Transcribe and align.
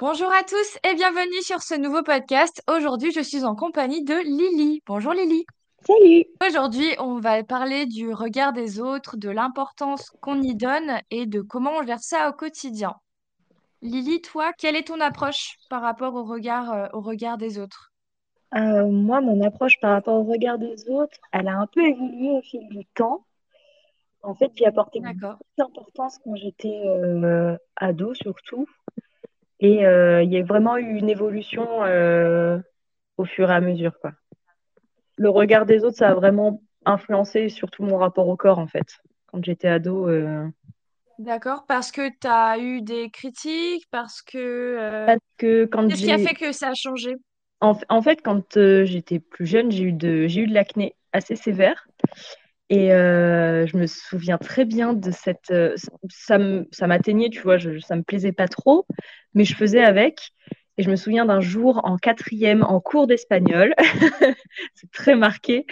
Bonjour 0.00 0.32
à 0.32 0.42
tous 0.44 0.78
et 0.82 0.94
bienvenue 0.94 1.42
sur 1.42 1.60
ce 1.60 1.74
nouveau 1.74 2.02
podcast. 2.02 2.62
Aujourd'hui, 2.74 3.12
je 3.12 3.20
suis 3.20 3.44
en 3.44 3.54
compagnie 3.54 4.02
de 4.02 4.14
Lily. 4.14 4.82
Bonjour 4.86 5.12
Lily. 5.12 5.44
Salut! 5.82 6.24
Aujourd'hui, 6.42 6.86
on 6.98 7.20
va 7.20 7.44
parler 7.44 7.84
du 7.84 8.10
regard 8.10 8.54
des 8.54 8.80
autres, 8.80 9.18
de 9.18 9.28
l'importance 9.28 10.08
qu'on 10.22 10.40
y 10.40 10.54
donne 10.54 11.02
et 11.10 11.26
de 11.26 11.42
comment 11.42 11.72
on 11.78 11.82
gère 11.82 12.00
ça 12.00 12.30
au 12.30 12.32
quotidien. 12.32 12.94
Lily, 13.82 14.22
toi, 14.22 14.54
quelle 14.56 14.74
est 14.74 14.86
ton 14.86 15.00
approche 15.00 15.58
par 15.68 15.82
rapport 15.82 16.14
au 16.14 16.24
regard, 16.24 16.72
euh, 16.72 16.86
au 16.94 17.00
regard 17.00 17.36
des 17.36 17.58
autres? 17.58 17.92
Euh, 18.54 18.86
moi, 18.86 19.20
mon 19.20 19.42
approche 19.42 19.78
par 19.82 19.92
rapport 19.92 20.14
au 20.14 20.24
regard 20.24 20.56
des 20.56 20.88
autres, 20.88 21.18
elle 21.30 21.46
a 21.46 21.58
un 21.58 21.66
peu 21.66 21.86
évolué 21.86 22.30
au 22.30 22.40
fil 22.40 22.66
du 22.70 22.86
temps. 22.94 23.26
En 24.22 24.34
fait, 24.34 24.50
j'y 24.54 24.64
apportais 24.64 25.00
D'accord. 25.00 25.32
beaucoup 25.32 25.44
d'importance 25.58 26.18
quand 26.24 26.36
j'étais 26.36 26.82
euh, 26.86 27.56
ado, 27.76 28.14
surtout. 28.14 28.66
Et 29.60 29.86
euh, 29.86 30.22
il 30.22 30.32
y 30.32 30.38
a 30.38 30.42
vraiment 30.42 30.76
eu 30.76 30.96
une 30.98 31.08
évolution 31.10 31.84
euh, 31.84 32.58
au 33.18 33.24
fur 33.24 33.50
et 33.50 33.54
à 33.54 33.60
mesure, 33.60 33.98
quoi. 34.00 34.12
Le 35.18 35.28
regard 35.28 35.66
des 35.66 35.84
autres, 35.84 35.98
ça 35.98 36.08
a 36.10 36.14
vraiment 36.14 36.62
influencé 36.84 37.48
surtout 37.48 37.82
mon 37.82 37.98
rapport 37.98 38.28
au 38.28 38.36
corps, 38.36 38.58
en 38.58 38.66
fait. 38.66 38.86
Quand 39.26 39.44
j'étais 39.44 39.68
ado, 39.68 40.08
euh, 40.08 40.46
D'accord, 41.18 41.66
parce 41.66 41.92
que 41.92 42.08
tu 42.18 42.26
as 42.26 42.58
eu 42.58 42.80
des 42.80 43.10
critiques, 43.10 43.86
parce 43.90 44.22
que... 44.22 44.38
euh, 44.38 45.06
parce 45.06 45.20
que 45.36 45.64
quand 45.66 45.86
Qu'est-ce 45.88 46.02
qui 46.02 46.10
a 46.12 46.18
fait 46.18 46.34
que 46.34 46.52
ça 46.52 46.68
a 46.68 46.74
changé? 46.74 47.16
En, 47.60 47.76
en 47.90 48.02
fait, 48.02 48.22
quand 48.22 48.56
euh, 48.56 48.86
j'étais 48.86 49.18
plus 49.20 49.46
jeune, 49.46 49.70
j'ai 49.70 49.84
eu 49.84 49.92
de, 49.92 50.26
j'ai 50.26 50.42
eu 50.42 50.46
de 50.46 50.54
l'acné 50.54 50.94
assez 51.12 51.36
sévère. 51.36 51.86
Et 52.70 52.92
euh, 52.94 53.66
je 53.66 53.76
me 53.76 53.86
souviens 53.86 54.38
très 54.38 54.64
bien 54.64 54.94
de 54.94 55.10
cette. 55.10 55.50
euh, 55.50 55.74
ça 56.10 56.86
m'atteignait, 56.86 57.30
tu 57.30 57.40
vois, 57.42 57.58
je, 57.58 57.78
ça 57.80 57.96
me 57.96 58.02
plaisait 58.02 58.32
pas 58.32 58.48
trop, 58.48 58.86
mais 59.34 59.44
je 59.44 59.56
faisais 59.56 59.82
avec. 59.82 60.30
Et 60.78 60.82
je 60.84 60.90
me 60.90 60.96
souviens 60.96 61.26
d'un 61.26 61.40
jour 61.40 61.82
en 61.84 61.98
quatrième, 61.98 62.62
en 62.62 62.80
cours 62.80 63.06
d'espagnol, 63.06 63.74
c'est 64.74 64.90
très 64.92 65.16
marqué. 65.16 65.66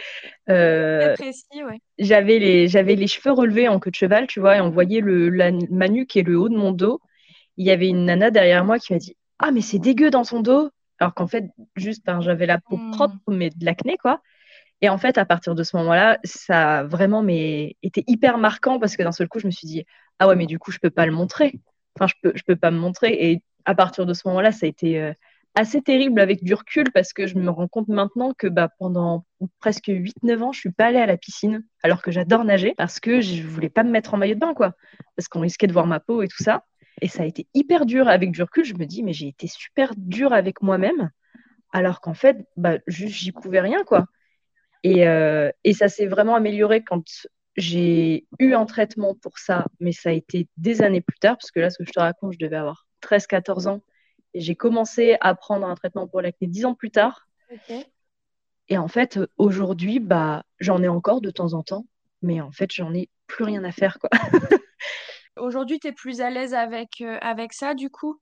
Très 0.98 1.10
euh, 1.10 1.14
précis, 1.14 1.64
ouais. 1.64 1.80
j'avais 1.98 2.38
les, 2.38 2.68
j'avais 2.68 2.94
les 2.96 3.06
cheveux 3.06 3.32
relevés 3.32 3.68
en 3.68 3.80
queue 3.80 3.90
de 3.90 3.96
cheval, 3.96 4.26
tu 4.26 4.40
vois, 4.40 4.56
et 4.58 4.60
on 4.60 4.70
voyait 4.70 5.00
le, 5.00 5.30
la, 5.30 5.50
ma 5.70 5.88
nuque 5.88 6.16
et 6.16 6.22
le 6.22 6.38
haut 6.38 6.48
de 6.48 6.56
mon 6.56 6.72
dos. 6.72 7.00
Il 7.58 7.66
y 7.66 7.70
avait 7.70 7.88
une 7.88 8.06
nana 8.06 8.30
derrière 8.30 8.64
moi 8.64 8.78
qui 8.78 8.92
m'a 8.92 8.98
dit 9.00 9.16
Ah, 9.38 9.52
mais 9.52 9.60
c'est 9.62 9.78
dégueu 9.80 10.10
dans 10.10 10.24
son 10.24 10.40
dos. 10.42 10.70
Alors 11.00 11.14
qu'en 11.14 11.26
fait, 11.28 11.46
juste, 11.76 12.04
ben, 12.06 12.20
j'avais 12.20 12.46
la 12.46 12.58
peau 12.60 12.80
propre, 12.92 13.14
Hmm. 13.26 13.36
mais 13.36 13.50
de 13.50 13.64
l'acné, 13.64 13.96
quoi. 13.98 14.20
Et 14.80 14.88
en 14.88 14.98
fait, 14.98 15.18
à 15.18 15.24
partir 15.24 15.54
de 15.54 15.62
ce 15.62 15.76
moment-là, 15.76 16.18
ça 16.24 16.78
a 16.78 16.84
vraiment 16.84 17.22
mais, 17.22 17.76
été 17.82 18.04
hyper 18.06 18.38
marquant 18.38 18.78
parce 18.78 18.96
que 18.96 19.02
d'un 19.02 19.12
seul 19.12 19.28
coup, 19.28 19.40
je 19.40 19.46
me 19.46 19.50
suis 19.50 19.66
dit, 19.66 19.84
ah 20.18 20.28
ouais, 20.28 20.36
mais 20.36 20.46
du 20.46 20.58
coup, 20.58 20.70
je 20.70 20.78
peux 20.78 20.90
pas 20.90 21.06
le 21.06 21.12
montrer. 21.12 21.60
Enfin, 21.96 22.06
je 22.06 22.14
peux, 22.22 22.32
peux 22.46 22.56
pas 22.56 22.70
me 22.70 22.78
montrer. 22.78 23.30
Et 23.30 23.42
à 23.64 23.74
partir 23.74 24.06
de 24.06 24.14
ce 24.14 24.26
moment-là, 24.28 24.52
ça 24.52 24.66
a 24.66 24.68
été 24.68 25.00
euh, 25.00 25.12
assez 25.56 25.82
terrible 25.82 26.20
avec 26.20 26.44
du 26.44 26.54
recul 26.54 26.92
parce 26.92 27.12
que 27.12 27.26
je 27.26 27.36
me 27.36 27.50
rends 27.50 27.66
compte 27.66 27.88
maintenant 27.88 28.32
que 28.34 28.46
bah, 28.46 28.68
pendant 28.78 29.24
presque 29.58 29.86
huit 29.88 30.14
neuf 30.22 30.40
ans, 30.42 30.52
je 30.52 30.60
suis 30.60 30.70
pas 30.70 30.86
allée 30.86 31.00
à 31.00 31.06
la 31.06 31.16
piscine 31.16 31.64
alors 31.82 32.00
que 32.00 32.12
j'adore 32.12 32.44
nager 32.44 32.74
parce 32.76 33.00
que 33.00 33.20
je 33.20 33.42
voulais 33.42 33.70
pas 33.70 33.82
me 33.82 33.90
mettre 33.90 34.14
en 34.14 34.16
maillot 34.16 34.34
de 34.34 34.40
bain, 34.40 34.54
quoi. 34.54 34.74
Parce 35.16 35.26
qu'on 35.26 35.40
risquait 35.40 35.66
de 35.66 35.72
voir 35.72 35.86
ma 35.86 35.98
peau 35.98 36.22
et 36.22 36.28
tout 36.28 36.42
ça. 36.42 36.64
Et 37.00 37.08
ça 37.08 37.24
a 37.24 37.26
été 37.26 37.48
hyper 37.54 37.84
dur 37.84 38.08
avec 38.08 38.30
du 38.30 38.42
recul. 38.42 38.64
Je 38.64 38.74
me 38.74 38.86
dis, 38.86 39.02
mais 39.02 39.12
j'ai 39.12 39.28
été 39.28 39.48
super 39.48 39.92
dure 39.96 40.32
avec 40.32 40.62
moi-même 40.62 41.10
alors 41.72 42.00
qu'en 42.00 42.14
fait, 42.14 42.38
bah, 42.56 42.78
j'y 42.86 43.32
pouvais 43.32 43.60
rien, 43.60 43.84
quoi. 43.84 44.06
Et, 44.82 45.08
euh, 45.08 45.50
et 45.64 45.72
ça 45.72 45.88
s'est 45.88 46.06
vraiment 46.06 46.34
amélioré 46.34 46.82
quand 46.82 47.02
j'ai 47.56 48.26
eu 48.38 48.54
un 48.54 48.66
traitement 48.66 49.14
pour 49.14 49.38
ça, 49.38 49.66
mais 49.80 49.92
ça 49.92 50.10
a 50.10 50.12
été 50.12 50.48
des 50.56 50.82
années 50.82 51.00
plus 51.00 51.18
tard, 51.18 51.36
parce 51.36 51.50
que 51.50 51.60
là, 51.60 51.70
ce 51.70 51.78
que 51.78 51.84
je 51.84 51.92
te 51.92 52.00
raconte, 52.00 52.34
je 52.34 52.38
devais 52.38 52.56
avoir 52.56 52.86
13-14 53.00 53.66
ans. 53.66 53.82
Et 54.34 54.40
j'ai 54.40 54.54
commencé 54.54 55.16
à 55.20 55.34
prendre 55.34 55.66
un 55.66 55.74
traitement 55.74 56.06
pour 56.06 56.20
l'acné 56.20 56.46
10 56.46 56.66
ans 56.66 56.74
plus 56.74 56.90
tard. 56.90 57.26
Et 58.68 58.78
en 58.78 58.88
fait, 58.88 59.18
aujourd'hui, 59.38 59.98
bah, 59.98 60.44
j'en 60.60 60.82
ai 60.82 60.88
encore 60.88 61.20
de 61.20 61.30
temps 61.30 61.54
en 61.54 61.62
temps, 61.62 61.86
mais 62.22 62.40
en 62.40 62.52
fait, 62.52 62.70
j'en 62.72 62.92
ai 62.94 63.08
plus 63.26 63.44
rien 63.44 63.64
à 63.64 63.72
faire, 63.72 63.98
quoi. 63.98 64.10
Aujourd'hui, 65.36 65.78
tu 65.78 65.88
es 65.88 65.92
plus 65.92 66.20
à 66.20 66.30
l'aise 66.30 66.52
avec, 66.52 67.00
euh, 67.00 67.18
avec 67.20 67.52
ça, 67.52 67.74
du 67.74 67.90
coup? 67.90 68.20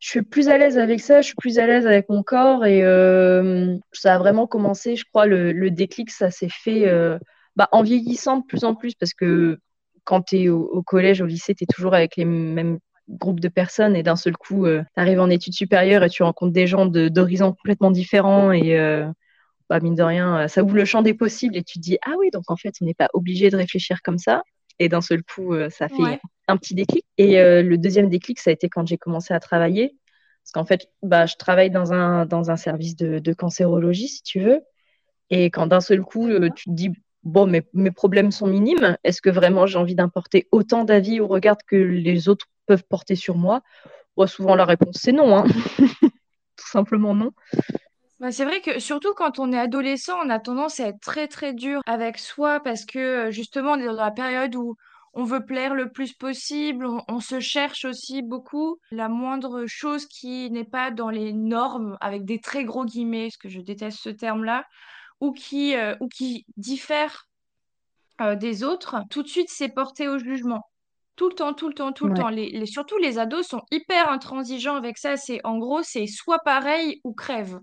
Je 0.00 0.08
suis 0.08 0.22
plus 0.22 0.48
à 0.48 0.56
l'aise 0.56 0.78
avec 0.78 1.00
ça, 1.00 1.20
je 1.20 1.26
suis 1.26 1.34
plus 1.36 1.58
à 1.58 1.66
l'aise 1.66 1.86
avec 1.86 2.08
mon 2.08 2.22
corps 2.22 2.64
et 2.64 2.82
euh, 2.82 3.76
ça 3.92 4.14
a 4.14 4.18
vraiment 4.18 4.46
commencé, 4.46 4.96
je 4.96 5.04
crois, 5.04 5.26
le, 5.26 5.70
déclic, 5.70 6.10
ça 6.10 6.30
s'est 6.30 6.48
fait 6.48 6.88
euh, 6.88 7.18
bah, 7.54 7.68
en 7.70 7.82
vieillissant 7.82 8.38
de 8.38 8.46
plus 8.46 8.64
en 8.64 8.74
plus 8.74 8.94
parce 8.94 9.12
que 9.12 9.58
quand 10.04 10.22
tu 10.22 10.38
es 10.38 10.48
au, 10.48 10.82
collège, 10.82 11.20
au 11.20 11.26
lycée, 11.26 11.54
tu 11.54 11.64
es 11.64 11.66
toujours 11.66 11.94
avec 11.94 12.16
les 12.16 12.24
mêmes 12.24 12.78
groupes 13.08 13.40
de 13.40 13.48
personnes 13.48 13.94
et 13.94 14.02
d'un 14.02 14.16
seul 14.16 14.36
coup, 14.38 14.66
tu 14.66 14.82
arrives 14.96 15.20
en 15.20 15.28
études 15.28 15.52
supérieures 15.52 16.02
et 16.02 16.08
tu 16.08 16.22
rencontres 16.22 16.52
des 16.52 16.66
gens 16.66 16.86
d'horizons 16.86 17.52
complètement 17.52 17.90
différents 17.90 18.52
et 18.52 18.78
euh, 18.78 19.06
bah, 19.68 19.80
mine 19.80 19.94
de 19.94 20.02
rien, 20.02 20.48
ça 20.48 20.62
ouvre 20.64 20.76
le 20.76 20.86
champ 20.86 21.02
des 21.02 21.14
possibles 21.14 21.56
et 21.56 21.62
tu 21.62 21.78
te 21.78 21.82
dis, 21.82 21.98
ah 22.06 22.14
oui, 22.18 22.30
donc 22.32 22.44
en 22.50 22.56
fait, 22.56 22.74
on 22.80 22.86
n'est 22.86 22.94
pas 22.94 23.08
obligé 23.12 23.50
de 23.50 23.56
réfléchir 23.56 24.00
comme 24.02 24.18
ça. 24.18 24.42
Et 24.80 24.90
d'un 24.90 25.02
seul 25.02 25.22
coup, 25.24 25.54
euh, 25.54 25.70
ça 25.70 25.88
fait 25.88 26.02
Ouais. 26.02 26.20
un 26.48 26.58
petit 26.58 26.74
déclic. 26.74 27.06
Et 27.18 27.40
euh, 27.40 27.62
le 27.62 27.78
deuxième 27.78 28.10
déclic, 28.10 28.40
ça 28.40 28.50
a 28.50 28.54
été 28.54 28.68
quand 28.70 28.86
j'ai 28.88 28.98
commencé 28.98 29.34
à 29.34 29.40
travailler. 29.40 29.96
Parce 30.44 30.52
qu'en 30.54 30.66
fait, 30.66 30.88
bah, 31.04 31.26
je 31.26 31.36
travaille 31.36 31.70
dans 31.70 31.92
un, 31.94 32.26
dans 32.26 32.50
un 32.50 32.56
service 32.56 32.96
de, 32.96 33.20
de 33.20 33.34
cancérologie, 33.34 34.08
si 34.08 34.22
tu 34.24 34.40
veux. 34.40 34.62
Et 35.30 35.50
quand 35.50 35.66
d'un 35.68 35.80
seul 35.80 36.02
coup, 36.02 36.28
euh, 36.28 36.50
tu 36.54 36.64
te 36.70 36.74
dis, 36.74 36.90
bon, 37.24 37.46
mes, 37.46 37.62
mes 37.74 37.92
problèmes 37.92 38.32
sont 38.32 38.46
minimes, 38.48 38.96
est-ce 39.04 39.22
que 39.22 39.30
vraiment 39.30 39.66
j'ai 39.66 39.78
envie 39.78 39.96
d'importer 39.96 40.48
autant 40.52 40.84
d'avis 40.84 41.20
au 41.20 41.28
regard 41.28 41.58
que 41.66 41.76
les 41.76 42.28
autres 42.28 42.46
peuvent 42.66 42.84
porter 42.88 43.16
sur 43.16 43.36
moi? 43.36 43.62
Bon, 44.16 44.26
Souvent, 44.28 44.56
la 44.56 44.66
réponse, 44.66 44.98
c'est 45.00 45.12
non. 45.12 45.36
hein. 45.38 45.44
Tout 46.56 46.68
simplement 46.68 47.14
non. 47.14 47.32
Bah, 48.20 48.30
c'est 48.32 48.44
vrai 48.44 48.60
que 48.60 48.78
surtout 48.78 49.14
quand 49.14 49.38
on 49.38 49.50
est 49.52 49.58
adolescent, 49.58 50.18
on 50.24 50.28
a 50.30 50.38
tendance 50.38 50.78
à 50.80 50.88
être 50.88 51.00
très 51.00 51.26
très 51.26 51.54
dur 51.54 51.80
avec 51.86 52.18
soi 52.18 52.60
parce 52.60 52.84
que 52.84 52.98
euh, 52.98 53.30
justement 53.30 53.72
on 53.72 53.78
est 53.80 53.86
dans 53.86 53.92
la 53.94 54.10
période 54.10 54.54
où 54.56 54.76
on 55.14 55.24
veut 55.24 55.44
plaire 55.44 55.74
le 55.74 55.90
plus 55.90 56.12
possible, 56.12 56.86
on, 56.86 57.02
on 57.08 57.20
se 57.20 57.40
cherche 57.40 57.84
aussi 57.86 58.22
beaucoup. 58.22 58.78
La 58.90 59.08
moindre 59.08 59.64
chose 59.66 60.06
qui 60.06 60.50
n'est 60.50 60.64
pas 60.64 60.90
dans 60.90 61.10
les 61.10 61.32
normes, 61.32 61.96
avec 62.00 62.24
des 62.24 62.38
très 62.40 62.64
gros 62.64 62.84
guillemets, 62.84 63.24
parce 63.28 63.36
que 63.38 63.48
je 63.48 63.60
déteste 63.60 63.98
ce 64.00 64.10
terme-là, 64.10 64.66
ou 65.20 65.32
qui, 65.32 65.76
euh, 65.76 65.96
ou 66.00 66.08
qui 66.08 66.46
diffère 66.56 67.26
euh, 68.20 68.36
des 68.36 68.64
autres, 68.64 68.96
tout 69.10 69.22
de 69.22 69.28
suite 69.28 69.48
c'est 69.50 69.68
porté 69.70 70.08
au 70.08 70.18
jugement. 70.18 70.62
Tout 71.16 71.28
le 71.30 71.34
temps, 71.34 71.54
tout 71.54 71.68
le 71.68 71.74
temps, 71.74 71.92
tout 71.92 72.06
le 72.06 72.12
Ouais, 72.12 72.14
temps. 72.14 72.30
Les, 72.30 72.50
les- 72.50 72.66
surtout 72.66 72.98
les 72.98 73.18
ados 73.18 73.46
sont 73.48 73.62
hyper 73.72 74.10
intransigeants 74.10 74.76
avec 74.76 74.98
ça. 74.98 75.16
C'est 75.16 75.40
en 75.44 75.58
gros, 75.58 75.82
c'est 75.82 76.06
soit 76.06 76.38
pareil 76.40 77.00
ou 77.04 77.14
crève. 77.14 77.60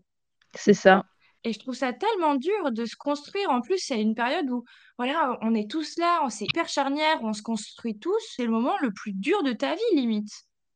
C'est 0.54 0.74
ça. 0.74 1.06
Et 1.44 1.54
je 1.54 1.60
trouve 1.60 1.76
ça 1.76 1.94
tellement 1.94 2.36
dur 2.36 2.72
de 2.72 2.86
se 2.86 2.96
construire. 2.96 3.50
En 3.50 3.62
plus, 3.62 3.78
c'est 3.78 4.02
une 4.02 4.16
période 4.16 4.50
où, 4.50 4.66
voilà, 4.98 5.38
on 5.42 5.54
est 5.56 5.70
tous 5.70 5.98
là, 5.98 6.20
on 6.24 6.30
c'est 6.30 6.46
hyper 6.46 6.68
charnière, 6.68 7.20
on 7.22 7.34
se 7.34 7.42
construit 7.42 7.98
tous. 7.98 8.22
C'est 8.36 8.44
le 8.44 8.52
moment 8.52 8.74
le 8.82 8.92
plus 8.92 9.14
dur 9.14 9.44
de 9.44 9.54
ta 9.54 9.76
vie, 9.76 9.96
limite. 9.96 10.30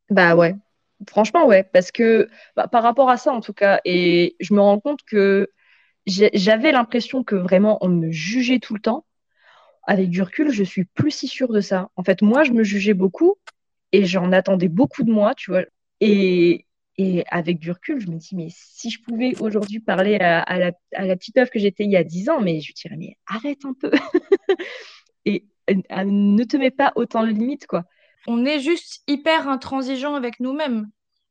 Bah 0.09 0.35
ouais. 0.35 0.55
Franchement, 1.09 1.45
ouais. 1.45 1.63
Parce 1.63 1.91
que 1.91 2.29
bah, 2.55 2.67
par 2.67 2.83
rapport 2.83 3.09
à 3.09 3.17
ça, 3.17 3.33
en 3.33 3.41
tout 3.41 3.53
cas, 3.53 3.81
et 3.85 4.35
je 4.39 4.53
me 4.53 4.61
rends 4.61 4.79
compte 4.79 5.01
que 5.03 5.49
j'avais 6.05 6.71
l'impression 6.71 7.23
que 7.23 7.35
vraiment 7.35 7.77
on 7.81 7.89
me 7.89 8.11
jugeait 8.11 8.59
tout 8.59 8.73
le 8.73 8.81
temps. 8.81 9.05
Avec 9.87 10.09
du 10.09 10.21
recul, 10.21 10.51
je 10.51 10.63
suis 10.63 10.85
plus 10.85 11.11
si 11.11 11.27
sûre 11.27 11.51
de 11.51 11.59
ça. 11.59 11.89
En 11.95 12.03
fait, 12.03 12.21
moi, 12.21 12.43
je 12.43 12.51
me 12.51 12.63
jugeais 12.63 12.93
beaucoup 12.93 13.35
et 13.91 14.05
j'en 14.05 14.31
attendais 14.31 14.67
beaucoup 14.67 15.03
de 15.03 15.11
moi, 15.11 15.33
tu 15.35 15.51
vois. 15.51 15.63
Et, 15.99 16.65
et 16.97 17.23
avec 17.29 17.59
du 17.59 17.71
recul, 17.71 17.99
je 17.99 18.09
me 18.09 18.17
dis, 18.17 18.35
mais 18.35 18.47
si 18.49 18.89
je 18.89 19.01
pouvais 19.01 19.33
aujourd'hui 19.39 19.79
parler 19.79 20.17
à, 20.19 20.41
à 20.41 20.59
la, 20.59 20.71
à 20.95 21.05
la 21.05 21.15
petite 21.15 21.37
œuvre 21.37 21.49
que 21.49 21.59
j'étais 21.59 21.85
il 21.85 21.91
y 21.91 21.97
a 21.97 22.03
10 22.03 22.29
ans, 22.29 22.41
mais 22.41 22.59
je 22.61 22.67
lui 22.67 22.73
dirais, 22.73 22.95
mais 22.97 23.17
arrête 23.27 23.65
un 23.65 23.73
peu 23.73 23.91
et 25.25 25.45
euh, 25.69 25.75
ne 26.05 26.43
te 26.43 26.57
mets 26.57 26.71
pas 26.71 26.91
autant 26.95 27.23
de 27.23 27.29
limites, 27.29 27.67
quoi. 27.67 27.85
On 28.25 28.45
est 28.45 28.59
juste 28.59 29.03
hyper 29.07 29.47
intransigeant 29.47 30.15
avec 30.15 30.39
nous-mêmes. 30.39 30.89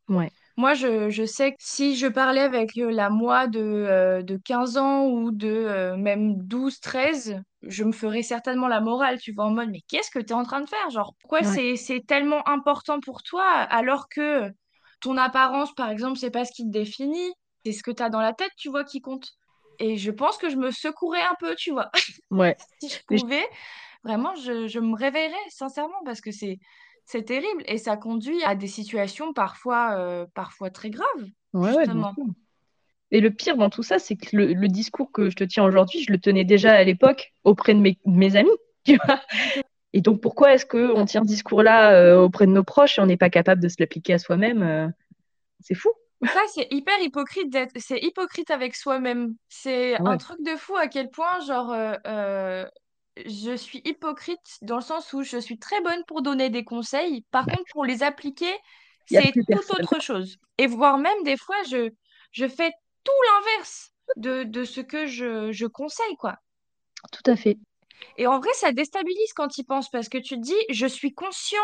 Ouais, 0.08 0.32
Moi, 0.56 0.74
je, 0.74 1.08
je 1.10 1.24
sais 1.24 1.52
que 1.52 1.56
si 1.60 1.96
je 1.96 2.06
parlais 2.06 2.40
avec 2.40 2.76
euh, 2.78 2.90
la 2.90 3.08
moi 3.08 3.46
de, 3.46 3.60
euh, 3.60 4.22
de 4.22 4.36
15 4.36 4.76
ans 4.76 5.06
ou 5.08 5.30
de 5.30 5.48
euh, 5.48 5.96
même 5.96 6.36
12 6.46 6.80
13 6.80 7.42
je 7.62 7.84
me 7.84 7.92
ferais 7.92 8.22
certainement 8.22 8.68
la 8.68 8.80
morale, 8.80 9.18
tu 9.20 9.32
vois, 9.32 9.44
en 9.44 9.50
mode, 9.50 9.70
mais 9.70 9.82
qu'est-ce 9.88 10.10
que 10.10 10.18
tu 10.18 10.28
es 10.28 10.32
en 10.32 10.44
train 10.44 10.62
de 10.62 10.68
faire? 10.68 10.90
Genre, 10.90 11.14
pourquoi 11.20 11.40
ouais, 11.40 11.60
c'est 11.76 12.04
tellement 12.06 12.46
important 12.48 13.00
pour 13.00 13.22
toi 13.22 13.44
alors 13.44 14.08
que 14.08 14.50
ton 15.00 15.16
apparence, 15.16 15.74
par 15.74 15.90
exemple, 15.90 16.18
c'est 16.18 16.30
pas 16.30 16.44
ce 16.44 16.52
qui 16.52 16.64
te 16.64 16.70
définit, 16.70 17.32
c'est 17.64 17.72
ce 17.72 17.82
que 17.82 17.90
tu 17.90 18.02
as 18.02 18.10
dans 18.10 18.20
la 18.20 18.32
tête, 18.32 18.52
tu 18.56 18.68
vois, 18.70 18.84
qui 18.84 19.00
compte. 19.00 19.28
Et 19.78 19.96
je 19.96 20.10
pense 20.10 20.36
que 20.38 20.50
je 20.50 20.56
me 20.56 20.70
secourais 20.70 21.22
un 21.22 21.34
peu, 21.40 21.54
tu 21.56 21.70
vois. 21.72 21.90
ouais. 22.30 22.56
Si 22.80 22.88
je 22.88 22.98
pouvais, 23.06 23.46
vraiment, 24.04 24.34
je, 24.36 24.66
je 24.68 24.78
me 24.78 24.94
réveillerais, 24.96 25.36
sincèrement, 25.48 26.02
parce 26.04 26.20
que 26.20 26.30
c'est, 26.30 26.58
c'est 27.04 27.24
terrible 27.24 27.62
et 27.66 27.78
ça 27.78 27.96
conduit 27.96 28.42
à 28.44 28.54
des 28.54 28.68
situations 28.68 29.32
parfois, 29.32 29.96
euh, 29.98 30.26
parfois 30.34 30.70
très 30.70 30.90
graves, 30.90 31.24
Ouais, 31.52 31.72
ouais, 31.72 31.86
justement. 31.86 32.14
sûr. 32.14 32.24
Et 33.10 33.20
le 33.20 33.30
pire 33.30 33.56
dans 33.56 33.70
tout 33.70 33.82
ça, 33.82 33.98
c'est 33.98 34.16
que 34.16 34.36
le, 34.36 34.52
le 34.52 34.68
discours 34.68 35.10
que 35.12 35.30
je 35.30 35.36
te 35.36 35.44
tiens 35.44 35.64
aujourd'hui, 35.64 36.02
je 36.02 36.12
le 36.12 36.18
tenais 36.18 36.44
déjà 36.44 36.72
à 36.72 36.84
l'époque 36.84 37.32
auprès 37.44 37.74
de 37.74 37.80
mes, 37.80 37.98
de 38.06 38.16
mes 38.16 38.36
amis. 38.36 38.50
Tu 38.84 38.96
vois 39.04 39.20
et 39.92 40.00
donc, 40.00 40.20
pourquoi 40.20 40.54
est-ce 40.54 40.66
qu'on 40.66 41.04
tient 41.04 41.22
ce 41.22 41.28
discours-là 41.28 41.92
euh, 41.94 42.20
auprès 42.20 42.46
de 42.46 42.52
nos 42.52 42.62
proches 42.64 42.98
et 42.98 43.00
on 43.00 43.06
n'est 43.06 43.16
pas 43.16 43.30
capable 43.30 43.60
de 43.60 43.68
se 43.68 43.76
l'appliquer 43.78 44.14
à 44.14 44.18
soi-même 44.18 44.62
euh 44.62 44.88
C'est 45.60 45.74
fou. 45.74 45.90
Ça, 46.24 46.40
c'est 46.54 46.68
hyper 46.70 46.98
hypocrite 47.00 47.50
d'être. 47.50 47.72
C'est 47.76 47.98
hypocrite 47.98 48.50
avec 48.50 48.76
soi-même. 48.76 49.34
C'est 49.48 49.94
Ah 49.96 50.10
un 50.10 50.16
truc 50.16 50.38
de 50.44 50.54
fou 50.56 50.76
à 50.76 50.86
quel 50.86 51.10
point, 51.10 51.40
genre, 51.40 51.72
euh, 51.72 51.94
euh, 52.06 52.66
je 53.26 53.56
suis 53.56 53.80
hypocrite 53.84 54.58
dans 54.62 54.76
le 54.76 54.82
sens 54.82 55.12
où 55.12 55.22
je 55.22 55.38
suis 55.38 55.58
très 55.58 55.80
bonne 55.80 56.04
pour 56.06 56.22
donner 56.22 56.50
des 56.50 56.62
conseils. 56.62 57.24
Par 57.30 57.46
contre, 57.46 57.64
pour 57.72 57.84
les 57.84 58.02
appliquer, 58.02 58.52
c'est 59.06 59.32
tout 59.32 59.44
personne. 59.46 59.82
autre 59.82 60.00
chose. 60.00 60.36
Et 60.58 60.66
voire 60.66 60.98
même, 60.98 61.22
des 61.24 61.36
fois, 61.36 61.56
je, 61.68 61.90
je 62.32 62.46
fais 62.46 62.70
tout 63.02 63.12
l'inverse 63.26 63.92
de, 64.16 64.44
de 64.44 64.64
ce 64.64 64.80
que 64.80 65.06
je, 65.06 65.50
je 65.50 65.66
conseille, 65.66 66.16
quoi. 66.16 66.36
Tout 67.10 67.30
à 67.30 67.34
fait. 67.34 67.58
Et 68.16 68.26
en 68.26 68.38
vrai, 68.40 68.50
ça 68.54 68.72
déstabilise 68.72 69.32
quand 69.34 69.48
tu 69.48 69.62
y 69.62 69.64
penses 69.64 69.90
parce 69.90 70.08
que 70.08 70.18
tu 70.18 70.36
te 70.36 70.40
dis, 70.40 70.56
je 70.70 70.86
suis 70.86 71.14
conscient 71.14 71.58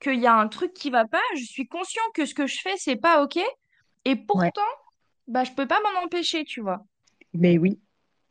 qu'il 0.00 0.20
y 0.20 0.26
a 0.26 0.34
un 0.36 0.48
truc 0.48 0.74
qui 0.74 0.90
va 0.90 1.06
pas, 1.06 1.22
je 1.36 1.44
suis 1.44 1.68
conscient 1.68 2.02
que 2.14 2.26
ce 2.26 2.34
que 2.34 2.46
je 2.46 2.60
fais, 2.60 2.76
c'est 2.78 2.96
pas 2.96 3.22
OK. 3.22 3.38
Et 4.06 4.16
Ouais. 4.32 4.52
pourtant, 4.52 4.62
bah, 5.28 5.44
je 5.44 5.52
peux 5.52 5.66
pas 5.68 5.80
m'en 5.82 6.04
empêcher, 6.04 6.44
tu 6.44 6.60
vois. 6.62 6.80
Mais 7.32 7.58
oui, 7.58 7.78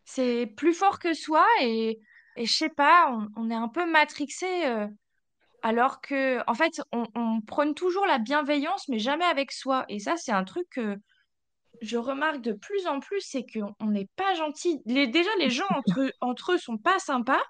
C'est 0.05 0.47
plus 0.57 0.73
fort 0.73 0.99
que 0.99 1.13
soi 1.13 1.45
et, 1.61 1.99
et 2.35 2.45
je 2.45 2.53
sais 2.53 2.69
pas, 2.69 3.09
on, 3.11 3.27
on 3.35 3.49
est 3.49 3.55
un 3.55 3.67
peu 3.69 3.89
matrixé 3.89 4.65
euh, 4.67 4.87
alors 5.63 6.01
que, 6.01 6.39
en 6.49 6.55
fait, 6.55 6.81
on, 6.93 7.05
on 7.15 7.41
prône 7.41 7.75
toujours 7.75 8.05
la 8.07 8.19
bienveillance, 8.19 8.87
mais 8.89 8.99
jamais 8.99 9.25
avec 9.25 9.51
soi. 9.51 9.85
Et 9.89 9.99
ça, 9.99 10.17
c'est 10.17 10.31
un 10.33 10.45
truc 10.45 10.67
que 10.71 10.97
je 11.81 11.98
remarque 11.98 12.42
de 12.42 12.54
plus 12.54 12.88
en 12.88 13.00
plus, 13.00 13.22
c'est 13.22 13.45
qu'on 13.45 13.74
on 13.80 13.88
n'est 13.88 14.10
pas 14.16 14.33
gentil. 14.36 14.81
Les, 14.86 15.07
déjà, 15.07 15.30
les 15.39 15.50
gens 15.50 15.66
entre, 15.75 16.12
entre 16.22 16.54
eux 16.54 16.57
sont 16.57 16.77
pas 16.77 17.00
sympas, 17.00 17.42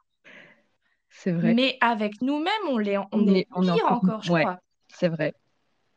c'est 1.10 1.32
vrai. 1.32 1.54
mais 1.56 1.78
avec 1.82 2.22
nous-mêmes, 2.22 2.52
on 2.70 2.78
l'est, 2.78 2.98
on 2.98 3.06
On 3.12 3.28
est 3.34 3.48
on 3.56 3.62
pire 3.62 3.74
encore. 3.74 3.92
encore, 3.92 4.22
je 4.24 4.32
Ouais, 4.32 4.42
crois. 4.42 4.60
c'est 4.90 5.10
vrai. 5.10 5.34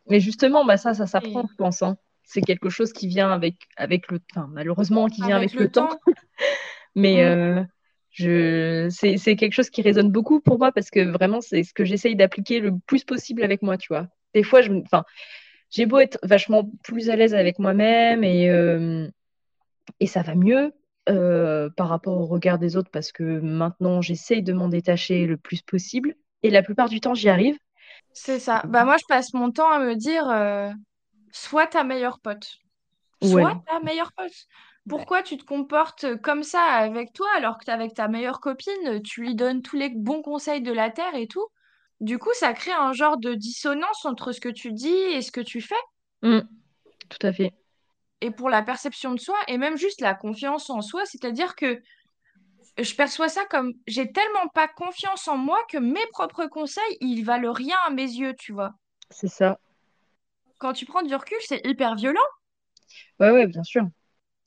Mais 0.09 0.21
justement, 0.21 0.65
bah 0.65 0.77
ça, 0.77 0.95
ça 0.95 1.07
s'apprend, 1.07 1.43
Et 1.43 1.49
je 1.51 1.55
pense. 1.57 1.83
hein. 1.83 1.97
C'est 2.25 2.43
quelque 2.43 2.69
chose 2.69 2.93
qui 2.93 3.09
vient 3.09 3.31
avec, 3.31 3.57
avec 3.77 4.11
le 4.11 4.21
enfin, 4.33 4.49
malheureusement, 4.53 5.09
qui 5.09 5.23
vient 5.23 5.37
avec 5.37 5.51
avec 5.51 5.55
le 5.55 5.65
le 5.65 5.71
temps. 5.71 5.89
temps, 5.89 5.99
Mais 6.95 7.25
mm, 7.25 7.27
euh, 7.27 7.65
je, 8.11 8.89
c'est, 8.91 9.37
quelque 9.37 9.53
chose 9.53 9.71
qui 9.71 9.83
résonne 9.83 10.11
beaucoup 10.11 10.41
pour 10.41 10.59
moi 10.59 10.73
parce 10.73 10.91
que 10.91 11.01
vraiment, 11.01 11.41
c'est 11.41 11.63
ce 11.63 11.73
que 11.73 11.85
j'essaye 11.85 12.17
d'appliquer 12.17 12.61
le 12.61 12.73
plus 12.87 13.05
possible 13.05 13.43
avec 13.43 13.63
moi, 13.63 13.77
tu 13.79 13.89
vois. 13.89 14.09
Des 14.35 14.43
fois, 14.43 14.61
je, 14.63 14.73
enfin, 14.73 15.05
j'ai 15.71 15.87
beau 15.87 15.99
être 15.99 16.19
vachement 16.23 16.71
plus 16.83 17.11
à 17.11 17.17
l'aise 17.17 17.35
avec 17.35 17.59
moi-même 17.59 18.25
et, 18.25 18.49
euh, 18.51 19.09
et 20.01 20.07
ça 20.07 20.23
va 20.23 20.35
mieux 20.35 20.73
euh, 21.09 21.71
par 21.77 21.89
rapport 21.89 22.19
au 22.21 22.27
regard 22.27 22.59
des 22.59 22.77
autres 22.77 22.91
parce 22.93 23.13
que 23.13 23.41
maintenant, 23.41 24.03
j'essaye 24.03 24.43
de 24.43 24.53
m'en 24.53 24.69
détacher 24.69 25.27
le 25.27 25.37
plus 25.37 25.63
possible. 25.63 26.17
Et 26.43 26.51
la 26.51 26.63
plupart 26.63 26.89
du 26.89 27.01
temps, 27.01 27.15
j'y 27.15 27.29
arrive. 27.29 27.57
c'est 28.13 28.39
ça. 28.39 28.63
Bah 28.67 28.85
moi, 28.85 28.97
je 28.99 29.05
passe 29.07 29.33
mon 29.35 29.51
temps 29.51 29.71
à 29.71 29.79
me 29.79 29.95
dire, 29.95 30.29
euh, 30.29 30.71
sois 31.33 31.67
ta 31.67 31.85
meilleure 31.85 32.21
pote. 32.21 32.59
Sois 33.23 33.53
Ouais, 33.53 33.63
ta 33.67 33.81
meilleure 33.81 34.13
pote. 34.15 34.33
Pourquoi 34.89 35.23
tu 35.23 35.37
te 35.39 35.45
comportes 35.45 36.17
comme 36.23 36.43
ça 36.45 36.63
avec 36.63 37.13
toi 37.15 37.29
alors 37.37 37.59
que 37.59 37.65
t'es 37.67 37.73
avec 37.73 37.95
ta 37.95 38.09
meilleure 38.09 38.41
copine, 38.41 39.03
tu 39.05 39.23
lui 39.23 39.35
donnes 39.37 39.63
tous 39.63 39.77
les 39.77 39.91
bons 39.91 40.23
conseils 40.23 40.63
de 40.63 40.73
la 40.73 40.91
Terre 40.91 41.15
et 41.15 41.29
tout? 41.29 41.47
Du 42.01 42.19
coup, 42.19 42.31
ça 42.35 42.53
crée 42.53 42.73
un 42.73 42.93
genre 42.93 43.19
de 43.19 43.35
dissonance 43.35 44.05
entre 44.05 44.33
ce 44.33 44.41
que 44.41 44.49
tu 44.49 44.73
dis 44.73 44.89
et 44.89 45.23
ce 45.23 45.33
que 45.33 45.41
tu 45.41 45.61
fais. 45.61 45.75
Mm, 46.23 46.41
tout 47.09 47.27
à 47.27 47.33
fait. 47.33 47.53
Et 48.21 48.31
pour 48.31 48.51
la 48.51 48.63
perception 48.63 49.15
de 49.15 49.21
soi, 49.21 49.37
et 49.49 49.59
même 49.59 49.77
juste 49.77 50.01
la 50.01 50.15
confiance 50.15 50.71
en 50.71 50.81
soi, 50.81 51.05
c'est-à-dire 51.07 51.55
que 51.57 51.81
je 52.79 52.95
perçois 52.95 53.29
ça 53.29 53.45
comme 53.47 53.73
j'ai 53.87 54.13
tellement 54.13 54.49
pas 54.55 54.69
confiance 54.69 55.27
en 55.29 55.37
moi 55.37 55.59
que 55.71 55.79
mes 55.79 56.07
propres 56.13 56.47
conseils, 56.47 56.97
ils 57.01 57.25
valent 57.25 57.53
rien 57.53 57.77
à 57.87 57.91
mes 57.91 58.03
yeux, 58.03 58.35
tu 58.39 58.53
vois. 58.53 58.73
C'est 59.11 59.29
ça. 59.29 59.59
Quand 60.59 60.73
tu 60.73 60.87
prends 60.87 61.03
du 61.03 61.15
recul, 61.15 61.39
c'est 61.41 61.65
hyper 61.67 61.95
violent. 61.95 62.21
Ouais, 63.21 63.31
ouais, 63.31 63.47
bien 63.47 63.63
sûr. 63.65 63.83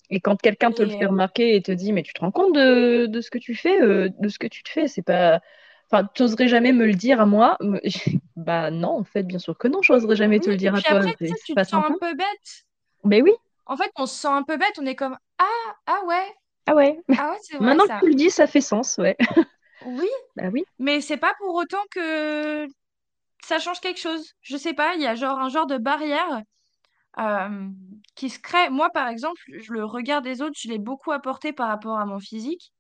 Et 0.09 0.19
quand 0.19 0.35
quelqu'un 0.41 0.71
te 0.71 0.83
le 0.83 0.89
fait 0.89 1.05
remarquer 1.05 1.55
et 1.55 1.61
te 1.61 1.71
dit, 1.71 1.93
mais 1.93 2.03
tu 2.03 2.13
te 2.13 2.21
rends 2.21 2.31
compte 2.31 2.53
de, 2.55 3.05
de 3.07 3.21
ce 3.21 3.31
que 3.31 3.37
tu 3.37 3.55
fais, 3.55 3.81
euh, 3.81 4.09
de 4.19 4.27
ce 4.27 4.39
que 4.39 4.47
tu 4.47 4.63
te 4.63 4.69
fais, 4.69 4.87
c'est 4.87 5.01
pas. 5.01 5.41
Enfin, 5.91 6.07
tu 6.13 6.23
n'oserais 6.23 6.47
jamais 6.47 6.71
me 6.73 6.85
le 6.85 6.93
dire 6.93 7.19
à 7.21 7.25
moi. 7.25 7.57
Bah 8.37 8.71
non, 8.71 8.97
en 8.99 9.03
fait, 9.03 9.23
bien 9.23 9.39
sûr 9.39 9.57
que 9.57 9.67
non, 9.67 9.81
j'oserais 9.81 10.15
jamais 10.15 10.39
te 10.39 10.49
le 10.49 10.57
dire 10.57 10.73
à 10.73 10.81
toi. 10.81 11.01
après, 11.01 11.35
tu 11.43 11.55
te 11.57 11.63
sens 11.63 11.85
un 11.85 11.93
peu 11.93 12.13
bête. 12.15 12.65
Mais 13.03 13.21
oui, 13.21 13.31
En 13.65 13.75
fait, 13.77 13.91
on 13.95 14.05
se 14.05 14.15
sent 14.19 14.27
un 14.27 14.43
peu 14.43 14.57
bête, 14.57 14.77
on 14.79 14.85
est 14.85 14.95
comme 14.95 15.17
ah, 15.39 15.75
ah 15.87 16.01
ouais, 16.05 16.27
ah 16.67 16.75
ouais. 16.75 16.99
ah 17.17 17.31
ouais, 17.31 17.37
c'est 17.43 17.57
vrai 17.57 17.77
Maintenant 17.77 17.85
que 17.87 17.93
tu 18.03 18.09
le 18.09 18.15
dis, 18.15 18.29
ça 18.29 18.47
fait 18.47 18.61
sens, 18.61 18.97
ouais. 18.97 19.17
Oui, 19.81 20.07
Bah 20.35 20.49
oui. 20.51 20.65
mais 20.79 21.01
c'est 21.01 21.17
pas 21.17 21.33
pour 21.39 21.55
autant 21.55 21.83
que 21.91 22.67
ça 23.43 23.59
change 23.59 23.81
quelque 23.81 23.99
chose. 23.99 24.33
Je 24.41 24.57
sais 24.57 24.73
pas, 24.73 24.95
il 24.95 25.01
y 25.01 25.07
a 25.07 25.15
genre 25.15 25.39
un 25.39 25.49
genre 25.49 25.67
de 25.67 25.77
barrière 25.77 26.43
euh, 27.19 27.69
qui 28.15 28.29
se 28.29 28.39
crée. 28.39 28.69
Moi, 28.69 28.89
par 28.91 29.07
exemple, 29.09 29.41
je- 29.47 29.73
le 29.73 29.85
regard 29.85 30.21
des 30.23 30.41
autres, 30.41 30.57
je 30.59 30.69
l'ai 30.69 30.79
beaucoup 30.79 31.11
apporté 31.13 31.53
par 31.53 31.69
rapport 31.69 31.97
à 31.99 32.05
mon 32.05 32.19
physique. 32.19 32.73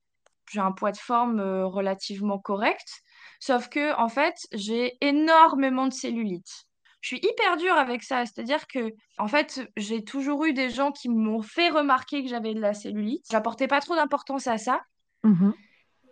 J'ai 0.51 0.59
un 0.59 0.71
poids 0.71 0.91
de 0.91 0.97
forme 0.97 1.39
euh, 1.39 1.65
relativement 1.65 2.37
correct, 2.37 2.87
sauf 3.39 3.69
que 3.69 3.95
en 3.97 4.09
fait, 4.09 4.35
j'ai 4.51 4.97
énormément 5.01 5.87
de 5.87 5.93
cellulite. 5.93 6.65
Je 7.01 7.07
suis 7.07 7.17
hyper 7.17 7.57
dure 7.57 7.73
avec 7.73 8.03
ça, 8.03 8.25
c'est-à-dire 8.25 8.67
que 8.67 8.93
en 9.17 9.27
fait, 9.27 9.67
j'ai 9.75 10.03
toujours 10.03 10.45
eu 10.45 10.53
des 10.53 10.69
gens 10.69 10.91
qui 10.91 11.09
m'ont 11.09 11.41
fait 11.41 11.69
remarquer 11.69 12.21
que 12.21 12.29
j'avais 12.29 12.53
de 12.53 12.59
la 12.59 12.73
cellulite. 12.73 13.25
J'apportais 13.31 13.67
pas 13.67 13.79
trop 13.79 13.95
d'importance 13.95 14.47
à 14.47 14.57
ça. 14.57 14.81
Mhm. 15.23 15.53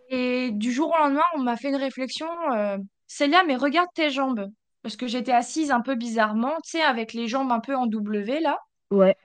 Et 0.08 0.50
du 0.50 0.72
jour 0.72 0.92
au 0.92 0.98
lendemain, 0.98 1.22
on 1.34 1.40
m'a 1.40 1.56
fait 1.56 1.68
une 1.68 1.76
réflexion. 1.76 2.28
Euh, 2.52 2.78
Célia, 3.06 3.44
mais 3.44 3.56
regarde 3.56 3.88
tes 3.94 4.10
jambes. 4.10 4.50
Parce 4.82 4.96
que 4.96 5.06
j'étais 5.06 5.32
assise 5.32 5.70
un 5.70 5.82
peu 5.82 5.94
bizarrement, 5.94 6.54
tu 6.64 6.70
sais, 6.70 6.82
avec 6.82 7.12
les 7.12 7.28
jambes 7.28 7.52
un 7.52 7.60
peu 7.60 7.76
en 7.76 7.86
W 7.86 8.40
là. 8.40 8.58
Ouais, 8.90 9.16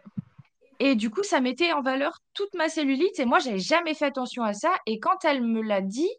Et 0.79 0.95
du 0.95 1.09
coup, 1.09 1.23
ça 1.23 1.39
mettait 1.41 1.73
en 1.73 1.81
valeur 1.81 2.19
toute 2.33 2.53
ma 2.55 2.69
cellulite. 2.69 3.19
Et 3.19 3.25
moi, 3.25 3.39
j'avais 3.39 3.59
jamais 3.59 3.93
fait 3.93 4.05
attention 4.05 4.43
à 4.43 4.53
ça. 4.53 4.73
Et 4.85 4.99
quand 4.99 5.23
elle 5.25 5.41
me 5.43 5.61
l'a 5.61 5.81
dit, 5.81 6.09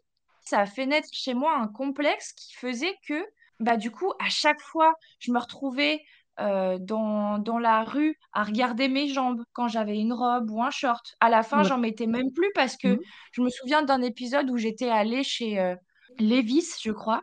ça 0.41 0.59
a 0.59 0.65
fait 0.65 0.85
naître 0.85 1.09
chez 1.11 1.33
moi 1.33 1.55
un 1.57 1.67
complexe 1.67 2.33
qui 2.33 2.53
faisait 2.55 2.95
que, 3.07 3.25
bah, 3.59 3.77
du 3.77 3.91
coup, 3.91 4.11
à 4.19 4.29
chaque 4.29 4.61
fois, 4.61 4.93
je 5.19 5.31
me 5.31 5.39
retrouvais 5.39 6.01
euh, 6.39 6.77
dans, 6.79 7.39
dans 7.39 7.57
la 7.59 7.83
rue 7.83 8.15
à 8.33 8.43
regarder 8.43 8.87
mes 8.89 9.07
jambes 9.07 9.43
quand 9.53 9.67
j'avais 9.67 9.97
une 9.97 10.13
robe 10.13 10.49
ou 10.51 10.61
un 10.63 10.69
short. 10.71 11.15
À 11.19 11.29
la 11.29 11.43
fin, 11.43 11.63
ouais. 11.63 11.63
j'en 11.63 11.77
mettais 11.79 12.07
même 12.07 12.31
plus 12.33 12.51
parce 12.53 12.77
que 12.77 12.87
Mhm. 12.87 12.99
je 13.31 13.41
me 13.41 13.49
souviens 13.49 13.83
d'un 13.83 14.01
épisode 14.01 14.49
où 14.49 14.57
j'étais 14.57 14.89
allée 14.89 15.23
chez 15.23 15.59
euh, 15.59 15.75
Levi's, 16.19 16.79
je 16.83 16.91
crois. 16.91 17.21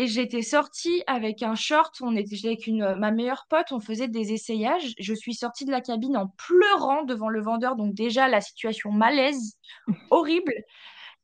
Et 0.00 0.06
j'étais 0.06 0.42
sortie 0.42 1.02
avec 1.08 1.42
un 1.42 1.56
short, 1.56 1.96
on 2.02 2.14
était, 2.14 2.36
j'étais 2.36 2.48
avec 2.48 2.68
une, 2.68 2.94
ma 2.94 3.10
meilleure 3.10 3.46
pote, 3.50 3.72
on 3.72 3.80
faisait 3.80 4.06
des 4.06 4.32
essayages. 4.32 4.94
Je 4.96 5.12
suis 5.12 5.34
sortie 5.34 5.64
de 5.64 5.72
la 5.72 5.80
cabine 5.80 6.16
en 6.16 6.28
pleurant 6.28 7.02
devant 7.02 7.28
le 7.28 7.42
vendeur, 7.42 7.74
donc 7.74 7.94
déjà 7.94 8.28
la 8.28 8.40
situation 8.40 8.92
malaise, 8.92 9.58
horrible. 10.10 10.54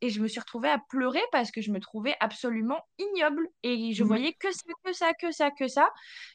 Et 0.01 0.11
je 0.11 0.21
me 0.21 0.27
suis 0.27 0.41
retrouvée 0.41 0.71
à 0.71 0.81
pleurer 0.89 1.23
parce 1.31 1.53
que 1.53 1.61
je 1.61 1.71
me 1.71 1.79
trouvais 1.79 2.17
absolument 2.19 2.81
ignoble. 2.99 3.49
Et 3.63 3.93
je 3.95 4.03
voyais 4.03 4.33
que 4.33 4.51
ça, 4.51 4.65
que 4.85 4.93
ça, 4.93 5.15
que 5.15 5.31
ça, 5.31 5.51
que 5.53 5.69
ça. 5.69 5.89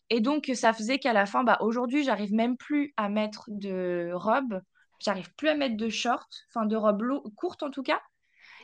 Et 0.09 0.21
donc 0.21 0.49
ça 0.53 0.71
faisait 0.71 0.97
qu'à 0.97 1.11
la 1.11 1.25
fin, 1.25 1.43
bah, 1.43 1.57
aujourd'hui, 1.59 2.05
j'arrive 2.05 2.33
même 2.33 2.55
plus 2.55 2.93
à 2.95 3.09
mettre 3.09 3.43
de 3.49 4.11
robe. 4.13 4.61
J'arrive 4.99 5.29
plus 5.35 5.49
à 5.49 5.55
mettre 5.55 5.75
de 5.75 5.89
short, 5.89 6.45
enfin 6.47 6.65
de 6.65 6.77
robe 6.77 7.03
courte 7.35 7.63
en 7.63 7.69
tout 7.69 7.83
cas 7.83 8.01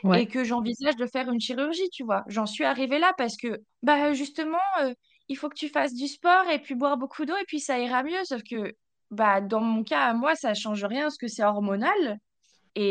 Ouais. 0.03 0.23
et 0.23 0.27
que 0.27 0.43
j'envisage 0.43 0.95
de 0.97 1.05
faire 1.07 1.29
une 1.31 1.39
chirurgie, 1.39 1.89
tu 1.91 2.03
vois. 2.03 2.23
J'en 2.27 2.45
suis 2.45 2.63
arrivée 2.65 2.99
là 2.99 3.13
parce 3.17 3.37
que, 3.37 3.61
bah 3.83 4.13
justement, 4.13 4.57
euh, 4.81 4.93
il 5.29 5.37
faut 5.37 5.49
que 5.49 5.55
tu 5.55 5.69
fasses 5.69 5.93
du 5.93 6.07
sport 6.07 6.49
et 6.49 6.59
puis 6.61 6.75
boire 6.75 6.97
beaucoup 6.97 7.25
d'eau 7.25 7.35
et 7.35 7.45
puis 7.47 7.59
ça 7.59 7.79
ira 7.79 8.03
mieux. 8.03 8.23
Sauf 8.25 8.41
que, 8.43 8.73
bah 9.11 9.41
dans 9.41 9.61
mon 9.61 9.83
cas, 9.83 10.01
à 10.01 10.13
moi, 10.13 10.35
ça 10.35 10.53
change 10.53 10.83
rien 10.85 11.03
parce 11.03 11.17
que 11.17 11.27
c'est 11.27 11.43
hormonal 11.43 12.19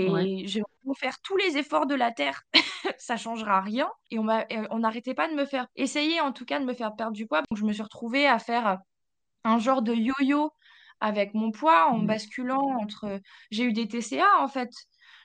Ouais. 0.06 0.24
et 0.42 0.46
je 0.48 0.58
vais 0.60 0.64
faire 0.98 1.16
tous 1.22 1.36
les 1.36 1.56
efforts 1.58 1.86
de 1.86 1.94
la 1.94 2.10
terre, 2.12 2.42
ça 2.98 3.16
changera 3.16 3.60
rien. 3.60 3.88
Et 4.10 4.18
on 4.18 4.28
et 4.30 4.46
on 4.70 4.78
n'arrêtait 4.80 5.14
pas 5.14 5.28
de 5.28 5.34
me 5.34 5.44
faire 5.46 5.66
essayer, 5.76 6.20
en 6.20 6.32
tout 6.32 6.44
cas, 6.44 6.58
de 6.60 6.64
me 6.64 6.74
faire 6.74 6.94
perdre 6.96 7.12
du 7.12 7.26
poids. 7.26 7.42
Donc 7.50 7.58
je 7.58 7.64
me 7.64 7.72
suis 7.72 7.82
retrouvée 7.82 8.26
à 8.26 8.38
faire 8.38 8.78
un 9.44 9.58
genre 9.58 9.82
de 9.82 9.94
yo-yo 9.94 10.50
avec 11.00 11.34
mon 11.34 11.50
poids 11.52 11.88
en 11.90 12.00
Ouais. 12.00 12.06
basculant 12.06 12.62
entre... 12.80 13.20
J'ai 13.50 13.64
eu 13.64 13.72
des 13.72 13.88
TCA 13.88 14.26
en 14.40 14.48
fait. 14.48 14.70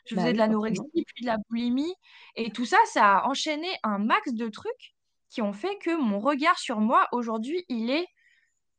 Je 0.09 0.15
Bah 0.15 0.21
faisais 0.21 0.33
de 0.33 0.37
l'anorexie, 0.39 0.83
puis 1.15 1.23
de 1.23 1.27
la 1.27 1.37
boulimie. 1.49 1.93
Et 2.35 2.51
tout 2.51 2.65
ça, 2.65 2.77
ça 2.91 3.17
a 3.19 3.27
enchaîné 3.29 3.67
un 3.83 3.99
max 3.99 4.33
de 4.33 4.47
trucs 4.49 4.95
qui 5.29 5.41
ont 5.41 5.53
fait 5.53 5.77
que 5.79 5.95
mon 5.95 6.19
regard 6.19 6.57
sur 6.59 6.79
moi, 6.79 7.07
aujourd'hui, 7.11 7.63
il 7.69 7.89
est 7.91 8.07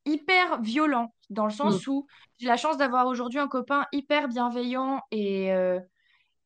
hyper 0.07 0.61
violent. 0.63 1.15
Dans 1.31 1.45
le 1.47 1.53
sens 1.53 1.87
où 1.87 2.07
j'ai 2.39 2.49
la 2.49 2.57
chance 2.57 2.77
d'avoir 2.79 3.07
aujourd'hui 3.07 3.39
un 3.39 3.49
copain 3.49 3.87
hyper 3.93 4.29
bienveillant 4.29 5.01
et, 5.11 5.53
euh, 5.53 5.81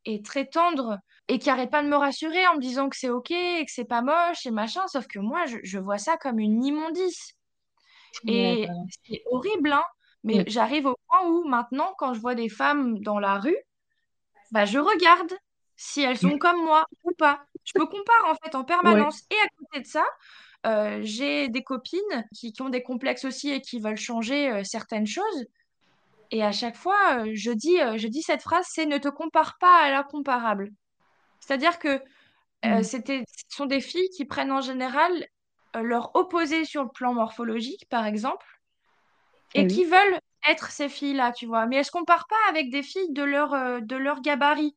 et 0.06 0.22
très 0.22 0.46
tendre 0.46 0.98
et 1.28 1.38
qui 1.38 1.50
arrête 1.50 1.70
pas 1.70 1.82
de 1.82 1.88
me 1.88 1.96
rassurer 1.96 2.46
en 2.48 2.56
me 2.56 2.60
disant 2.60 2.88
que 2.90 2.96
c'est 2.96 3.10
ok 3.10 3.30
et 3.32 3.64
que 3.66 3.72
c'est 3.72 3.84
pas 3.86 4.02
moche 4.02 4.46
et 4.46 4.50
machin. 4.52 4.86
Sauf 4.88 5.06
que 5.08 5.18
moi, 5.20 5.46
je, 5.46 5.58
je 5.64 5.78
vois 5.78 5.98
ça 5.98 6.16
comme 6.18 6.38
une 6.40 6.64
immondice. 6.64 7.34
Et 8.26 8.68
c'est 9.08 9.22
horrible, 9.30 9.72
hein, 9.72 9.84
mais 10.24 10.42
Mm. 10.42 10.44
j'arrive 10.46 10.86
au 10.86 10.96
point 11.08 11.26
où 11.28 11.44
maintenant, 11.48 11.94
quand 11.98 12.14
je 12.14 12.20
vois 12.20 12.34
des 12.34 12.48
femmes 12.48 12.98
dans 13.00 13.18
la 13.18 13.38
rue, 13.38 13.56
bah, 14.54 14.66
je 14.66 14.78
regarde 14.78 15.32
si 15.76 16.02
elles 16.02 16.18
sont 16.18 16.38
comme 16.38 16.62
moi 16.64 16.86
ou 17.04 17.12
pas. 17.12 17.44
Je 17.64 17.72
me 17.78 17.86
compare 17.86 18.26
en 18.30 18.34
fait 18.36 18.54
en 18.56 18.64
Ouais. 18.82 19.00
permanence. 19.02 19.22
Et 19.30 19.36
à 19.36 19.48
côté 19.58 19.80
de 19.82 19.86
ça, 19.88 20.04
euh, 20.66 21.00
j'ai 21.02 21.48
des 21.48 21.62
copines 21.64 22.26
qui, 22.34 22.52
qui 22.52 22.62
ont 22.62 22.70
des 22.70 22.82
complexes 22.82 23.24
aussi 23.26 23.50
et 23.50 23.60
qui 23.62 23.80
veulent 23.80 23.96
changer 23.98 24.50
euh, 24.52 24.64
certaines 24.64 25.06
choses. 25.06 25.46
Et 26.30 26.42
à 26.44 26.52
chaque 26.52 26.76
fois, 26.76 27.24
euh, 27.26 27.30
je 27.34 27.50
dis, 27.52 27.76
je 27.96 28.08
dis 28.08 28.22
cette 28.22 28.42
phrase, 28.42 28.66
c'est 28.70 28.86
ne 28.86 28.98
te 28.98 29.08
compare 29.08 29.56
pas 29.60 29.82
à 29.84 29.90
l'incomparable. 29.90 30.70
C'est-à-dire 31.40 31.78
que 31.78 32.02
euh, 32.66 32.82
Mm. 32.82 32.82
c'était, 32.82 33.24
ce 33.28 33.56
sont 33.56 33.66
des 33.66 33.80
filles 33.80 34.10
qui 34.16 34.24
prennent 34.26 34.52
en 34.52 34.62
général 34.62 35.26
leur 35.74 36.14
opposé 36.16 36.64
sur 36.64 36.84
le 36.84 36.90
plan 36.90 37.14
morphologique, 37.14 37.88
par 37.90 38.06
exemple, 38.06 38.46
et 39.54 39.66
oui, 39.66 39.66
qui 39.66 39.84
veulent 39.84 40.18
être 40.48 40.70
ces 40.70 40.88
filles-là, 40.88 41.32
tu 41.32 41.46
vois. 41.46 41.66
Mais 41.66 41.76
elles 41.76 41.84
se 41.84 41.90
comparent 41.90 42.26
pas 42.28 42.36
avec 42.50 42.70
des 42.70 42.82
filles 42.82 43.12
de 43.12 43.22
leur, 43.22 43.54
euh, 43.54 43.80
de 43.80 43.96
leur 43.96 44.20
gabarit? 44.22 44.76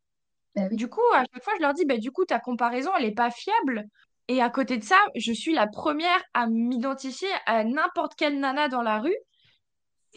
bah 0.55 0.67
oui. 0.71 0.77
Du 0.77 0.89
coup, 0.89 1.01
à 1.15 1.23
chaque 1.33 1.43
fois, 1.43 1.53
je 1.57 1.63
leur 1.63 1.73
dis, 1.73 1.85
bah, 1.85 1.97
du 1.97 2.11
coup, 2.11 2.25
ta 2.25 2.39
comparaison, 2.39 2.91
elle 2.97 3.05
n'est 3.05 3.13
pas 3.15 3.31
fiable. 3.31 3.85
Et 4.29 4.41
à 4.41 4.49
côté 4.49 4.77
de 4.77 4.83
ça, 4.83 4.97
je 5.15 5.33
suis 5.33 5.53
la 5.53 5.67
première 5.67 6.21
à 6.33 6.47
m'identifier 6.47 7.29
à 7.45 7.63
n'importe 7.65 8.15
quelle 8.17 8.39
nana 8.39 8.69
dans 8.69 8.81
la 8.83 8.99
rue, 8.99 9.15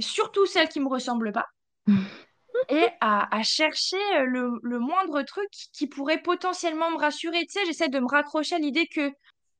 surtout 0.00 0.46
celles 0.46 0.68
qui 0.68 0.80
me 0.80 0.88
ressemblent 0.88 1.30
pas, 1.30 1.46
et 2.68 2.88
à, 3.00 3.34
à 3.36 3.42
chercher 3.42 3.96
le, 4.26 4.52
le 4.62 4.78
moindre 4.78 5.22
truc 5.22 5.48
qui 5.72 5.86
pourrait 5.86 6.22
potentiellement 6.22 6.90
me 6.90 6.98
rassurer. 6.98 7.40
Tu 7.46 7.52
sais, 7.60 7.66
j'essaie 7.66 7.88
de 7.88 7.98
me 7.98 8.06
raccrocher 8.08 8.56
à 8.56 8.58
l'idée 8.58 8.86
que 8.86 9.10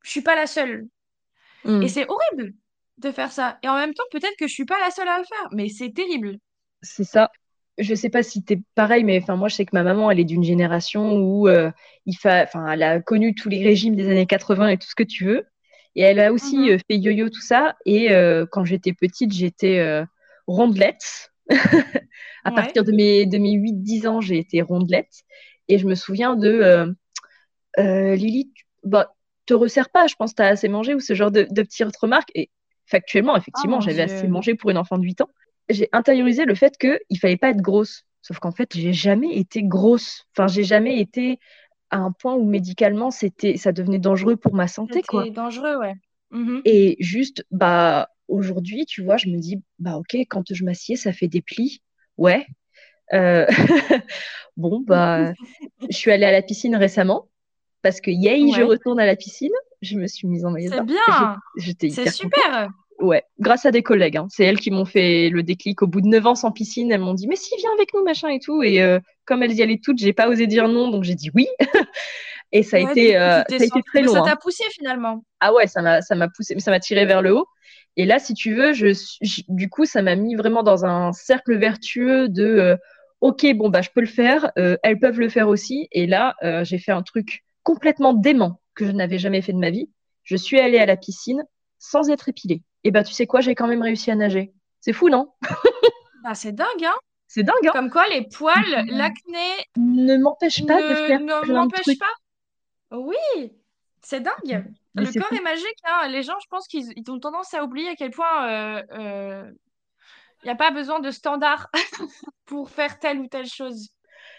je 0.03 0.11
suis 0.11 0.23
pas 0.23 0.37
la 0.37 0.47
seule. 0.47 0.87
Et 1.81 1.89
Mm. 1.89 1.89
c'est 1.89 2.09
horrible 2.09 2.55
de 3.01 3.13
faire 3.13 3.33
ça. 3.33 3.59
Et 3.63 3.69
en 3.69 3.77
même 3.77 3.95
temps, 3.95 4.05
peut-être 4.13 4.37
que 4.39 4.47
je 4.49 4.53
suis 4.55 4.65
pas 4.67 4.79
la 4.81 4.91
seule 4.91 5.09
à 5.09 5.19
le 5.19 5.25
faire, 5.25 5.49
mais 5.53 5.69
c'est 5.69 5.93
terrible. 5.93 6.39
C'est 6.83 7.05
ça. 7.05 7.31
Je 7.79 7.95
sais 7.95 8.11
pas 8.11 8.23
si 8.23 8.43
t'es 8.45 8.61
pareil, 8.75 9.05
mais 9.05 9.19
enfin 9.23 9.37
moi 9.37 9.49
je 9.49 9.55
sais 9.57 9.65
que 9.65 9.75
ma 9.75 9.83
maman 9.83 10.11
elle 10.11 10.21
est 10.21 10.25
d'une 10.25 10.43
génération 10.45 11.15
où 11.17 11.49
euh, 11.49 11.71
il 12.07 12.15
fa... 12.17 12.43
enfin 12.43 12.71
elle 12.73 12.83
a 12.83 13.01
connu 13.01 13.35
tous 13.35 13.49
les 13.49 13.63
régimes 13.65 13.97
des 13.97 14.09
années 14.11 14.27
80 14.27 14.69
et 14.69 14.79
tout 14.79 14.89
ce 14.89 14.95
que 14.95 15.03
tu 15.03 15.25
veux, 15.25 15.47
et 15.95 16.03
elle 16.03 16.21
a 16.21 16.33
aussi 16.33 16.57
Mhm. 16.57 16.71
euh, 16.71 16.79
fait 16.91 16.99
yo-yo 16.99 17.29
tout 17.31 17.41
ça. 17.41 17.77
Et 17.87 18.13
euh, 18.13 18.45
quand 18.51 18.65
j'étais 18.65 18.93
petite, 18.93 19.33
j'étais 19.33 20.03
rondelette. 20.47 21.31
À 22.45 22.53
Ouais. 22.53 22.53
partir 22.53 22.85
de 22.85 22.93
mes 22.93 23.27
de 23.27 23.39
mes 23.39 23.53
8-10 23.53 24.07
ans, 24.09 24.21
j'ai 24.21 24.39
été 24.39 24.63
rondelette. 24.63 25.13
Et 25.69 25.79
je 25.79 25.87
me 25.87 25.95
souviens 25.95 26.37
de 26.37 26.95
Lily, 27.79 28.53
tu... 28.55 28.65
bah, 28.85 29.15
te 29.47 29.55
resserre 29.55 29.91
pas, 29.91 30.07
je 30.07 30.15
pense 30.17 30.33
que 30.33 30.37
tu 30.37 30.43
as 30.43 30.47
assez 30.49 30.69
mangé 30.69 30.95
ou 30.95 31.01
ce 31.01 31.15
genre 31.15 31.31
de, 31.31 31.47
de 31.51 31.63
petites 31.63 31.97
remarques. 31.97 32.31
Et 32.35 32.51
factuellement, 32.91 33.33
Oh 33.35 33.39
effectivement, 33.39 33.81
j'avais 33.81 34.03
assez 34.03 34.29
mangé 34.29 34.55
pour 34.55 34.71
une 34.71 34.79
enfant 34.79 34.99
de 34.99 35.05
8 35.05 35.21
ans. 35.23 35.31
J'ai 35.69 35.89
intériorisé 35.93 36.45
le 36.45 36.55
fait 36.55 36.77
qu'il 36.77 37.19
fallait 37.19 37.37
pas 37.37 37.51
être 37.51 37.63
grosse. 37.63 38.05
Sauf 38.23 38.39
qu'en 38.39 38.51
fait, 38.51 38.77
j'ai 38.77 38.93
jamais 38.93 39.37
été 39.37 39.63
grosse. 39.63 40.27
Enfin, 40.35 40.47
j'ai 40.47 40.65
jamais 40.65 41.01
été 41.01 41.39
à 41.91 41.99
un 41.99 42.13
point 42.13 42.35
où 42.35 42.45
médicalement, 42.45 43.11
c'était, 43.11 43.57
ça 43.57 43.73
devenait 43.73 43.99
dangereux 43.99 44.37
pour 44.37 44.55
ma 44.55 44.69
santé. 44.69 45.03
C'était 45.05 45.31
dangereux, 45.31 45.77
ouais. 45.77 45.95
Mhm. 46.31 46.63
Et 46.65 46.97
juste, 47.01 47.45
bah, 47.51 48.09
aujourd'hui, 48.29 48.85
tu 48.87 49.03
vois, 49.03 49.17
je 49.17 49.29
me 49.29 49.39
dis, 49.39 49.63
bah, 49.79 49.97
ok, 49.97 50.17
quand 50.29 50.53
je 50.53 50.65
m'assieds, 50.65 50.97
ça 50.97 51.13
fait 51.13 51.29
des 51.29 51.41
plis. 51.41 51.83
Ouais. 52.17 52.47
Euh, 53.13 53.47
bon, 54.57 54.83
bah, 54.87 55.33
je 55.89 55.97
suis 55.97 56.11
allée 56.11 56.27
à 56.27 56.33
la 56.33 56.43
piscine 56.43 56.77
récemment 56.77 57.29
parce 57.83 58.01
que, 58.01 58.11
yay, 58.11 58.53
je 58.53 58.63
retourne 58.63 59.01
à 59.01 59.07
la 59.07 59.17
piscine. 59.17 59.53
Je 59.83 59.97
me 59.99 60.07
suis 60.07 60.29
mise 60.29 60.45
en 60.45 60.51
maillot 60.51 60.71
de 60.71 60.77
C'est 60.77 60.85
bien. 60.85 61.39
J'étais 61.57 61.89
C'est 61.89 62.07
contente. 62.07 62.33
super. 62.33 62.71
Ouais, 63.01 63.25
grâce 63.39 63.65
à 63.65 63.71
des 63.71 63.83
collègues. 63.83 64.19
hein. 64.19 64.27
C'est 64.31 64.45
elles 64.45 64.61
qui 64.61 64.71
m'ont 64.71 64.85
fait 64.85 65.31
le 65.31 65.43
déclic. 65.43 65.81
Au 65.83 65.87
bout 65.87 66.03
de 66.03 66.07
9 66.07 66.27
ans 66.27 66.35
sans 66.35 66.53
piscine, 66.53 66.93
elles 66.93 67.01
m'ont 67.01 67.15
dit, 67.15 67.29
mais 67.29 67.37
si, 67.37 67.55
viens 67.59 67.71
avec 67.75 67.95
nous, 67.95 68.05
machin 68.05 68.29
et 68.29 68.41
tout. 68.41 68.63
Et 68.63 68.83
euh, 68.83 69.01
comme 69.25 69.43
elles 69.43 69.55
y 69.55 69.63
allaient 69.63 69.81
toutes, 69.83 69.99
j'ai 69.99 70.13
pas 70.13 70.29
osé 70.29 70.47
dire 70.47 70.69
non, 70.69 70.91
donc 70.91 71.05
j'ai 71.05 71.15
dit 71.15 71.31
oui. 71.35 71.47
Et 72.53 72.63
ça 72.63 72.77
a 72.79 72.81
Ouais, 72.81 72.93
été, 72.93 73.17
euh, 73.17 73.43
ça 73.49 73.63
a 73.63 73.65
été 73.65 73.83
très 73.83 74.03
long. 74.03 74.13
ça 74.13 74.19
hein. 74.21 74.23
t'a 74.23 74.37
poussé 74.37 74.65
finalement. 74.73 75.25
Ah 75.41 75.53
ouais, 75.55 75.67
ça 75.67 75.83
m'a, 75.83 76.03
ça 76.03 76.15
m'a 76.15 76.29
poussé, 76.29 76.59
ça 76.59 76.71
m'a 76.71 76.81
tiré 76.81 77.07
vers 77.07 77.23
le 77.23 77.35
haut. 77.35 77.47
Et 77.97 78.05
là, 78.07 78.19
si 78.19 78.35
tu 78.35 78.55
veux, 78.55 78.73
je, 78.73 78.93
suis- 78.93 79.19
je- 79.23 79.43
du 79.49 79.69
coup, 79.69 79.85
ça 79.85 80.03
m'a 80.03 80.17
mis 80.17 80.35
vraiment 80.35 80.63
dans 80.63 80.85
un 80.85 81.13
cercle 81.13 81.57
vertueux 81.59 82.29
de, 82.29 82.45
euh, 82.45 82.77
ok, 83.21 83.47
bon 83.55 83.69
bah, 83.71 83.83
je 83.83 83.91
peux 83.95 84.01
le 84.01 84.07
faire. 84.07 84.51
elles 84.57 84.99
peuvent 85.01 85.21
le 85.21 85.29
faire 85.29 85.49
aussi. 85.49 85.89
Et 85.93 86.07
là, 86.07 86.35
j'ai 86.65 86.79
fait 86.79 86.93
un 86.93 87.03
truc 87.03 87.45
complètement 87.63 88.15
dément 88.15 88.60
que 88.75 88.87
je 88.87 88.93
n'avais 88.93 89.19
jamais 89.19 89.43
fait 89.43 89.53
de 89.53 89.59
ma 89.59 89.71
vie. 89.71 89.91
Je 90.23 90.37
suis 90.37 90.59
allée 90.61 90.79
à 90.79 90.87
la 90.87 90.97
piscine 90.97 91.43
sans 91.79 92.11
être 92.11 92.29
épilée. 92.29 92.63
Et 92.85 92.91
bah, 92.91 93.05
tu 93.05 93.13
sais 93.13 93.27
quoi, 93.27 93.41
j'ai 93.41 93.55
quand 93.55 93.67
même 93.67 93.83
réussi 93.83 94.11
à 94.11 94.15
nager. 94.17 94.53
C'est 94.81 94.93
fou, 94.93 95.09
non? 95.09 95.33
Ah, 96.25 96.35
c'est 96.35 96.53
dingue, 96.53 96.85
hein? 96.85 96.95
C'est 97.29 97.43
dingue, 97.45 97.67
hein? 97.67 97.71
Comme 97.73 97.91
quoi, 97.91 98.07
les 98.09 98.29
poils, 98.29 98.85
l'acné 98.89 99.49
Ne 99.77 100.19
m'empêche 100.19 100.67
pas 100.67 100.83
de 100.83 100.95
faire 100.95 101.21
ne 101.21 101.41
plein 101.41 101.47
de 101.47 101.53
m'empêchent 101.53 101.83
trucs. 101.83 101.99
pas. 101.99 102.15
Oui, 102.97 103.17
c'est 104.03 104.21
dingue. 104.21 104.65
Mais 104.95 105.05
Le 105.05 105.13
corps 105.19 105.29
fou. 105.29 105.35
est 105.37 105.41
magique, 105.41 105.79
hein. 105.85 106.09
Les 106.09 106.23
gens, 106.23 106.39
je 106.43 106.49
pense 106.49 106.67
qu'ils 106.69 106.93
ils 106.97 107.11
ont 107.11 107.19
tendance 107.21 107.55
à 107.55 107.65
oublier 107.65 107.89
à 107.89 107.95
quel 107.97 108.11
point 108.11 108.83
il 110.43 110.47
n'y 110.47 110.51
a 110.51 110.57
pas 110.57 110.71
besoin 110.71 111.01
de 111.01 111.11
standards 111.11 111.71
pour 112.47 112.71
faire 112.71 112.99
telle 112.99 113.21
ou 113.21 113.29
telle 113.29 113.47
chose. 113.47 113.91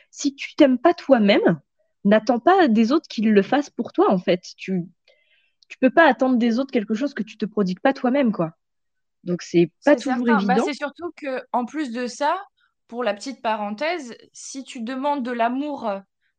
Si 0.09 0.35
tu 0.35 0.55
t'aimes 0.55 0.77
pas 0.77 0.93
toi-même, 0.93 1.61
n'attends 2.05 2.39
pas 2.39 2.67
des 2.67 2.91
autres 2.91 3.07
qu'ils 3.07 3.31
le 3.31 3.41
fassent 3.41 3.69
pour 3.69 3.93
toi, 3.93 4.11
en 4.11 4.17
fait. 4.17 4.41
Tu, 4.57 4.83
tu 5.69 5.77
peux 5.79 5.89
pas 5.91 6.05
attendre 6.07 6.37
des 6.37 6.59
autres 6.59 6.71
quelque 6.71 6.93
chose 6.93 7.13
que 7.13 7.23
tu 7.23 7.37
te 7.37 7.45
prodigues 7.45 7.79
pas 7.79 7.93
toi-même, 7.93 8.31
quoi. 8.31 8.53
Donc 9.23 9.41
c'est 9.41 9.71
pas 9.85 9.95
toujours 9.95 10.25
certain. 10.25 10.45
Bah, 10.45 10.55
évident. 10.55 10.65
c'est 10.65 10.73
surtout 10.73 11.11
que, 11.15 11.43
en 11.51 11.65
plus 11.65 11.91
de 11.91 12.07
ça, 12.07 12.35
pour 12.87 13.03
la 13.03 13.13
petite 13.13 13.41
parenthèse, 13.41 14.15
si 14.33 14.63
tu 14.63 14.81
demandes 14.81 15.23
de 15.23 15.31
l'amour 15.31 15.89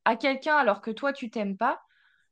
à 0.04 0.16
quelqu'un 0.16 0.56
alors 0.56 0.80
que 0.80 0.90
toi, 0.90 1.12
tu 1.12 1.30
t'aimes 1.30 1.56
pas, 1.56 1.80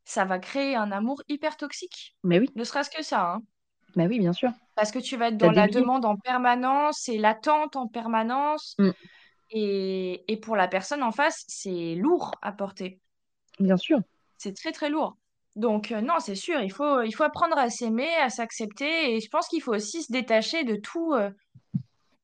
ça 0.04 0.24
va 0.24 0.38
créer 0.38 0.74
un 0.76 0.90
amour 0.92 1.22
hyper 1.28 1.56
toxique. 1.56 2.16
Mais 2.24 2.40
oui, 2.40 2.50
Ne 2.56 2.64
serait-ce 2.64 2.90
que 2.90 3.02
ça, 3.02 3.32
hein. 3.32 3.42
bah 3.96 4.06
oui, 4.08 4.18
bien 4.18 4.32
sûr. 4.32 4.50
Parce 4.74 4.90
que 4.90 4.98
tu 4.98 5.16
vas 5.16 5.28
être 5.28 5.36
dans 5.36 5.50
la 5.52 5.68
demande 5.68 6.04
en 6.04 6.16
permanence 6.16 7.08
et 7.08 7.18
l'attente 7.18 7.76
en 7.76 7.86
permanence. 7.86 8.76
Mm, 8.78 8.90
Et, 9.50 10.24
et 10.32 10.36
pour 10.38 10.56
la 10.56 10.68
personne 10.68 11.02
en 11.02 11.12
face, 11.12 11.44
c'est 11.48 11.94
lourd 11.96 12.34
à 12.42 12.52
porter. 12.52 13.00
Bien 13.60 13.76
sûr. 13.76 14.00
C'est 14.38 14.56
très, 14.56 14.72
très 14.72 14.88
lourd. 14.88 15.16
Donc, 15.56 15.92
euh, 15.92 16.00
non, 16.00 16.14
c'est 16.20 16.34
sûr, 16.34 16.60
il 16.60 16.72
faut, 16.72 17.02
il 17.02 17.12
faut 17.12 17.24
apprendre 17.24 17.58
à 17.58 17.70
s'aimer, 17.70 18.08
à 18.22 18.30
s'accepter. 18.30 19.14
Et 19.14 19.20
je 19.20 19.28
pense 19.28 19.48
qu'il 19.48 19.62
faut 19.62 19.74
aussi 19.74 20.02
se 20.02 20.12
détacher 20.12 20.64
de 20.64 20.76
tout, 20.76 21.12
euh, 21.12 21.30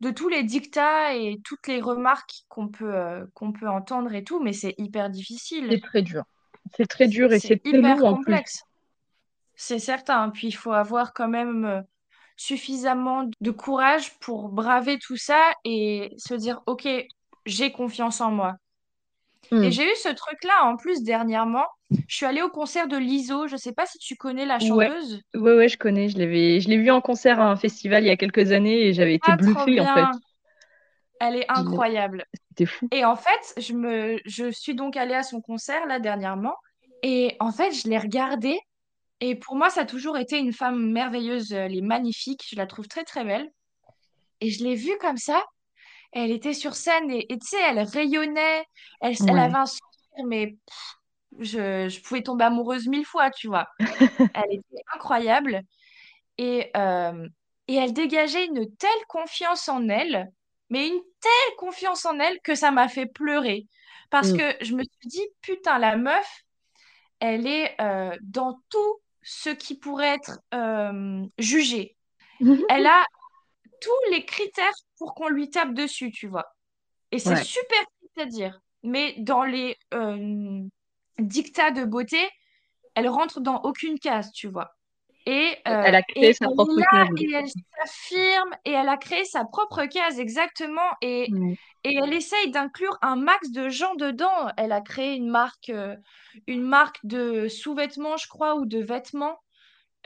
de 0.01 0.11
tous 0.11 0.29
les 0.29 0.45
dictats 0.45 1.15
et 1.15 1.41
toutes 1.45 1.67
les 1.67 1.81
remarques 1.81 2.45
qu'on 2.49 2.69
peut, 2.69 2.95
euh, 2.95 3.27
qu'on 3.35 3.53
peut 3.53 3.69
entendre 3.69 4.15
et 4.15 4.25
tout. 4.25 4.41
Mais 4.41 4.53
c'est 4.53 4.75
hyper 4.79 5.11
difficile. 5.11 5.69
C'est 5.71 5.81
très 5.81 6.03
dur. 6.03 6.25
C'est 6.77 6.87
très 6.87 7.09
dur 7.09 7.33
et 7.33 7.41
C'est 7.41 7.61
hyper 7.65 7.99
complexe. 7.99 8.63
C'est 9.55 9.79
certain. 9.79 10.31
Puis, 10.31 10.49
il 10.49 10.53
faut 10.53 10.73
avoir 10.73 11.13
quand 11.13 11.29
même 11.29 11.85
suffisamment 12.37 13.29
de 13.41 13.51
courage 13.51 14.19
pour 14.19 14.51
braver 14.51 14.99
tout 14.99 15.17
ça 15.17 15.41
et 15.65 16.15
se 16.19 16.35
dire, 16.35 16.61
OK, 16.67 16.87
j'ai 17.47 17.73
confiance 17.73 18.21
en 18.21 18.31
moi. 18.31 18.57
Et 19.53 19.57
Mm. 19.57 19.71
j'ai 19.71 19.85
eu 19.85 19.95
ce 19.97 20.09
truc-là 20.09 20.65
en 20.65 20.77
plus 20.77 21.03
dernièrement. 21.03 21.67
Je 22.09 22.17
suis 22.17 22.27
allée 22.27 22.43
au 22.43 22.49
concert 22.51 22.89
de 22.89 22.97
Lizzo. 22.97 23.47
Je 23.47 23.57
sais 23.57 23.73
pas 23.73 23.87
si 23.87 23.99
tu 23.99 24.17
connais 24.17 24.45
la 24.47 24.59
chanteuse. 24.59 25.21
Ouais, 25.35 25.55
ouais, 25.57 25.69
je 25.69 25.79
connais. 25.79 26.09
Je 26.09 26.19
l'ai 26.19 26.77
vu 26.79 26.91
en 26.91 27.01
concert 27.01 27.41
à 27.41 27.51
un 27.51 27.57
festival 27.57 28.03
il 28.05 28.09
y 28.09 28.11
a 28.11 28.17
quelques 28.17 28.53
années 28.53 28.89
et 28.89 28.93
j'avais 28.93 29.15
été 29.15 29.31
Ah, 29.31 29.37
bluffée 29.37 29.81
en 29.81 29.95
fait. 29.95 30.19
Elle 31.21 31.37
est 31.37 31.51
incroyable. 31.51 32.25
C'était 32.51 32.67
fou. 32.67 32.89
Et 32.93 33.05
en 33.05 33.17
fait, 33.17 33.55
je 33.57 33.73
me, 33.73 34.19
je 34.27 34.51
suis 34.51 34.75
donc 34.75 34.97
allée 34.97 35.15
à 35.15 35.23
son 35.23 35.41
concert 35.41 35.87
là 35.87 35.99
dernièrement. 35.99 36.55
Et 37.03 37.37
en 37.41 37.53
fait, 37.53 37.73
je 37.73 37.89
l'ai 37.89 37.99
regardée. 37.99 38.59
Et 39.21 39.35
pour 39.35 39.57
moi, 39.57 39.71
ça 39.71 39.83
a 39.83 39.85
toujours 39.87 40.19
été 40.19 40.39
une 40.39 40.53
femme 40.53 40.91
merveilleuse. 40.93 41.53
Elle 41.53 41.77
est 41.77 41.81
magnifique. 41.83 42.43
Je 42.51 42.57
la 42.57 42.67
trouve 42.67 42.87
très, 42.89 43.05
très 43.05 43.25
belle. 43.25 43.49
Et 44.41 44.51
je 44.51 44.63
l'ai 44.65 44.75
vue 44.75 44.97
comme 45.01 45.17
ça. 45.17 45.43
Elle 46.13 46.31
était 46.31 46.55
sur 46.55 46.75
scène 46.75 47.11
et 47.11 47.27
tu 47.29 47.47
sais, 47.47 47.61
elle 47.61 47.81
rayonnait. 47.81 48.65
Elle, 49.01 49.17
avait 49.39 49.57
un 49.57 49.67
sourire, 49.67 50.27
mais 50.27 50.57
je, 51.39 51.89
je 51.89 52.01
pouvais 52.03 52.23
tomber 52.23 52.45
amoureuse 52.45 52.89
mille 52.89 53.05
fois, 53.07 53.31
tu 53.31 53.49
vois. 53.49 53.69
Elle 54.35 54.53
était 54.55 54.83
incroyable. 54.95 55.63
Et, 56.39 56.71
euh, 56.77 57.29
et 57.69 57.75
elle 57.77 57.93
dégageait 57.93 58.47
une 58.47 58.75
telle 58.77 59.07
confiance 59.09 59.69
en 59.69 59.89
elle, 59.89 60.31
mais 60.71 60.89
une 60.89 61.01
telle 61.21 61.57
confiance 61.57 62.05
en 62.07 62.19
elle 62.19 62.41
que 62.43 62.55
ça 62.55 62.71
m'a 62.71 62.89
fait 62.89 63.07
pleurer. 63.07 63.67
Parce 64.11 64.33
Mm. 64.33 64.37
que 64.39 64.65
je 64.65 64.75
me 64.75 64.83
suis 64.85 65.09
dit, 65.09 65.27
putain, 65.41 65.79
la 65.79 65.97
meuf, 65.97 66.43
elle 67.21 67.47
est 67.47 67.81
euh, 67.81 68.17
dans 68.23 68.61
tout 68.69 69.01
ce 69.23 69.51
qui 69.51 69.77
pourrait 69.79 70.15
être 70.15 70.41
euh, 70.55 71.25
jugé. 71.39 71.97
Elle 72.69 72.87
a 72.87 73.05
tous 73.87 74.11
les 74.11 74.25
critères 74.25 74.73
pour 74.99 75.15
qu'on 75.15 75.29
lui 75.29 75.49
tape 75.49 75.73
dessus, 75.73 76.11
tu 76.11 76.27
vois. 76.27 76.47
Et 77.13 77.19
c'est 77.21 77.31
Ouais. 77.31 77.43
super 77.43 77.79
triste 77.99 78.19
à 78.19 78.27
dire. 78.27 78.61
Mais 78.83 79.15
dans 79.19 79.45
les 79.45 79.77
euh, 79.95 80.63
dictats 81.19 81.71
de 81.71 81.85
beauté, 81.85 82.19
elle 82.95 83.09
rentre 83.09 83.41
dans 83.41 83.63
aucune 83.63 83.99
case, 83.99 84.33
tu 84.33 84.49
vois. 84.49 84.73
Et, 85.27 85.57
euh, 85.69 85.83
Elle 85.85 85.95
a 85.95 86.03
créé 86.03 86.31
et 86.31 86.33
sa 86.33 86.47
propre 86.47 86.73
là 86.77 86.87
case. 86.91 87.09
et 87.21 87.33
elle 87.33 87.49
s'affirme 87.79 88.51
et 88.65 88.71
elle 88.73 88.89
a 88.89 88.97
créé 88.97 89.25
sa 89.25 89.45
propre 89.45 89.85
case 89.87 90.21
exactement 90.21 90.91
et 91.03 91.29
elle 91.85 92.13
essaye 92.13 92.51
d'inclure 92.51 92.97
un 93.03 93.17
max 93.17 93.51
de 93.51 93.69
gens 93.69 93.95
dedans. 93.95 94.51
Elle 94.57 94.73
a 94.73 94.81
créé 94.81 95.15
une 95.15 95.29
marque, 95.29 95.71
euh, 95.71 95.97
une 96.47 96.63
marque 96.63 96.99
de 97.05 97.49
sous-vêtements, 97.49 98.17
je 98.17 98.29
crois, 98.29 98.57
ou 98.57 98.67
de 98.67 98.79
vêtements 98.81 99.39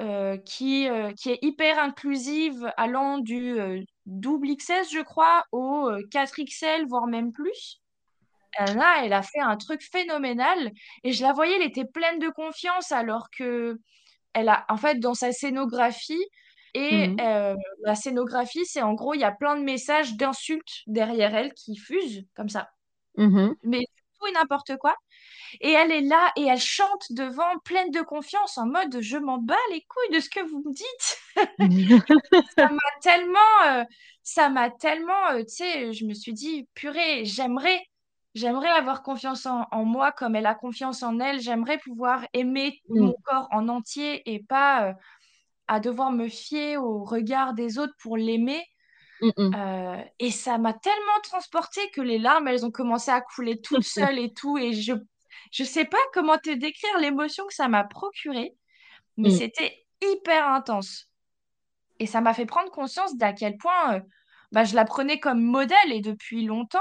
euh, 0.01 0.39
qui, 0.39 0.89
euh, 0.89 1.13
qui 1.13 1.31
est 1.31 1.39
hyper 1.43 1.79
inclusive, 1.79 2.73
allant 2.77 3.19
du 3.19 3.61
euh, 3.61 3.81
double 4.07 4.49
XS, 4.57 4.91
je 4.93 5.01
crois, 5.03 5.45
au 5.53 5.91
4XL, 6.11 6.87
voire 6.89 7.07
même 7.07 7.33
plus. 7.33 7.81
Là, 8.59 9.03
elle 9.05 9.13
a 9.13 9.23
fait 9.23 9.41
un 9.41 9.57
truc 9.57 9.81
phénoménal 9.83 10.73
et 11.05 11.13
je 11.13 11.23
la 11.23 11.33
voyais, 11.33 11.57
elle 11.57 11.63
était 11.67 11.85
pleine 11.85 12.19
de 12.19 12.29
confiance 12.31 12.93
alors 12.93 13.29
que 13.31 13.79
elle 14.35 14.49
a, 14.49 14.65
en 14.69 14.77
fait, 14.77 14.97
dans 15.01 15.15
sa 15.15 15.33
scénographie, 15.33 16.25
et 16.75 17.09
Mhm. 17.19 17.59
la 17.85 17.95
scénographie, 17.95 18.65
c'est 18.67 18.83
en 18.83 18.95
gros, 18.95 19.15
il 19.15 19.21
y 19.21 19.25
a 19.25 19.33
plein 19.33 19.57
de 19.57 19.63
messages 19.63 20.17
d'insultes 20.17 20.83
derrière 20.87 21.35
elle 21.35 21.53
qui 21.55 21.77
fusent 21.77 22.25
comme 22.37 22.49
ça. 22.49 22.71
Mhm. 23.17 23.57
Mais 23.63 23.81
tout 24.19 24.27
et 24.27 24.33
n'importe 24.33 24.77
quoi. 24.79 24.95
Et 25.61 25.73
elle 25.73 25.91
est 25.91 26.01
là 26.03 26.33
et 26.37 26.47
elle 26.47 26.61
chante 26.61 27.07
devant, 27.11 27.59
pleine 27.65 27.91
de 27.91 28.01
confiance, 28.01 28.59
en 28.59 28.67
mode 28.67 29.01
je 29.01 29.17
m'en 29.19 29.39
bats 29.39 29.55
les 29.71 29.85
couilles 29.89 30.17
de 30.17 30.21
ce 30.21 30.31
que 30.31 30.41
vous 30.41 30.63
me 30.67 30.73
dites. 30.73 31.19
Ça 32.59 32.69
m'a 32.69 32.79
tellement, 33.03 33.39
euh, 33.67 33.85
ça 34.23 34.49
m'a 34.49 34.71
tellement, 34.71 35.31
euh, 35.33 35.41
tu 35.41 35.57
sais, 35.57 35.93
je 35.93 36.05
me 36.05 36.15
suis 36.15 36.33
dit, 36.33 36.69
purée, 36.75 37.25
j'aimerais, 37.25 37.81
j'aimerais 38.35 38.69
avoir 38.69 39.03
confiance 39.03 39.47
en, 39.47 39.67
en 39.73 39.85
moi 39.85 40.13
comme 40.13 40.37
elle 40.37 40.47
a 40.47 40.55
confiance 40.55 41.03
en 41.03 41.19
elle. 41.21 41.41
J'aimerais 41.41 41.79
pouvoir 41.79 42.27
aimer 42.33 42.81
Mm. 42.89 43.01
mon 43.01 43.15
corps 43.25 43.49
en 43.51 43.69
entier 43.69 44.23
et 44.33 44.43
pas 44.43 44.89
euh, 44.89 44.93
à 45.69 45.81
devoir 45.81 46.13
me 46.13 46.29
fier 46.29 46.77
au 46.77 47.05
regard 47.05 47.55
des 47.55 47.79
autres 47.79 47.95
pour 48.03 48.17
l'aimer. 48.17 48.65
Mm, 49.21 49.31
mm. 49.37 49.55
Euh, 49.55 50.03
et 50.19 50.31
ça 50.31 50.59
m'a 50.59 50.73
tellement 50.73 51.21
transportée 51.23 51.89
que 51.91 52.01
les 52.01 52.19
larmes, 52.19 52.49
elles 52.49 52.65
ont 52.65 52.71
commencé 52.71 53.11
à 53.11 53.21
couler 53.21 53.61
toutes 53.61 53.83
seules 54.15 54.19
et 54.19 54.33
tout. 54.33 54.59
Et 54.59 54.73
je 54.73 54.95
je 55.51 55.65
sais 55.65 55.85
pas 55.85 55.99
comment 56.13 56.39
te 56.39 56.51
décrire 56.51 56.99
l'émotion 57.01 57.47
que 57.47 57.55
ça 57.55 57.69
m'a 57.69 57.85
procurée, 57.85 58.55
mais 59.17 59.31
Mm. 59.31 59.33
c'était 59.33 59.87
hyper 60.03 60.49
intense. 60.49 61.09
Et 62.01 62.07
ça 62.07 62.21
m'a 62.21 62.35
fait 62.35 62.47
prendre 62.47 62.71
conscience 62.71 63.17
d'à 63.17 63.33
quel 63.33 63.57
point 63.57 63.97
euh, 63.97 64.01
bah, 64.53 64.65
je 64.65 64.75
la 64.75 64.85
prenais 64.85 65.21
comme 65.21 65.41
modèle 65.43 65.93
et 65.93 66.01
depuis 66.01 66.45
longtemps. 66.45 66.79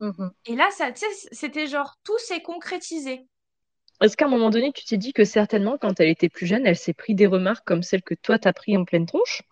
Mhm. 0.00 0.32
Et 0.46 0.56
là, 0.56 0.70
ça, 0.70 0.90
c'était 1.32 1.66
genre 1.66 1.96
tout 2.04 2.18
s'est 2.18 2.42
concrétisé. 2.42 3.26
Est-ce 4.02 4.18
qu'à 4.18 4.26
un 4.26 4.28
moment 4.28 4.50
donné, 4.50 4.70
tu 4.72 4.84
t'es 4.84 4.98
dit 4.98 5.14
que 5.14 5.24
certainement, 5.24 5.78
quand 5.78 5.98
elle 5.98 6.10
était 6.10 6.28
plus 6.28 6.46
jeune, 6.46 6.66
elle 6.66 6.76
s'est 6.76 6.92
pris 6.92 7.14
des 7.14 7.26
remarques 7.26 7.66
comme 7.66 7.82
celles 7.82 8.02
que 8.02 8.12
toi, 8.14 8.38
t'as 8.38 8.52
pris 8.52 8.76
en 8.76 8.84
pleine 8.84 9.06
tronche? 9.06 9.42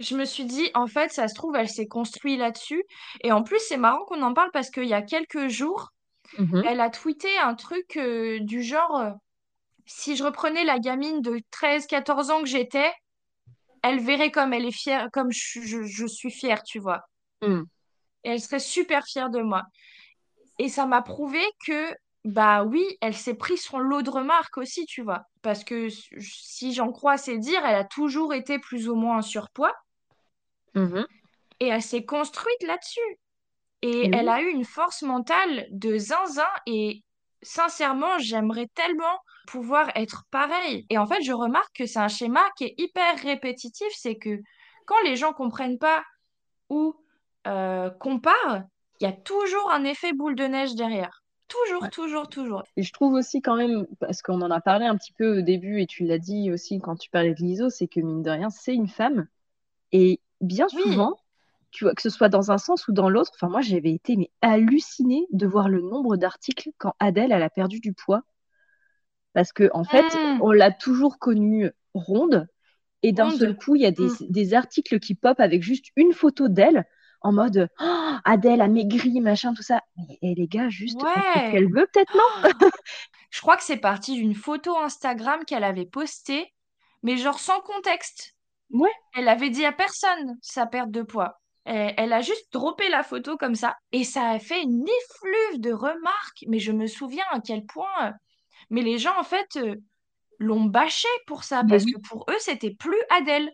Je 0.00 0.16
me 0.16 0.24
suis 0.24 0.44
dit, 0.44 0.70
en 0.74 0.86
fait, 0.86 1.10
ça 1.12 1.28
se 1.28 1.34
trouve, 1.34 1.56
elle 1.56 1.68
s'est 1.68 1.86
construite 1.86 2.38
là-dessus. 2.38 2.84
Et 3.22 3.32
en 3.32 3.42
plus, 3.42 3.60
c'est 3.60 3.76
marrant 3.76 4.04
qu'on 4.04 4.22
en 4.22 4.34
parle 4.34 4.50
parce 4.52 4.70
qu'il 4.70 4.84
y 4.86 4.94
a 4.94 5.02
quelques 5.02 5.48
jours, 5.48 5.92
Mhm. 6.38 6.62
elle 6.66 6.80
a 6.80 6.90
tweeté 6.90 7.36
un 7.38 7.54
truc 7.54 7.96
euh, 7.96 8.38
du 8.40 8.62
genre, 8.62 8.96
euh, 8.96 9.10
si 9.86 10.16
je 10.16 10.24
reprenais 10.24 10.64
la 10.64 10.78
gamine 10.78 11.20
de 11.22 11.40
13-14 11.50 12.30
ans 12.30 12.40
que 12.40 12.46
j'étais, 12.48 12.90
elle 13.82 14.00
verrait 14.00 14.30
comme 14.30 14.52
elle 14.52 14.64
est 14.64 14.70
fière, 14.72 15.08
comme 15.12 15.32
je, 15.32 15.60
je- 15.60 15.82
je 15.82 16.06
suis 16.06 16.30
fière, 16.30 16.62
tu 16.62 16.78
vois. 16.78 17.00
Mm. 17.42 17.62
Et 18.24 18.28
elle 18.30 18.40
serait 18.40 18.60
super 18.60 19.04
fière 19.06 19.28
de 19.30 19.42
moi. 19.42 19.62
Et 20.58 20.68
ça 20.68 20.86
m'a 20.86 21.02
prouvé 21.02 21.40
que, 21.66 21.92
bah 22.24 22.62
oui, 22.62 22.86
elle 23.00 23.16
s'est 23.16 23.34
pris 23.34 23.58
son 23.58 23.78
lot 23.78 24.02
de 24.02 24.10
remarques 24.10 24.56
aussi, 24.58 24.86
tu 24.86 25.02
vois. 25.02 25.22
Parce 25.42 25.64
que 25.64 25.88
si 26.20 26.72
j'en 26.72 26.92
crois 26.92 27.16
ses 27.18 27.38
dires, 27.38 27.64
elle 27.66 27.74
a 27.74 27.84
toujours 27.84 28.32
été 28.34 28.60
plus 28.60 28.88
ou 28.88 28.94
moins 28.94 29.18
en 29.18 29.22
surpoids 29.22 29.74
Mhm. 30.74 31.04
et 31.60 31.66
elle 31.66 31.82
s'est 31.82 32.04
construite 32.04 32.62
là-dessus. 32.62 33.18
Et 33.82 34.08
elle 34.12 34.28
a 34.28 34.40
eu 34.42 34.48
une 34.48 34.64
force 34.64 35.02
mentale 35.02 35.66
de 35.70 35.98
zinzin 35.98 36.46
et 36.66 37.02
sincèrement, 37.42 38.18
j'aimerais 38.18 38.68
tellement 38.74 39.18
pouvoir 39.46 39.90
être 39.96 40.24
pareil. 40.30 40.86
Et 40.88 40.98
en 40.98 41.06
fait, 41.06 41.22
je 41.22 41.32
remarque 41.32 41.74
que 41.74 41.86
c'est 41.86 41.98
un 41.98 42.08
schéma 42.08 42.42
qui 42.56 42.64
est 42.64 42.74
hyper 42.78 43.18
répétitif, 43.18 43.88
c'est 43.96 44.16
que 44.16 44.38
quand 44.86 45.00
les 45.04 45.16
gens 45.16 45.32
comprennent 45.32 45.78
pas 45.78 46.02
ou 46.68 46.94
euh, 47.46 47.90
comparent, 47.90 48.62
il 49.00 49.04
y 49.04 49.06
a 49.06 49.12
toujours 49.12 49.70
un 49.72 49.84
effet 49.84 50.12
boule 50.12 50.36
de 50.36 50.44
neige 50.44 50.74
derrière. 50.74 51.22
Toujours, 51.48 51.82
Ouais. 51.82 51.90
toujours, 51.90 52.28
toujours. 52.28 52.62
Et 52.76 52.82
je 52.82 52.92
trouve 52.92 53.14
aussi 53.14 53.42
quand 53.42 53.56
même, 53.56 53.86
parce 54.00 54.22
qu'on 54.22 54.40
en 54.40 54.50
a 54.50 54.60
parlé 54.60 54.86
un 54.86 54.96
petit 54.96 55.12
peu 55.12 55.38
au 55.38 55.42
début 55.42 55.80
et 55.82 55.86
tu 55.86 56.04
l'as 56.04 56.18
dit 56.18 56.50
aussi 56.50 56.78
quand 56.78 56.96
tu 56.96 57.10
parlais 57.10 57.34
de 57.34 57.42
l'ISO, 57.42 57.68
c'est 57.68 57.88
que 57.88 58.00
mine 58.00 58.22
de 58.22 58.30
rien, 58.30 58.48
c'est 58.48 58.74
une 58.74 58.88
femme. 58.88 59.26
Et 59.92 60.20
bien 60.40 60.66
Oui. 60.72 60.96
Tu 61.72 61.84
vois, 61.84 61.94
que 61.94 62.02
ce 62.02 62.10
soit 62.10 62.28
dans 62.30 62.52
un 62.52 62.58
sens 62.58 62.88
ou 62.88 62.92
dans 62.92 63.10
l'autre, 63.10 63.32
enfin 63.34 63.48
moi 63.48 63.60
j'avais 63.62 63.92
été 63.92 64.16
mais 64.16 64.30
hallucinée 64.42 65.26
de 65.32 65.46
voir 65.46 65.68
le 65.68 65.82
nombre 65.82 66.16
d'articles 66.16 66.70
quand 66.78 66.94
Adèle 67.00 67.32
elle 67.32 67.42
a 67.42 67.50
perdu 67.50 67.80
du 67.80 67.92
poids. 67.94 68.22
Parce 69.34 69.52
que 69.52 69.70
en 69.72 69.84
fait, 69.84 70.20
Mmh, 70.24 70.38
on 70.38 70.52
l'a 70.52 70.70
toujours 70.70 71.18
connue 71.18 71.70
ronde, 71.94 72.46
et 73.02 73.12
d'un 73.12 73.30
seul 73.30 73.56
coup, 73.56 73.76
il 73.76 73.82
y 73.82 73.86
a 73.86 73.92
des, 73.92 74.08
Mmh. 74.08 74.26
des 74.30 74.54
articles 74.54 75.00
qui 75.00 75.14
pop 75.16 75.40
avec 75.40 75.62
juste 75.62 75.86
une 75.96 76.12
photo 76.14 76.48
d'elle 76.48 76.86
en 77.22 77.32
mode 77.32 77.68
Oh, 77.78 78.18
Adèle 78.24 78.60
a 78.62 78.68
maigri, 78.68 79.20
machin, 79.20 79.54
tout 79.54 79.62
ça. 79.62 79.82
Mais 79.96 80.18
et 80.22 80.34
les 80.34 80.48
gars, 80.48 80.68
juste, 80.70 81.06
Ouais. 81.06 81.48
qu'elle 81.50 81.72
veut, 81.72 81.88
peut-être, 81.92 82.14
non? 82.14 82.50
Je 83.30 83.40
crois 83.40 83.56
que 83.56 83.64
c'est 83.64 83.78
parti 83.78 84.14
d'une 84.14 84.34
photo 84.34 84.76
Instagram 84.78 85.44
qu'elle 85.44 85.64
avait 85.64 85.86
postée, 85.86 86.54
mais 87.02 87.16
genre 87.16 87.40
sans 87.40 87.60
contexte. 87.62 88.36
Ouais, 88.70 88.90
Elle 89.14 89.28
avait 89.28 89.50
dit 89.50 89.66
à 89.66 89.72
personne 89.72 90.38
sa 90.42 90.66
perte 90.66 90.92
de 90.92 91.02
poids. 91.02 91.41
Elle, 91.64 91.94
elle 91.96 92.12
a 92.12 92.20
juste 92.20 92.52
droppé 92.52 92.88
la 92.88 93.02
photo 93.02 93.36
comme 93.36 93.54
ça 93.54 93.76
et 93.92 94.04
ça 94.04 94.30
a 94.30 94.38
fait 94.38 94.62
une 94.62 94.86
effluve 94.88 95.60
de 95.60 95.72
remarques. 95.72 96.44
Mais 96.48 96.58
je 96.58 96.72
me 96.72 96.86
souviens 96.86 97.24
à 97.30 97.40
quel 97.40 97.64
point. 97.66 98.08
euh, 98.08 98.12
Mais 98.70 98.82
les 98.82 98.98
gens, 98.98 99.18
en 99.18 99.24
fait, 99.24 99.56
euh, 99.56 99.76
l'ont 100.38 100.64
bâché 100.64 101.08
pour 101.26 101.44
ça 101.44 101.64
parce 101.64 101.84
oui. 101.84 101.92
que 101.92 101.98
pour 102.08 102.26
eux, 102.30 102.38
c'était 102.40 102.74
plus 102.74 103.00
Adèle. 103.10 103.50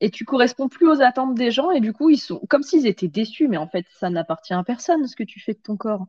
Et 0.00 0.10
tu 0.10 0.26
corresponds 0.26 0.68
plus 0.68 0.86
aux 0.86 1.00
attentes 1.00 1.34
des 1.34 1.50
gens, 1.50 1.70
et 1.70 1.80
du 1.80 1.94
coup, 1.94 2.10
ils 2.10 2.18
sont 2.18 2.40
comme 2.50 2.62
s'ils 2.62 2.86
étaient 2.86 3.08
déçus, 3.08 3.48
mais 3.48 3.56
en 3.56 3.68
fait, 3.68 3.86
ça 3.98 4.10
n'appartient 4.10 4.52
à 4.52 4.62
personne, 4.64 5.06
ce 5.06 5.16
que 5.16 5.22
tu 5.24 5.40
fais 5.40 5.54
de 5.54 5.60
ton 5.60 5.78
corps. 5.78 6.06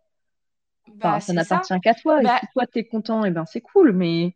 Bah, 0.95 1.19
ça 1.19 1.33
n'appartient 1.33 1.79
qu'à 1.81 1.93
toi, 1.93 2.23
et 2.23 2.25
Bah, 2.25 2.39
si 2.39 2.47
toi, 2.53 2.65
t'es 2.67 2.85
content, 2.85 3.25
et 3.25 3.31
ben 3.31 3.45
c'est 3.45 3.61
cool, 3.61 3.93
mais 3.93 4.33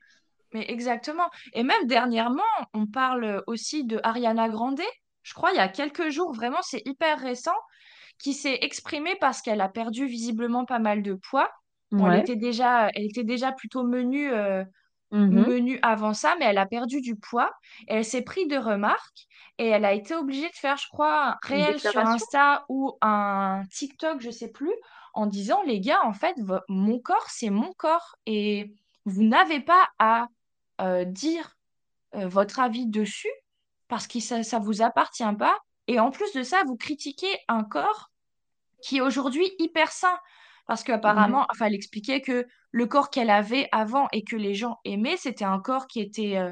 mais 0.53 0.65
exactement. 0.69 1.29
Et 1.53 1.63
même 1.63 1.87
dernièrement, 1.87 2.43
on 2.73 2.87
parle 2.87 3.43
aussi 3.47 3.83
de 3.85 3.99
Ariana 4.03 4.49
Grande. 4.49 4.81
Je 5.27 5.33
crois 5.33 5.51
il 5.51 5.57
y 5.57 5.59
a 5.59 5.67
quelques 5.67 6.09
jours, 6.09 6.33
vraiment, 6.33 6.61
c'est 6.61 6.81
hyper 6.85 7.19
récent, 7.19 7.55
qui 8.19 8.33
s'est 8.33 8.59
exprimée 8.61 9.15
parce 9.19 9.41
qu'elle 9.41 9.61
a 9.61 9.69
perdu 9.69 10.05
visiblement 10.07 10.65
pas 10.65 10.79
mal 10.79 11.03
de 11.03 11.15
poids. 11.15 11.51
Bon, 11.97 12.07
elle 12.07 12.15
était 12.15 12.37
déjà, 12.37 12.89
elle 12.95 13.05
était 13.05 13.25
déjà 13.25 13.51
plutôt 13.51 13.83
menue, 13.83 14.31
euh, 14.31 14.63
Mhm. 15.11 15.27
menue 15.29 15.79
avant 15.81 16.13
ça, 16.13 16.35
mais 16.39 16.45
elle 16.45 16.57
a 16.57 16.65
perdu 16.65 17.01
du 17.01 17.15
poids. 17.17 17.51
Et 17.87 17.95
elle 17.95 18.05
s'est 18.05 18.23
pris 18.23 18.47
de 18.47 18.57
remarques 18.57 19.27
et 19.57 19.67
elle 19.67 19.85
a 19.85 19.93
été 19.93 20.15
obligée 20.15 20.49
de 20.49 20.55
faire, 20.55 20.77
je 20.77 20.87
crois, 20.89 21.31
un 21.31 21.37
réel 21.43 21.79
sur? 21.79 22.05
Insta 22.05 22.65
ou 22.69 22.97
un 23.01 23.63
TikTok, 23.73 24.21
je 24.21 24.29
sais 24.31 24.51
plus, 24.51 24.73
en 25.13 25.25
disant, 25.27 25.61
les 25.63 25.79
gars, 25.81 26.03
en 26.05 26.13
fait, 26.13 26.35
mon 26.69 26.99
corps, 26.99 27.27
c'est 27.29 27.49
mon 27.49 27.73
corps 27.73 28.15
et 28.25 28.73
vous 29.05 29.23
n'avez 29.23 29.59
pas 29.61 29.89
à 29.99 30.27
euh, 30.81 31.05
dire 31.05 31.55
euh, 32.15 32.27
votre 32.27 32.59
avis 32.59 32.87
dessus 32.87 33.29
parce 33.87 34.07
que 34.07 34.19
ça, 34.19 34.43
ça 34.43 34.59
vous 34.59 34.81
appartient 34.81 35.23
pas. 35.37 35.57
Et 35.87 35.99
en 35.99 36.11
plus 36.11 36.31
de 36.33 36.43
ça, 36.43 36.63
vous 36.65 36.75
critiquez 36.75 37.29
un 37.47 37.63
corps 37.63 38.11
qui 38.81 38.97
est 38.97 39.01
aujourd'hui 39.01 39.49
hyper 39.59 39.91
sain. 39.91 40.17
Parce 40.67 40.83
qu'apparemment, 40.83 41.45
enfin, 41.51 41.67
elle 41.67 41.75
expliquait 41.75 42.21
que 42.21 42.45
le 42.71 42.85
corps 42.87 43.09
qu'elle 43.09 43.29
avait 43.29 43.69
avant 43.71 44.07
et 44.11 44.23
que 44.23 44.35
les 44.35 44.53
gens 44.53 44.79
aimaient, 44.83 45.17
c'était 45.17 45.45
un 45.45 45.59
corps 45.59 45.87
qui 45.87 46.01
était, 46.01 46.37
euh, 46.37 46.51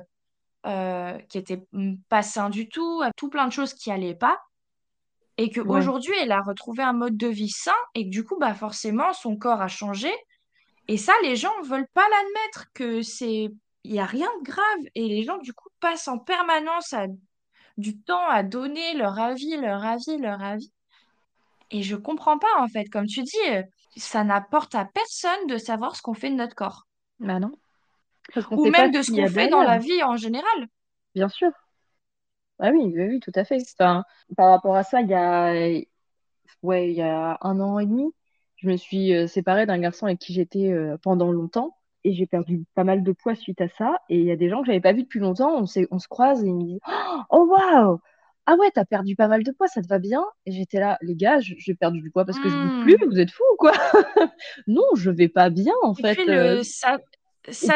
euh, 0.67 1.19
qui 1.29 1.37
était 1.37 1.65
mm, 1.73 1.95
pas 2.09 2.23
sain 2.23 2.49
du 2.49 2.69
tout, 2.69 3.01
euh, 3.03 3.09
tout 3.17 3.29
plein 3.29 3.47
de 3.47 3.51
choses 3.53 3.73
qui 3.73 3.91
allaient 3.91 4.15
pas. 4.15 4.39
Et 5.37 5.51
Ouais. 5.63 5.63
qu'aujourd'hui, 5.65 6.13
elle 6.21 6.31
a 6.31 6.41
retrouvé 6.41 6.81
un 6.83 6.93
mode 6.93 7.17
de 7.17 7.27
vie 7.27 7.49
sain 7.49 7.73
et 7.93 8.05
que 8.05 8.09
du 8.09 8.23
coup, 8.23 8.37
bah, 8.39 8.53
forcément, 8.53 9.11
son 9.13 9.35
corps 9.37 9.61
a 9.61 9.67
changé. 9.67 10.11
Et 10.87 10.97
ça, 10.97 11.13
les 11.23 11.35
gens 11.35 11.53
veulent 11.63 11.87
pas 11.93 12.07
l'admettre 12.09 12.71
que 12.73 13.01
c'est, 13.01 13.49
il 13.85 13.95
y 13.95 13.99
a 13.99 14.05
rien 14.05 14.29
de 14.39 14.45
grave. 14.45 14.79
Et 14.95 15.07
les 15.07 15.23
gens, 15.23 15.37
du 15.39 15.53
coup, 15.53 15.69
passent 15.79 16.07
en 16.07 16.19
permanence 16.19 16.93
à- 16.93 17.07
du 17.77 17.99
temps 18.01 18.27
à 18.29 18.43
donner 18.43 18.95
leur 18.95 19.19
avis, 19.19 19.57
leur 19.57 19.85
avis, 19.85 20.17
leur 20.19 20.41
avis. 20.43 20.71
Et 21.71 21.83
je 21.83 21.95
comprends 21.95 22.39
pas, 22.39 22.59
en 22.59 22.67
fait. 22.67 22.85
Comme 22.89 23.05
tu 23.07 23.21
dis, 23.23 23.37
euh, 23.51 23.61
ça 23.97 24.23
n'apporte 24.23 24.73
à 24.75 24.85
personne 24.85 25.45
de 25.47 25.57
savoir 25.57 25.95
ce 25.95 26.01
qu'on 26.01 26.15
fait 26.15 26.31
de 26.31 26.35
notre 26.35 26.55
corps. 26.55 26.87
Bah 27.19 27.39
non, 27.39 27.51
parce 28.33 28.47
Ou 28.55 28.65
même 28.65 28.91
de 28.91 29.01
ce 29.01 29.11
qu'on 29.11 29.27
fait 29.27 29.47
dans 29.47 29.61
la 29.63 29.77
vie 29.77 30.03
en 30.03 30.17
général. 30.17 30.67
bien 31.15 31.29
sûr. 31.29 31.51
Ah 32.59 32.69
oui, 32.71 32.79
oui, 32.95 33.03
oui, 33.09 33.19
tout 33.19 33.31
à 33.35 33.43
fait. 33.45 33.57
Enfin, 33.79 34.03
par 34.37 34.49
rapport 34.51 34.75
à 34.75 34.83
ça, 34.83 35.01
il 35.01 35.09
y 35.09 35.13
a, 35.13 35.53
ouais, 36.63 36.89
il 36.91 36.95
y 36.95 37.01
a 37.01 37.37
un 37.41 37.59
an 37.59 37.79
et 37.79 37.85
demi, 37.85 38.13
je 38.57 38.67
me 38.69 38.77
suis 38.77 39.13
euh, 39.13 39.27
séparée 39.27 39.65
d'un 39.65 39.79
garçon 39.79 40.05
avec 40.07 40.19
qui 40.19 40.33
j'étais 40.33 40.71
euh, 40.71 40.97
pendant 41.01 41.31
longtemps 41.31 41.77
et 42.05 42.13
j'ai 42.13 42.25
perdu 42.25 42.63
pas 42.75 42.85
mal 42.85 43.03
de 43.03 43.11
poids 43.11 43.35
suite 43.35 43.59
à 43.59 43.67
ça. 43.67 43.97
Et 44.09 44.17
il 44.19 44.25
y 44.25 44.31
a 44.31 44.37
des 44.37 44.47
gens 44.49 44.61
que 44.61 44.67
j'avais 44.67 44.79
pas 44.79 44.93
vus 44.93 45.03
depuis 45.03 45.19
longtemps, 45.19 45.57
on 45.59 45.65
se 45.65 46.07
croise 46.07 46.41
et 46.43 46.47
ils 46.47 46.55
me 46.55 46.63
disent 46.63 46.79
Oh 47.29 47.45
waouh! 47.49 47.99
Ah 48.47 48.55
ouais, 48.57 48.69
t'as 48.73 48.85
perdu 48.85 49.15
pas 49.15 49.27
mal 49.27 49.43
de 49.43 49.51
poids, 49.51 49.67
ça 49.67 49.81
te 49.81 49.87
va 49.87 49.97
bien? 49.97 50.23
Et 50.45 50.51
j'étais 50.51 50.79
là, 50.79 50.99
les 51.01 51.15
gars, 51.15 51.39
j'ai 51.39 51.73
perdu 51.73 51.99
du 51.99 52.11
poids 52.11 52.25
parce 52.25 52.39
que 52.39 52.47
je 52.47 52.55
bouge 52.55 52.83
plus, 52.83 52.95
Hmm. 53.05 53.09
vous 53.09 53.19
êtes 53.19 53.31
fous 53.31 53.43
ou 53.53 53.57
quoi? 53.57 53.71
Non, 54.67 54.83
je 54.95 55.09
vais 55.09 55.29
pas 55.29 55.49
bien 55.49 55.73
en 55.81 55.93
Et 55.95 56.01
fait. 56.03 56.13
puis, 56.13 56.29
euh, 56.29 56.57
le, 56.57 56.63
ça, 56.63 56.99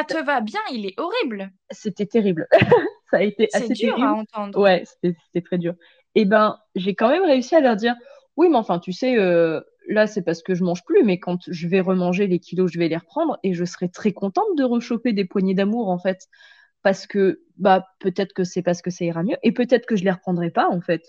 te 0.03 0.23
va 0.23 0.41
bien, 0.41 0.59
il 0.71 0.85
est 0.85 0.93
horrible. 0.99 1.49
C'était 1.71 2.05
terrible. 2.05 2.47
ça 3.09 3.17
a 3.17 3.21
été 3.23 3.49
assez 3.53 3.73
dur 3.73 3.95
terrible. 3.95 4.07
à 4.07 4.13
entendre. 4.13 4.59
Ouais, 4.59 4.83
c'était 5.01 5.41
très 5.41 5.57
dur. 5.57 5.73
Et 6.15 6.25
ben, 6.25 6.57
j'ai 6.75 6.93
quand 6.95 7.09
même 7.09 7.23
réussi 7.23 7.55
à 7.55 7.61
leur 7.61 7.75
dire, 7.75 7.95
oui, 8.37 8.47
mais 8.49 8.57
enfin, 8.57 8.77
tu 8.79 8.91
sais, 8.93 9.17
euh, 9.17 9.61
là, 9.89 10.07
c'est 10.07 10.23
parce 10.23 10.43
que 10.43 10.55
je 10.55 10.63
mange 10.63 10.85
plus, 10.85 11.03
mais 11.03 11.19
quand 11.19 11.39
je 11.49 11.67
vais 11.67 11.81
remanger 11.81 12.27
les 12.27 12.39
kilos, 12.39 12.71
je 12.71 12.79
vais 12.79 12.89
les 12.89 12.97
reprendre 12.97 13.39
et 13.43 13.53
je 13.55 13.65
serai 13.65 13.89
très 13.89 14.13
contente 14.13 14.57
de 14.57 14.63
rechoper 14.65 15.13
des 15.13 15.25
poignées 15.25 15.55
d'amour, 15.55 15.89
en 15.89 15.99
fait. 15.99 16.27
Parce 16.83 17.07
que, 17.07 17.41
bah, 17.57 17.87
peut-être 17.99 18.33
que 18.33 18.43
c'est 18.43 18.63
parce 18.63 18.81
que 18.81 18.91
ça 18.91 19.05
ira 19.05 19.23
mieux 19.23 19.37
et 19.43 19.51
peut-être 19.53 19.85
que 19.87 19.95
je 19.95 20.03
les 20.05 20.11
reprendrai 20.11 20.51
pas, 20.51 20.69
en 20.69 20.81
fait. 20.81 21.03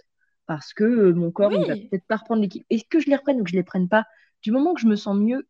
Parce 0.46 0.74
que 0.74 0.84
euh, 0.84 1.14
mon 1.14 1.30
corps, 1.32 1.54
il 1.54 1.66
va 1.66 1.76
Oui, 1.76 1.90
peut-être 1.90 2.06
pas 2.06 2.16
reprendre 2.16 2.42
les 2.42 2.48
kilos. 2.48 2.66
Et 2.70 2.82
que 2.82 3.00
je 3.00 3.08
les 3.08 3.16
reprenne 3.16 3.40
ou 3.40 3.44
que 3.44 3.50
je 3.50 3.56
les 3.56 3.64
prenne 3.64 3.88
pas, 3.88 4.06
du 4.42 4.52
moment 4.52 4.74
que 4.74 4.80
je 4.80 4.88
me 4.88 4.96
sens 4.96 5.16
mieux, 5.16 5.48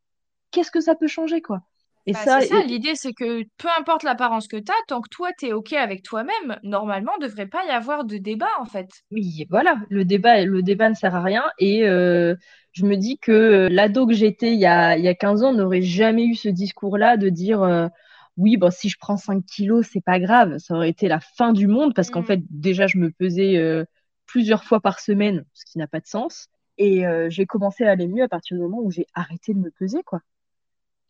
qu'est-ce 0.53 0.71
que 0.73 0.81
ça 0.81 0.97
peut 0.97 1.09
changer, 1.09 1.43
quoi? 1.43 1.63
Et 2.11 2.15
bah 2.15 2.27
c'est 2.27 2.29
ça, 2.31 2.41
ça. 2.43 2.63
et- 2.63 2.67
L'idée, 2.67 2.95
c'est 2.95 3.13
que 3.15 3.43
peu 3.57 3.69
importe 3.79 4.03
l'apparence 4.03 4.49
que 4.49 4.57
tu 4.57 4.71
as, 4.71 4.85
tant 4.89 5.01
que 5.01 5.09
toi, 5.09 5.31
tu 5.39 5.47
es 5.47 5.53
OK 5.53 5.73
avec 5.73 6.03
toi-même, 6.03 6.59
normalement, 6.63 7.13
il 7.21 7.25
devrait 7.25 7.47
pas 7.49 7.65
y 7.65 7.71
avoir 7.71 8.05
de 8.05 8.17
débat, 8.19 8.51
en 8.61 8.67
fait. 8.67 8.89
Oui, 9.11 9.47
voilà, 9.51 9.77
le 9.91 10.05
débat, 10.05 10.45
le 10.45 10.63
débat 10.63 10.89
ne 10.89 10.95
sert 10.95 11.15
à 11.17 11.23
rien. 11.23 11.45
Et 11.59 11.87
euh, 11.89 12.37
je 12.73 12.87
me 12.87 12.97
dis 12.97 13.19
que 13.19 13.69
l'ado 13.71 14.07
que 14.07 14.13
j'étais 14.15 14.53
il 14.55 14.61
y 14.61 14.67
a, 14.67 14.97
il 14.97 15.05
y 15.05 15.09
a 15.09 15.15
15 15.15 15.43
ans 15.43 15.53
n'aurait 15.53 15.83
jamais 15.83 16.25
eu 16.27 16.35
ce 16.37 16.49
discours-là 16.49 17.17
de 17.17 17.29
dire 17.29 17.63
euh, 17.63 17.89
oui, 18.37 18.57
bon, 18.57 18.71
si 18.71 18.89
je 18.89 18.97
prends 18.99 19.17
5 19.17 19.45
kilos, 19.47 19.87
c'est 19.93 20.01
pas 20.05 20.21
grave. 20.21 20.59
Ça 20.59 20.75
aurait 20.75 20.91
été 20.91 21.09
la 21.09 21.19
fin 21.21 21.53
du 21.53 21.67
monde 21.67 21.93
parce 21.95 22.11
qu'en 22.11 22.21
Mm. 22.21 22.25
fait, 22.27 22.41
déjà, 22.51 22.87
je 22.87 22.99
me 22.99 23.11
pesais 23.11 23.57
euh, 23.57 23.85
plusieurs 24.27 24.63
fois 24.65 24.81
par 24.81 25.01
semaine, 25.01 25.45
ce 25.55 25.65
qui 25.65 25.79
n'a 25.79 25.89
pas 25.89 26.01
de 26.01 26.07
sens. 26.07 26.47
Et 26.79 27.05
euh, 27.07 27.29
j'ai 27.31 27.47
commencé 27.47 27.85
à 27.85 27.91
aller 27.91 28.07
mieux 28.07 28.23
à 28.23 28.29
partir 28.29 28.57
du 28.57 28.63
moment 28.63 28.79
où 28.81 28.91
j'ai 28.93 29.07
arrêté 29.15 29.55
de 29.55 29.59
me 29.59 29.71
peser, 29.73 30.03
quoi. 30.05 30.21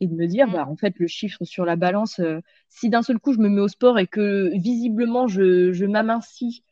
Et 0.00 0.06
de 0.06 0.14
me 0.14 0.26
dire, 0.26 0.48
Mm. 0.48 0.52
bah, 0.52 0.66
en 0.68 0.76
fait, 0.76 0.98
le 0.98 1.06
chiffre 1.06 1.44
sur 1.44 1.64
la 1.64 1.76
balance, 1.76 2.20
euh, 2.20 2.40
si 2.68 2.88
d'un 2.88 3.02
seul 3.02 3.18
coup 3.18 3.32
je 3.34 3.38
me 3.38 3.48
mets 3.48 3.60
au 3.60 3.68
sport 3.68 3.98
et 3.98 4.06
que 4.06 4.50
visiblement 4.56 5.28
je, 5.28 5.72
je 5.72 5.84
m'amincis 5.86 6.64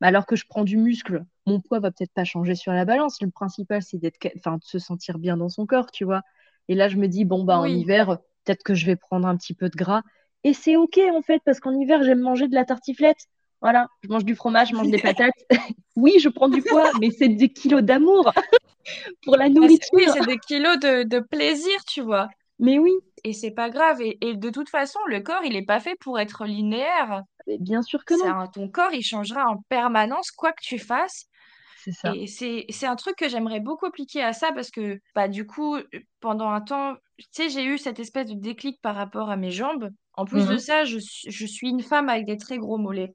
alors 0.00 0.26
que 0.26 0.36
je 0.36 0.46
prends 0.48 0.64
du 0.64 0.76
muscle, 0.76 1.24
mon 1.46 1.60
poids 1.60 1.80
va 1.80 1.90
peut-être 1.90 2.12
pas 2.12 2.24
changer 2.24 2.54
sur 2.54 2.72
la 2.72 2.84
balance. 2.84 3.20
Le 3.22 3.30
principal, 3.30 3.82
c'est 3.82 3.98
d'être, 3.98 4.18
enfin, 4.36 4.56
de 4.58 4.64
se 4.64 4.78
sentir 4.78 5.18
bien 5.18 5.36
dans 5.36 5.48
son 5.48 5.66
corps, 5.66 5.90
tu 5.90 6.04
vois. 6.04 6.22
Et 6.68 6.74
là, 6.74 6.88
je 6.88 6.96
me 6.96 7.08
dis, 7.08 7.24
bon, 7.24 7.44
bah, 7.44 7.58
en 7.58 7.64
hiver, 7.66 8.18
peut-être 8.44 8.62
que 8.62 8.74
je 8.74 8.86
vais 8.86 8.96
prendre 8.96 9.26
un 9.26 9.36
petit 9.36 9.54
peu 9.54 9.68
de 9.68 9.76
gras. 9.76 10.02
Et 10.44 10.52
c'est 10.54 10.76
OK, 10.76 10.98
en 11.12 11.22
fait, 11.22 11.42
parce 11.44 11.60
qu'en 11.60 11.72
hiver, 11.78 12.02
j'aime 12.04 12.20
manger 12.20 12.48
de 12.48 12.54
la 12.54 12.64
tartiflette. 12.64 13.26
Voilà, 13.60 13.88
je 14.02 14.08
mange 14.08 14.24
du 14.24 14.36
fromage, 14.36 14.68
je 14.70 14.76
mange 14.76 14.90
des 14.90 14.98
patates. 15.02 15.34
Oui, 15.96 16.12
je 16.20 16.28
prends 16.28 16.48
du 16.48 16.62
poids, 16.62 16.92
mais 17.00 17.10
c'est 17.10 17.28
des 17.28 17.48
kilos 17.48 17.82
d'amour 17.82 18.32
pour 19.24 19.36
la 19.36 19.48
Bah, 19.48 19.68
c'est- 19.68 19.88
oui, 19.92 20.04
nourriture. 20.04 20.12
c'est 20.12 20.26
des 20.26 20.38
kilos 20.38 20.78
de, 20.78 21.02
de 21.04 21.18
plaisir, 21.20 21.84
tu 21.86 22.02
vois. 22.02 22.28
Mais 22.58 22.78
oui, 22.78 22.92
Et 23.24 23.32
c'est 23.32 23.50
pas 23.50 23.70
grave. 23.70 24.00
Et, 24.00 24.18
et 24.26 24.34
de 24.36 24.50
toute 24.50 24.68
façon, 24.68 24.98
le 25.06 25.20
corps, 25.20 25.44
il 25.44 25.56
est 25.56 25.64
pas 25.64 25.80
fait 25.80 25.96
pour 26.00 26.18
être 26.18 26.44
linéaire. 26.46 27.22
mais 27.46 27.58
bien 27.58 27.82
sûr 27.82 28.04
que 28.04 28.14
non. 28.14 28.26
un- 28.28 28.46
ton 28.48 28.68
corps, 28.68 28.92
il 28.92 29.02
changera 29.02 29.46
en 29.48 29.58
permanence, 29.68 30.30
quoi 30.30 30.52
que 30.52 30.62
tu 30.62 30.78
fasses. 30.78 31.26
C'est 31.74 31.92
ça. 31.92 32.14
Et 32.14 32.26
c'est, 32.26 32.86
un 32.86 32.96
truc 32.96 33.16
que 33.16 33.28
j'aimerais 33.28 33.60
beaucoup 33.60 33.86
appliquer 33.86 34.22
à 34.22 34.32
ça 34.32 34.52
parce 34.52 34.70
que, 34.70 35.00
bah, 35.14 35.28
du 35.28 35.46
coup, 35.46 35.76
pendant 36.20 36.50
un 36.50 36.60
temps, 36.60 36.94
tu 37.18 37.26
sais, 37.32 37.50
j'ai 37.50 37.64
eu 37.64 37.78
cette 37.78 37.98
espèce 38.00 38.26
de 38.28 38.34
déclic 38.34 38.80
par 38.82 38.94
rapport 38.96 39.30
à 39.30 39.36
mes 39.36 39.50
jambes. 39.50 39.90
En 40.14 40.24
plus 40.26 40.46
de 40.46 40.56
Mhm. 40.56 40.58
ça, 40.58 40.84
je, 40.84 40.98
suis- 40.98 41.30
je 41.30 41.46
suis 41.46 41.68
une 41.70 41.82
femme 41.82 42.08
avec 42.08 42.26
des 42.26 42.36
très 42.38 42.58
gros 42.58 42.78
mollets. 42.78 43.14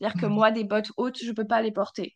C'est-à-dire 0.00 0.16
que 0.16 0.26
moi, 0.26 0.50
des 0.50 0.64
bottes 0.64 0.90
hautes, 0.96 1.18
je 1.24 1.32
peux 1.32 1.46
pas 1.46 1.62
les 1.62 1.72
porter. 1.72 2.14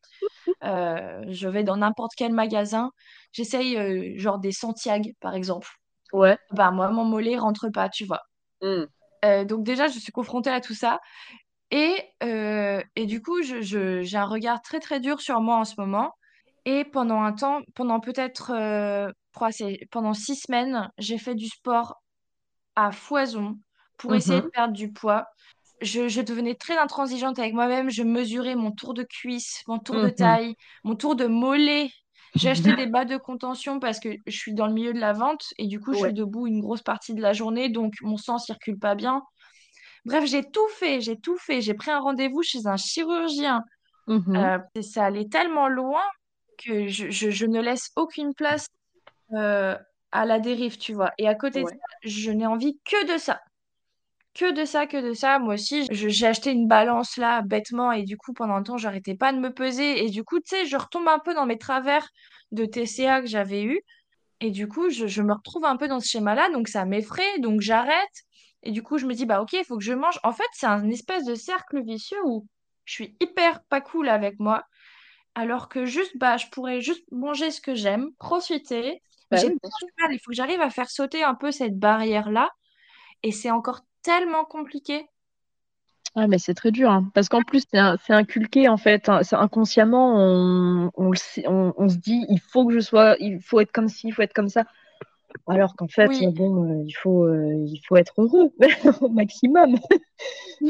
Euh, 0.65 1.25
je 1.29 1.49
vais 1.49 1.65
dans 1.65 1.77
n'importe 1.79 2.13
quel 2.17 2.33
magasin, 2.33 2.93
j'essaye, 3.33 3.77
euh, 3.79 4.15
genre 4.19 4.39
des 4.41 4.53
Santiago, 4.53 5.11
par 5.21 5.35
exemple. 5.35 5.69
Ouais. 6.13 6.39
Bah, 6.51 6.71
moi, 6.71 6.91
mon 6.91 7.05
mollet 7.05 7.39
rentre 7.39 7.71
pas, 7.71 7.89
tu 7.89 8.05
vois. 8.05 8.23
Mm. 8.63 8.89
Euh, 9.25 9.45
donc 9.45 9.65
déjà, 9.65 9.89
je 9.89 9.99
suis 9.99 10.13
confrontée 10.13 10.51
à 10.51 10.61
tout 10.61 10.75
ça. 10.75 11.01
Et, 11.73 11.97
euh, 12.25 12.83
et 12.97 13.07
du 13.07 13.23
coup, 13.23 13.43
je, 13.43 13.63
je- 13.63 14.03
j'ai 14.03 14.19
un 14.19 14.27
regard 14.27 14.63
très 14.63 14.81
très 14.81 15.01
dur 15.01 15.21
sur 15.21 15.41
moi 15.41 15.57
en 15.59 15.65
ce 15.65 15.75
moment. 15.79 16.15
Et 16.67 16.85
pendant 16.85 17.23
un 17.23 17.33
temps, 17.33 17.63
pendant 17.75 18.01
peut-être 18.01 18.53
euh, 18.55 19.11
je 19.41 19.87
pendant 19.91 20.15
six 20.15 20.37
semaines, 20.37 20.91
j'ai 20.99 21.19
fait 21.19 21.35
du 21.37 21.47
sport 21.49 21.97
à 22.77 22.93
foison 22.93 23.59
pour 23.99 24.15
essayer 24.15 24.41
de 24.43 24.47
perdre 24.53 24.75
du 24.75 24.93
poids. 24.93 25.27
Je, 25.81 26.09
je 26.09 26.21
devenais 26.23 26.55
très 26.57 26.79
intransigeante 26.79 27.39
avec 27.39 27.55
moi-même. 27.55 27.91
Je 27.91 28.03
mesurais 28.03 28.57
mon 28.57 28.73
tour 28.73 28.95
de 28.95 29.05
cuisse, 29.05 29.63
mon 29.69 29.79
tour 29.79 30.01
de 30.01 30.09
Mhm. 30.09 30.11
taille, 30.11 30.55
mon 30.85 30.97
tour 30.97 31.17
de 31.17 31.27
mollet. 31.27 31.91
J'ai 32.39 32.51
acheté 32.51 32.75
des 32.75 32.87
bas 32.87 33.05
de 33.05 33.17
contention 33.17 33.81
parce 33.81 34.01
que 34.01 34.09
je 34.27 34.37
suis 34.37 34.55
dans 34.55 34.67
le 34.67 34.73
milieu 34.73 34.93
de 34.93 34.99
la 35.01 35.13
vente 35.13 35.45
et 35.59 35.67
du 35.67 35.81
coup, 35.81 35.93
je 35.93 35.99
Ouais. 36.01 36.09
suis 36.09 36.15
debout 36.15 36.47
une 36.47 36.61
grosse 36.61 36.83
partie 36.83 37.15
de 37.15 37.21
la 37.21 37.33
journée, 37.33 37.69
donc 37.69 37.95
mon 38.03 38.17
sang 38.17 38.39
circule 38.39 38.79
pas 38.79 38.95
bien. 38.95 39.23
Bref, 40.05 40.25
j'ai 40.27 40.43
tout 40.43 40.69
fait, 40.79 41.01
j'ai 41.01 41.19
tout 41.19 41.37
fait. 41.39 41.61
J'ai 41.61 41.75
pris 41.75 41.91
un 41.91 42.01
rendez-vous 42.01 42.43
chez 42.43 42.67
un 42.67 42.77
chirurgien. 42.77 43.63
Mhm. 44.07 44.37
Euh, 44.37 44.59
et 44.75 44.83
ça 44.83 45.05
allait 45.07 45.29
tellement 45.29 45.69
loin 45.69 46.03
que 46.65 46.89
je, 46.89 47.11
je- 47.11 47.31
je 47.31 47.47
ne 47.47 47.61
laisse 47.61 47.91
aucune 47.97 48.35
place 48.35 48.67
euh, 49.35 49.77
à 50.13 50.25
la 50.25 50.39
dérive, 50.41 50.79
tu 50.79 50.95
vois. 50.95 51.13
Et 51.19 51.29
à 51.29 51.35
côté 51.35 51.63
de 51.63 51.69
ça, 51.69 51.75
je 52.05 52.31
n'ai 52.31 52.47
envie 52.47 52.79
que 52.85 53.13
de 53.13 53.19
ça. 53.19 53.41
Que 54.39 54.53
de 54.53 54.65
ça, 54.65 54.87
que 54.87 54.97
de 54.97 55.15
ça. 55.15 55.41
Moi 55.41 55.55
aussi, 55.55 55.85
j'ai 55.91 56.27
acheté 56.27 56.53
une 56.53 56.69
balance 56.69 57.17
là, 57.17 57.43
bêtement, 57.43 57.91
et 57.91 58.05
du 58.05 58.17
coup, 58.17 58.33
pendant 58.33 58.55
un 58.55 58.63
temps, 58.63 58.77
j'arrêtais 58.77 59.17
pas 59.17 59.33
de 59.33 59.41
me 59.41 59.53
peser. 59.53 60.05
Et 60.05 60.11
du 60.11 60.23
coup, 60.23 60.39
tu 60.39 60.51
sais, 60.51 60.65
je 60.65 60.77
retombe 60.77 61.09
un 61.09 61.19
peu 61.19 61.35
dans 61.35 61.45
mes 61.45 61.59
travers 61.59 62.09
de 62.53 62.65
TCA 62.65 63.21
que 63.21 63.27
j'avais 63.27 63.65
eu. 63.65 63.81
Et 64.41 64.51
du 64.53 64.69
coup, 64.69 64.91
je, 64.91 65.09
je 65.09 65.23
me 65.23 65.35
retrouve 65.35 65.65
un 65.65 65.77
peu 65.77 65.89
dans 65.89 65.99
ce 66.01 66.09
schéma-là, 66.09 66.51
donc 66.51 66.69
ça 66.69 66.85
m'effraie, 66.85 67.41
donc 67.41 67.61
j'arrête. 67.63 68.25
Et 68.63 68.71
du 68.71 68.83
coup, 68.85 68.99
je 68.99 69.07
me 69.07 69.15
dis, 69.15 69.27
bah 69.27 69.43
ok, 69.43 69.55
il 69.55 69.65
faut 69.65 69.77
que 69.77 69.85
je 69.85 69.93
mange. 69.93 70.21
En 70.23 70.33
fait, 70.33 70.47
c'est 70.53 70.67
un 70.67 70.89
espèce 70.89 71.25
de 71.25 71.35
cercle 71.35 71.83
vicieux 71.83 72.19
où 72.25 72.47
je 72.85 72.95
suis 72.95 73.17
hyper 73.21 73.61
pas 73.65 73.81
cool 73.81 74.09
avec 74.09 74.39
moi, 74.39 74.63
alors 75.35 75.69
que 75.69 75.85
juste, 75.85 76.17
bah, 76.17 76.37
je 76.37 76.47
pourrais 76.53 76.81
juste 76.81 77.05
manger 77.11 77.51
ce 77.51 77.61
que 77.61 77.75
j'aime, 77.75 78.09
profiter. 78.19 79.03
Bah 79.31 79.37
j'ai 79.39 79.49
oui, 79.49 79.59
il 80.13 80.19
faut 80.25 80.31
que 80.31 80.37
j'arrive 80.37 80.61
à 80.61 80.71
faire 80.71 80.91
sauter 80.91 81.25
un 81.25 81.35
peu 81.35 81.51
cette 81.51 81.79
barrière-là. 81.79 82.51
Et 83.23 83.33
c'est 83.33 83.51
encore 83.51 83.81
tellement 84.09 84.47
compliqué. 84.47 85.07
Ah, 86.15 86.27
mais 86.27 86.39
c'est 86.39 86.55
très 86.55 86.73
dur, 86.73 86.91
hein. 86.91 87.11
Parce 87.15 87.29
qu'en 87.29 87.43
plus, 87.43 87.65
c'est 87.71 88.13
inculqué, 88.13 88.69
en 88.69 88.77
fait. 88.77 89.09
hein. 89.09 89.21
Inconsciemment, 89.33 90.15
on, 90.17 90.91
on, 90.97 91.11
le 91.11 91.17
sait- 91.17 91.47
on- 91.47 91.75
on 91.77 91.89
se 91.89 91.97
dit, 91.97 92.25
il 92.29 92.41
faut 92.41 92.67
que 92.67 92.75
je 92.75 92.81
sois, 92.81 93.17
il 93.21 93.41
faut 93.41 93.61
être 93.61 93.71
comme 93.73 93.89
ci, 93.89 94.09
il 94.09 94.13
faut 94.13 94.23
être 94.23 94.33
comme 94.33 94.49
ça. 94.49 94.65
Alors 95.49 95.77
qu'en 95.77 95.89
fait, 95.89 96.09
Oui, 96.09 96.27
bon, 96.33 96.65
euh, 96.65 96.85
il 96.87 96.93
faut, 96.93 97.25
euh, 97.25 97.55
il 97.67 97.81
faut 97.87 97.97
être 97.97 98.15
heureux 98.19 98.53
au 99.03 99.09
maximum. 99.11 99.77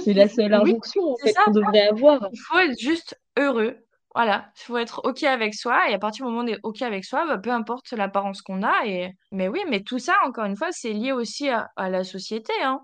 C'est 0.05 0.15
la 0.15 0.29
seule 0.29 0.55
oui, 0.55 0.75
injonction, 0.75 1.17
ça. 1.27 1.41
qu'on 1.45 1.53
devrait 1.53 1.89
avoir. 1.89 2.29
Il 2.33 2.39
faut 2.41 2.59
être 2.59 2.79
juste 2.79 3.19
heureux. 3.39 3.77
Voilà, 4.15 4.51
il 4.57 4.63
faut 4.65 4.77
être 4.79 5.01
OK 5.05 5.23
avec 5.25 5.55
soi. 5.55 5.89
Et 5.91 5.95
à 5.95 5.99
partir 5.99 6.25
du 6.27 6.31
moment 6.33 6.43
où 6.43 6.45
on 6.45 6.49
est 6.53 6.59
OK 6.65 6.83
avec 6.83 7.05
soi, 7.05 7.27
bah, 7.27 7.39
peu 7.39 7.51
importe 7.51 7.93
l'apparence 7.93 8.43
qu'on 8.43 8.63
a. 8.63 8.87
Et... 8.87 9.13
Mais 9.33 9.49
oui, 9.49 9.61
mais 9.69 9.83
tout 9.83 9.99
ça, 9.99 10.15
encore 10.27 10.45
une 10.47 10.57
fois, 10.57 10.73
c'est 10.73 10.93
lié 10.93 11.13
aussi 11.13 11.49
à, 11.49 11.69
à 11.77 11.89
la 11.91 12.05
société, 12.05 12.53
hein. 12.63 12.81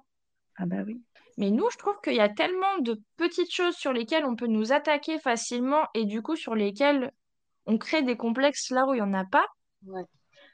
Ah 0.56 0.66
bah 0.66 0.82
oui. 0.86 1.00
Mais 1.36 1.50
nous, 1.50 1.68
je 1.70 1.78
trouve 1.78 1.96
qu'il 2.02 2.14
y 2.14 2.20
a 2.20 2.28
tellement 2.28 2.78
de 2.80 3.00
petites 3.16 3.52
choses 3.52 3.74
sur 3.74 3.92
lesquelles 3.92 4.24
on 4.24 4.36
peut 4.36 4.46
nous 4.46 4.72
attaquer 4.72 5.18
facilement 5.18 5.88
et 5.94 6.04
du 6.04 6.22
coup 6.22 6.36
sur 6.36 6.54
lesquelles 6.54 7.10
on 7.66 7.78
crée 7.78 8.02
des 8.02 8.16
complexes 8.16 8.70
là 8.70 8.86
où 8.86 8.94
il 8.94 8.96
n'y 8.96 9.02
en 9.02 9.14
a 9.14 9.24
pas. 9.24 9.46
Ouais. 9.86 10.04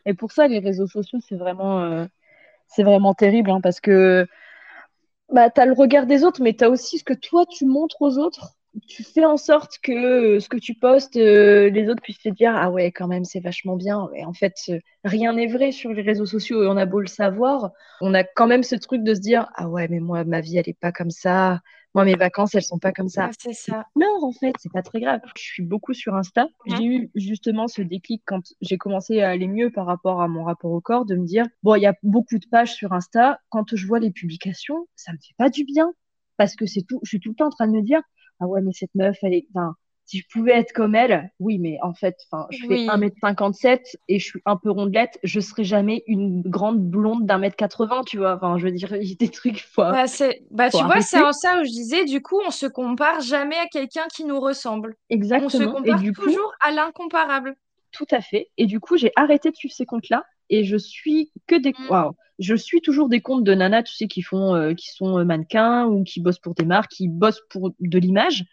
Et 0.06 0.14
pour 0.14 0.32
ça, 0.32 0.48
les 0.48 0.60
réseaux 0.60 0.86
sociaux, 0.86 1.18
c'est 1.26 1.36
vraiment, 1.36 1.82
euh, 1.82 2.06
c'est 2.66 2.82
vraiment 2.82 3.14
terrible, 3.14 3.50
hein, 3.50 3.60
parce 3.60 3.80
que 3.80 4.26
bah, 5.28 5.50
tu 5.50 5.60
as 5.60 5.66
le 5.66 5.72
regard 5.72 6.06
des 6.06 6.24
autres, 6.24 6.42
mais 6.42 6.54
tu 6.54 6.64
as 6.64 6.70
aussi 6.70 6.98
ce 6.98 7.04
que 7.04 7.14
toi, 7.14 7.44
tu 7.46 7.66
montres 7.66 8.00
aux 8.00 8.18
autres. 8.18 8.56
Tu 8.86 9.02
fais 9.02 9.24
en 9.24 9.36
sorte 9.36 9.78
que 9.82 10.36
euh, 10.36 10.40
ce 10.40 10.48
que 10.48 10.56
tu 10.56 10.74
postes, 10.74 11.16
euh, 11.16 11.70
les 11.70 11.88
autres 11.88 12.02
puissent 12.02 12.22
se 12.22 12.28
dire, 12.28 12.52
ah 12.54 12.70
ouais, 12.70 12.92
quand 12.92 13.08
même, 13.08 13.24
c'est 13.24 13.40
vachement 13.40 13.74
bien. 13.76 14.08
En 14.24 14.32
fait, 14.32 14.54
euh, 14.68 14.78
rien 15.04 15.32
n'est 15.32 15.48
vrai 15.48 15.72
sur 15.72 15.92
les 15.92 16.02
réseaux 16.02 16.26
sociaux 16.26 16.62
et 16.62 16.68
on 16.68 16.76
a 16.76 16.86
beau 16.86 17.00
le 17.00 17.08
savoir, 17.08 17.72
on 18.00 18.14
a 18.14 18.22
quand 18.22 18.46
même 18.46 18.62
ce 18.62 18.76
truc 18.76 19.02
de 19.02 19.14
se 19.14 19.20
dire, 19.20 19.50
ah 19.56 19.68
ouais, 19.68 19.88
mais 19.88 19.98
moi, 19.98 20.24
ma 20.24 20.40
vie, 20.40 20.56
elle 20.56 20.68
est 20.68 20.78
pas 20.78 20.92
comme 20.92 21.10
ça. 21.10 21.60
Moi, 21.94 22.04
mes 22.04 22.14
vacances, 22.14 22.54
elles 22.54 22.62
sont 22.62 22.78
pas 22.78 22.92
comme 22.92 23.08
ça. 23.08 23.30
C'est 23.40 23.52
ça. 23.52 23.86
Non, 23.96 24.06
en 24.22 24.30
fait, 24.30 24.54
c'est 24.60 24.72
pas 24.72 24.82
très 24.82 25.00
grave. 25.00 25.20
Je 25.36 25.42
suis 25.42 25.64
beaucoup 25.64 25.92
sur 25.92 26.14
Insta. 26.14 26.46
J'ai 26.66 26.84
eu 26.84 27.10
justement 27.16 27.66
ce 27.66 27.82
déclic 27.82 28.22
quand 28.24 28.42
j'ai 28.60 28.78
commencé 28.78 29.20
à 29.20 29.30
aller 29.30 29.48
mieux 29.48 29.72
par 29.72 29.86
rapport 29.86 30.22
à 30.22 30.28
mon 30.28 30.44
rapport 30.44 30.70
au 30.70 30.80
corps, 30.80 31.04
de 31.04 31.16
me 31.16 31.26
dire, 31.26 31.46
bon, 31.64 31.74
il 31.74 31.82
y 31.82 31.86
a 31.86 31.94
beaucoup 32.04 32.38
de 32.38 32.46
pages 32.48 32.74
sur 32.74 32.92
Insta. 32.92 33.40
Quand 33.48 33.74
je 33.74 33.86
vois 33.88 33.98
les 33.98 34.12
publications, 34.12 34.86
ça 34.94 35.10
me 35.10 35.18
fait 35.18 35.34
pas 35.36 35.50
du 35.50 35.64
bien. 35.64 35.92
Parce 36.36 36.54
que 36.54 36.64
c'est 36.64 36.82
tout, 36.82 37.00
je 37.02 37.08
suis 37.08 37.20
tout 37.20 37.30
le 37.30 37.34
temps 37.34 37.48
en 37.48 37.50
train 37.50 37.66
de 37.66 37.72
me 37.72 37.82
dire, 37.82 38.00
ah 38.40 38.46
ouais, 38.46 38.60
mais 38.62 38.72
cette 38.72 38.94
meuf, 38.94 39.16
elle 39.22 39.34
est, 39.34 39.46
enfin, 39.54 39.74
si 40.10 40.18
je 40.18 40.24
pouvais 40.32 40.52
être 40.52 40.72
comme 40.72 40.96
elle, 40.96 41.30
oui, 41.38 41.58
mais 41.58 41.78
en 41.82 41.94
fait, 41.94 42.16
je 42.50 42.58
fais 42.66 42.66
Oui. 42.68 42.86
1m57 42.88 43.94
et 44.08 44.18
je 44.18 44.24
suis 44.24 44.42
un 44.44 44.56
peu 44.56 44.70
rondelette, 44.70 45.20
je 45.22 45.38
serai 45.38 45.62
jamais 45.62 46.02
une 46.08 46.42
grande 46.42 46.80
blonde 46.80 47.26
d'un 47.26 47.38
mètre 47.38 47.54
80, 47.54 48.02
tu 48.06 48.18
vois. 48.18 48.34
Enfin, 48.34 48.58
je 48.58 48.64
veux 48.64 48.72
dire, 48.72 48.92
il 49.00 49.08
y 49.08 49.12
a 49.12 49.14
des 49.14 49.28
trucs, 49.28 49.60
faut, 49.60 49.82
Bah, 49.82 50.08
c'est... 50.08 50.42
bah, 50.50 50.68
tu 50.68 50.82
vois, 50.82 51.00
c'est 51.00 51.22
en 51.22 51.32
ça 51.32 51.60
où 51.60 51.64
je 51.64 51.70
disais, 51.70 52.04
du 52.06 52.22
coup, 52.22 52.40
on 52.44 52.50
se 52.50 52.66
compare 52.66 53.20
jamais 53.20 53.56
à 53.56 53.66
quelqu'un 53.66 54.06
qui 54.12 54.24
nous 54.24 54.40
ressemble. 54.40 54.96
On 55.10 55.12
se 55.12 55.14
Exactement. 55.14 55.84
Et 55.84 55.90
compare 55.90 56.02
coup, 56.02 56.12
toujours 56.24 56.52
à 56.60 56.72
l'incomparable. 56.72 57.54
Tout 57.92 58.06
à 58.10 58.20
fait. 58.20 58.48
Et 58.56 58.66
du 58.66 58.80
coup, 58.80 58.96
j'ai 58.96 59.12
arrêté 59.14 59.50
de 59.50 59.56
suivre 59.56 59.74
ces 59.74 59.86
comptes-là 59.86 60.24
et 60.50 60.64
je 60.64 60.76
suis 60.76 61.32
que 61.46 61.56
des. 61.56 61.70
Mm. 61.70 62.10
Je 62.38 62.54
suis 62.54 62.80
toujours 62.80 63.08
des 63.08 63.20
comptes 63.20 63.44
de 63.44 63.54
nanas, 63.54 63.82
tu 63.82 63.94
sais, 63.94 64.08
qui 64.08 64.22
font, 64.22 64.74
qui 64.74 64.90
sont 64.90 65.22
mannequins 65.26 65.86
ou 65.86 66.04
qui 66.04 66.20
bossent 66.20 66.38
pour 66.38 66.54
des 66.54 66.64
marques, 66.64 66.90
qui 66.90 67.06
bossent 67.06 67.42
pour 67.50 67.70
de 67.78 67.98
l'image. 67.98 68.46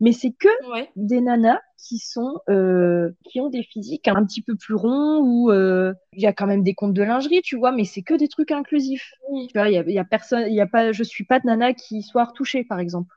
Mais 0.00 0.12
c'est 0.12 0.30
que 0.30 0.48
des 0.96 1.20
nanas 1.20 1.60
qui 1.76 1.98
sont 1.98 2.40
euh, 2.48 3.10
qui 3.24 3.40
ont 3.40 3.48
des 3.48 3.64
physiques 3.64 4.06
un 4.06 4.24
petit 4.24 4.42
peu 4.42 4.54
plus 4.56 4.74
ronds 4.74 5.20
ou 5.20 5.50
euh, 5.50 5.92
il 6.12 6.22
y 6.22 6.26
a 6.26 6.32
quand 6.32 6.46
même 6.46 6.62
des 6.62 6.74
comptes 6.74 6.94
de 6.94 7.02
lingerie 7.02 7.40
tu 7.42 7.56
vois 7.56 7.72
mais 7.72 7.84
c'est 7.84 8.02
que 8.02 8.14
des 8.14 8.28
trucs 8.28 8.52
inclusifs. 8.52 9.12
Tu 9.48 9.58
vois 9.58 9.68
il 9.68 9.74
y 9.74 9.98
a, 9.98 10.04
personne 10.04 10.44
il 10.48 10.54
y 10.54 10.60
a 10.60 10.66
pas 10.66 10.92
je 10.92 11.02
suis 11.02 11.24
pas 11.24 11.40
de 11.40 11.46
nana 11.46 11.74
qui 11.74 12.02
soit 12.02 12.24
retouchée 12.24 12.64
par 12.64 12.78
exemple. 12.78 13.14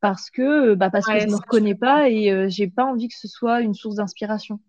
Parce 0.00 0.30
que 0.30 0.74
bah 0.74 0.90
parce 0.90 1.06
que 1.06 1.18
je 1.18 1.26
me 1.26 1.36
reconnais 1.36 1.74
pas 1.74 2.08
et 2.08 2.30
euh, 2.30 2.48
j'ai 2.48 2.68
pas 2.68 2.84
envie 2.84 3.08
que 3.08 3.16
ce 3.16 3.28
soit 3.28 3.60
une 3.60 3.74
source 3.74 3.96
d'inspiration 3.96 4.60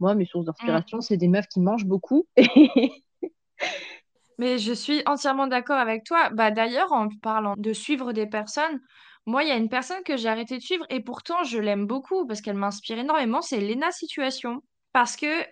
moi 0.00 0.14
mes 0.14 0.26
sources 0.26 0.46
d'inspiration 0.46 0.98
mm. 0.98 1.02
c'est 1.02 1.16
des 1.16 1.28
meufs 1.28 1.48
qui 1.48 1.60
mangent 1.60 1.86
beaucoup 1.86 2.26
mais 4.38 4.58
je 4.58 4.72
suis 4.72 5.02
entièrement 5.06 5.46
d'accord 5.46 5.78
avec 5.78 6.04
toi 6.04 6.30
bah 6.30 6.50
d'ailleurs 6.50 6.92
en 6.92 7.08
parlant 7.22 7.54
de 7.56 7.72
suivre 7.72 8.12
des 8.12 8.26
personnes 8.26 8.80
moi, 9.26 9.42
il 9.42 9.48
y 9.48 9.52
a 9.52 9.56
une 9.56 9.70
personne 9.70 10.02
que 10.04 10.16
j'ai 10.16 10.28
arrêté 10.28 10.58
de 10.58 10.62
suivre 10.62 10.84
et 10.90 11.00
pourtant 11.00 11.42
je 11.44 11.58
l'aime 11.58 11.86
beaucoup 11.86 12.26
parce 12.26 12.42
qu'elle 12.42 12.56
m'inspire 12.56 12.98
énormément, 12.98 13.40
c'est 13.40 13.60
Lena 13.60 13.90
Situation. 13.90 14.62
Parce 14.92 15.16
que, 15.16 15.44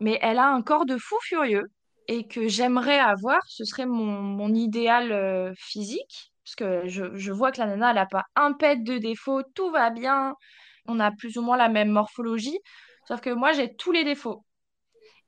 mais 0.00 0.18
elle 0.22 0.38
a 0.38 0.48
un 0.48 0.62
corps 0.62 0.86
de 0.86 0.98
fou 0.98 1.14
furieux 1.22 1.70
et 2.08 2.26
que 2.26 2.48
j'aimerais 2.48 2.98
avoir, 2.98 3.40
ce 3.46 3.64
serait 3.64 3.86
mon, 3.86 4.52
idéal 4.54 5.12
euh, 5.12 5.52
physique. 5.56 6.32
Parce 6.44 6.56
que 6.56 6.88
je, 6.88 7.32
vois 7.32 7.52
que 7.52 7.60
la 7.60 7.66
nana, 7.66 7.90
elle 7.90 7.96
n'a 7.96 8.06
pas 8.06 8.24
un 8.34 8.52
pet 8.52 8.82
de 8.82 8.98
défaut, 8.98 9.42
tout 9.54 9.70
va 9.70 9.90
bien, 9.90 10.34
on 10.86 10.98
a 10.98 11.12
plus 11.12 11.38
ou 11.38 11.42
moins 11.42 11.56
la 11.56 11.68
même 11.68 11.90
morphologie, 11.90 12.58
sauf 13.06 13.20
que 13.20 13.30
moi, 13.30 13.52
j'ai 13.52 13.74
tous 13.74 13.92
les 13.92 14.04
défauts. 14.04 14.44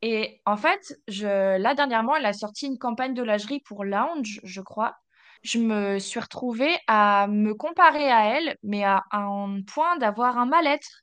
Et 0.02 0.40
en 0.44 0.56
fait, 0.56 0.98
je, 1.08 1.58
là, 1.58 1.74
dernièrement, 1.74 2.16
elle 2.16 2.26
a 2.26 2.32
sorti 2.32 2.66
une 2.66 2.78
campagne 2.78 3.14
de 3.14 3.22
lingerie 3.22 3.60
pour 3.60 3.84
Lounge, 3.84 4.40
je 4.42 4.60
crois 4.60 4.96
je 5.44 5.58
me 5.58 5.98
suis 5.98 6.18
retrouvée 6.18 6.74
à 6.86 7.26
me 7.28 7.54
comparer 7.54 8.10
à 8.10 8.36
elle, 8.36 8.56
mais 8.62 8.82
à, 8.82 9.04
un 9.12 9.60
point 9.62 9.96
d'avoir 9.98 10.38
un 10.38 10.46
mal-être. 10.46 11.02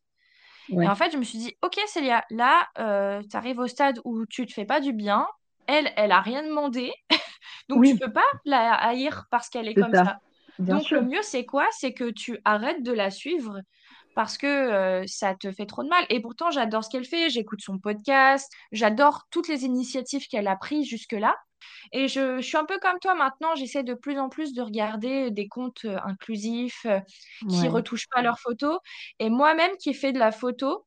Et 0.70 0.88
en 0.88 0.96
fait, 0.96 1.12
je 1.12 1.18
me 1.18 1.24
suis 1.24 1.38
dit, 1.38 1.56
ok 1.62 1.78
Célia, 1.86 2.24
là, 2.30 2.68
euh, 2.80 3.22
tu 3.30 3.36
arrives 3.36 3.60
au 3.60 3.68
stade 3.68 4.00
où 4.04 4.26
tu 4.26 4.46
te 4.46 4.54
fais 4.54 4.66
pas 4.66 4.80
du 4.80 4.94
bien. 4.94 5.28
Elle, 5.68 5.92
elle 5.96 6.12
a 6.12 6.22
rien 6.22 6.44
demandé. 6.44 6.92
Donc, 7.70 7.86
tu 7.86 7.98
peux 7.98 8.12
pas 8.12 8.26
la 8.46 8.74
haïr 8.74 9.26
parce 9.30 9.50
qu'elle 9.50 9.68
est, 9.68 9.76
comme 9.76 9.94
ça. 9.94 10.20
Donc, 10.60 10.90
le 10.90 11.02
mieux, 11.02 11.22
c'est 11.22 11.46
quoi? 11.46 11.68
C'est 11.72 11.94
que 11.94 12.10
tu 12.10 12.40
arrêtes 12.46 12.84
de 12.84 12.94
la 12.94 13.12
suivre 13.12 13.60
parce 14.16 14.38
que 14.38 14.48
euh, 14.48 15.04
ça 15.08 15.36
te 15.36 15.52
fait 15.52 15.66
trop 15.66 15.84
de 15.84 15.90
mal. 15.90 16.06
Et 16.10 16.20
pourtant, 16.20 16.52
j'adore 16.52 16.84
ce 16.84 16.90
qu'elle 16.90 17.06
fait. 17.06 17.30
J'écoute 17.30 17.62
son 17.62 17.78
podcast. 17.78 18.52
J'adore 18.72 19.28
toutes 19.32 19.48
les 19.48 19.66
initiatives 19.66 20.28
qu'elle 20.28 20.48
a 20.48 20.56
prises 20.56 20.88
jusque-là. 20.88 21.36
Et 21.92 22.08
je, 22.08 22.42
suis 22.42 22.58
un 22.58 22.66
peu 22.66 22.80
comme 22.80 23.00
toi 23.00 23.14
maintenant, 23.14 23.56
j'essaie 23.56 23.84
de 23.84 23.94
plus 23.94 24.18
en 24.20 24.30
plus 24.30 24.54
de 24.54 24.62
regarder 24.62 25.30
des 25.30 25.48
comptes 25.48 25.86
inclusifs 26.04 26.86
euh, 26.86 27.00
qui 27.48 27.62
ne 27.62 27.70
retouchent 27.70 28.10
pas 28.10 28.22
leurs 28.22 28.40
photos. 28.40 28.80
Et 29.20 29.30
moi-même 29.30 29.72
qui 29.78 29.94
fais 29.94 30.12
de 30.12 30.20
la 30.20 30.32
photo, 30.32 30.86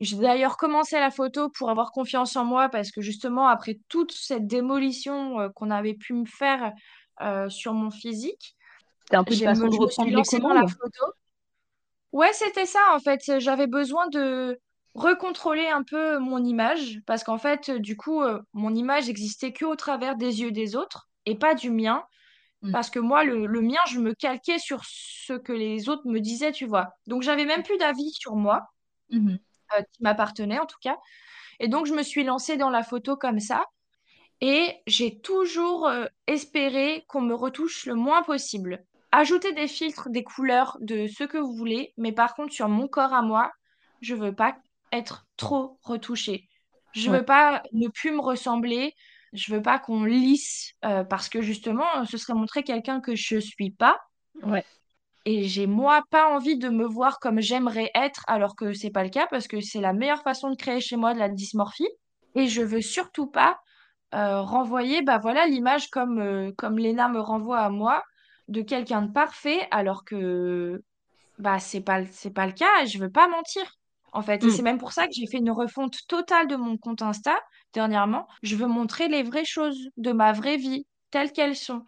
j'ai 0.00 0.16
d'ailleurs 0.16 0.56
commencé 0.56 0.98
la 0.98 1.10
photo 1.10 1.48
pour 1.50 1.70
avoir 1.70 1.92
confiance 1.92 2.36
en 2.36 2.44
moi 2.44 2.68
parce 2.68 2.90
que 2.90 3.00
justement, 3.00 3.48
après 3.48 3.78
toute 3.88 4.12
cette 4.12 4.46
démolition 4.46 5.40
euh, 5.40 5.48
qu'on 5.50 5.70
avait 5.70 5.94
pu 5.94 6.14
me 6.14 6.26
faire 6.26 6.72
sur 7.48 7.72
mon 7.72 7.92
physique, 7.92 8.56
c'était 9.04 9.16
un 9.16 9.22
peu 9.22 9.36
de 9.36 9.44
façon 9.44 9.68
de 9.68 9.76
reprendre 9.76 10.10
les 10.10 10.22
commandes. 10.22 10.54
la 10.54 10.66
photo. 10.66 11.12
Ouais, 12.12 12.32
c'était 12.32 12.66
ça 12.66 12.80
en 12.94 12.98
fait. 12.98 13.40
J'avais 13.40 13.66
besoin 13.66 14.06
de 14.08 14.58
recontrôler 14.94 15.66
un 15.66 15.82
peu 15.82 16.18
mon 16.18 16.44
image 16.44 17.00
parce 17.06 17.24
qu'en 17.24 17.38
fait, 17.38 17.70
du 17.70 17.96
coup, 17.96 18.22
euh, 18.22 18.40
mon 18.52 18.74
image 18.74 19.08
existait 19.08 19.52
que 19.52 19.64
au 19.64 19.76
travers 19.76 20.16
des 20.16 20.42
yeux 20.42 20.52
des 20.52 20.76
autres 20.76 21.08
et 21.26 21.34
pas 21.36 21.54
du 21.54 21.70
mien. 21.70 22.04
Mm. 22.62 22.72
Parce 22.72 22.90
que 22.90 22.98
moi, 22.98 23.24
le, 23.24 23.60
mien, 23.60 23.80
je 23.88 23.98
me 23.98 24.14
calquais 24.14 24.58
sur 24.58 24.82
ce 24.84 25.32
que 25.32 25.52
les 25.52 25.88
autres 25.88 26.06
me 26.06 26.20
disaient, 26.20 26.52
tu 26.52 26.66
vois. 26.66 26.90
Donc, 27.06 27.22
j'avais 27.22 27.44
même 27.44 27.62
plus 27.62 27.76
d'avis 27.76 28.10
sur 28.12 28.36
moi, 28.36 28.62
euh, 29.12 29.82
qui 29.92 30.02
m'appartenait 30.02 30.60
en 30.60 30.66
tout 30.66 30.78
cas. 30.80 30.96
Et 31.58 31.68
donc, 31.68 31.86
je 31.86 31.94
me 31.94 32.02
suis 32.02 32.24
lancée 32.24 32.56
dans 32.56 32.70
la 32.70 32.82
photo 32.82 33.16
comme 33.16 33.40
ça. 33.40 33.64
Et 34.40 34.76
j'ai 34.86 35.20
toujours 35.20 35.86
euh, 35.86 36.06
espéré 36.26 37.04
qu'on 37.08 37.20
me 37.20 37.34
retouche 37.34 37.86
le 37.86 37.94
moins 37.94 38.22
possible. 38.22 38.84
Ajouter 39.12 39.52
des 39.52 39.68
filtres, 39.68 40.08
des 40.08 40.24
couleurs, 40.24 40.78
de 40.80 41.06
ce 41.06 41.24
que 41.24 41.38
vous 41.38 41.54
voulez. 41.54 41.92
Mais 41.96 42.12
par 42.12 42.34
contre, 42.34 42.52
sur 42.52 42.68
mon 42.68 42.88
corps 42.88 43.12
à 43.12 43.22
moi, 43.22 43.52
je 44.00 44.14
veux 44.14 44.34
pas 44.34 44.56
être 44.90 45.26
trop 45.36 45.78
retouchée. 45.82 46.48
Je 46.92 47.10
veux 47.10 47.24
pas 47.24 47.62
ne 47.72 47.88
plus 47.88 48.10
me 48.10 48.20
ressembler. 48.20 48.94
Je 49.32 49.54
veux 49.54 49.62
pas 49.62 49.78
qu'on 49.78 50.04
lisse 50.04 50.72
euh, 50.84 51.04
parce 51.04 51.28
que 51.28 51.40
justement, 51.40 52.04
ce 52.04 52.18
serait 52.18 52.34
montrer 52.34 52.64
quelqu'un 52.64 53.00
que 53.00 53.14
je 53.14 53.38
suis 53.38 53.70
pas. 53.70 53.98
Ouais. 54.42 54.64
Et 55.24 55.44
j'ai 55.44 55.66
moi 55.66 56.02
pas 56.10 56.28
envie 56.34 56.58
de 56.58 56.68
me 56.68 56.84
voir 56.84 57.18
comme 57.18 57.40
j'aimerais 57.40 57.90
être 57.94 58.24
alors 58.26 58.56
que 58.56 58.72
c'est 58.72 58.90
pas 58.90 59.04
le 59.04 59.10
cas 59.10 59.26
parce 59.30 59.46
que 59.46 59.60
c'est 59.60 59.80
la 59.80 59.92
meilleure 59.92 60.22
façon 60.22 60.50
de 60.50 60.56
créer 60.56 60.80
chez 60.80 60.96
moi 60.96 61.14
de 61.14 61.18
la 61.18 61.28
dysmorphie. 61.28 61.88
Et 62.34 62.48
je 62.48 62.62
veux 62.62 62.80
surtout 62.80 63.26
pas 63.26 63.58
euh, 64.14 64.40
renvoyer 64.42 65.00
bah 65.02 65.18
voilà 65.18 65.46
l'image 65.46 65.88
comme 65.88 66.18
euh, 66.18 66.52
comme 66.58 66.78
Léna 66.78 67.08
me 67.08 67.20
renvoie 67.20 67.60
à 67.60 67.70
moi 67.70 68.02
de 68.52 68.62
quelqu'un 68.62 69.02
de 69.02 69.12
parfait 69.12 69.66
alors 69.70 70.04
que 70.04 70.82
bah 71.38 71.58
c'est 71.58 71.80
pas 71.80 72.04
c'est 72.06 72.30
pas 72.30 72.46
le 72.46 72.52
cas 72.52 72.84
je 72.84 72.98
veux 72.98 73.10
pas 73.10 73.28
mentir 73.28 73.78
en 74.12 74.22
fait. 74.22 74.42
Et 74.44 74.46
mm. 74.46 74.50
c'est 74.50 74.62
même 74.62 74.78
pour 74.78 74.92
ça 74.92 75.06
que 75.06 75.12
j'ai 75.14 75.26
fait 75.26 75.38
une 75.38 75.50
refonte 75.50 75.96
totale 76.06 76.46
de 76.46 76.56
mon 76.56 76.76
compte 76.76 77.02
Insta 77.02 77.38
dernièrement. 77.72 78.28
Je 78.42 78.56
veux 78.56 78.66
montrer 78.66 79.08
les 79.08 79.22
vraies 79.22 79.44
choses 79.44 79.88
de 79.96 80.12
ma 80.12 80.32
vraie 80.32 80.58
vie, 80.58 80.86
telles 81.10 81.32
qu'elles 81.32 81.56
sont, 81.56 81.84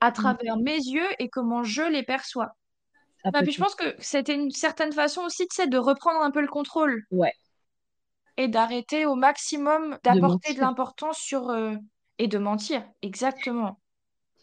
à 0.00 0.10
mm. 0.10 0.14
travers 0.14 0.56
mes 0.58 0.76
yeux 0.76 1.08
et 1.18 1.28
comment 1.28 1.64
je 1.64 1.82
les 1.82 2.02
perçois. 2.02 2.50
Bah, 3.32 3.40
puis 3.42 3.52
je 3.52 3.58
pense 3.58 3.74
que 3.74 3.94
c'était 4.00 4.34
une 4.34 4.50
certaine 4.50 4.92
façon 4.92 5.22
aussi 5.22 5.46
de 5.46 5.78
reprendre 5.78 6.20
un 6.20 6.30
peu 6.30 6.42
le 6.42 6.48
contrôle. 6.48 7.04
Ouais. 7.10 7.32
Et 8.36 8.48
d'arrêter 8.48 9.06
au 9.06 9.14
maximum 9.14 9.98
d'apporter 10.04 10.52
de, 10.52 10.60
l'importance 10.60 11.18
sur. 11.18 11.48
Euh, 11.48 11.74
et 12.18 12.28
de 12.28 12.36
mentir, 12.36 12.84
exactement. 13.00 13.80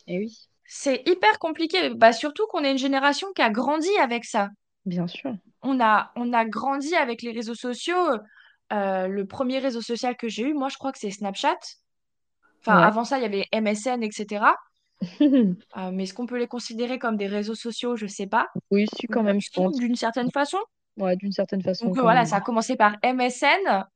Et 0.08 0.16
eh 0.16 0.18
oui. 0.18 0.50
C'est 0.74 1.04
hyper 1.06 1.38
compliqué. 1.38 1.90
Bah, 1.90 2.14
surtout 2.14 2.48
qu'on 2.48 2.64
est 2.64 2.72
une 2.72 2.78
génération 2.78 3.28
qui 3.36 3.42
a 3.42 3.50
grandi 3.50 3.90
avec 4.00 4.24
ça. 4.24 4.50
Bien 4.86 5.06
sûr 5.06 5.36
on 5.64 5.80
a, 5.80 6.12
on 6.16 6.34
a 6.34 6.46
grandi 6.46 6.96
avec 6.96 7.22
les 7.22 7.32
réseaux 7.32 7.56
sociaux. 7.56 8.18
Euh, 8.74 9.08
le 9.08 9.26
premier 9.26 9.60
réseau 9.60 9.82
social 9.82 10.16
que 10.16 10.30
j'ai 10.30 10.44
eu, 10.44 10.54
moi, 10.54 10.70
je 10.70 10.78
crois 10.78 10.92
que 10.92 11.00
c'est 11.00 11.12
Snapchat. 11.12 11.58
Enfin, 12.60 12.78
avant 12.78 13.04
ça, 13.04 13.18
il 13.18 13.24
y 13.24 13.26
avait 13.26 13.46
MSN, 13.54 14.04
etc. 14.04 14.46
Euh, 15.78 15.90
mais 15.92 16.04
est-ce 16.04 16.14
qu'on 16.14 16.28
peut 16.28 16.38
les 16.38 16.46
considérer 16.48 17.00
comme 17.00 17.18
des 17.18 17.26
réseaux 17.26 17.56
sociaux? 17.56 17.96
Je 17.96 18.06
sais 18.06 18.28
pas. 18.28 18.50
Oui, 18.70 18.86
si, 18.96 19.08
quand 19.08 19.24
même, 19.24 19.42
je 19.42 19.50
pense. 19.52 19.76
D'une 19.78 19.96
certaine 19.96 20.30
façon. 20.30 20.60
Ouais, 20.96 21.16
d'une 21.16 21.32
certaine 21.32 21.64
façon. 21.64 21.88
Donc 21.88 21.98
voilà, 21.98 22.24
ça 22.26 22.36
a 22.36 22.42
commencé 22.42 22.76
par 22.76 22.98
MSN. 23.04 23.88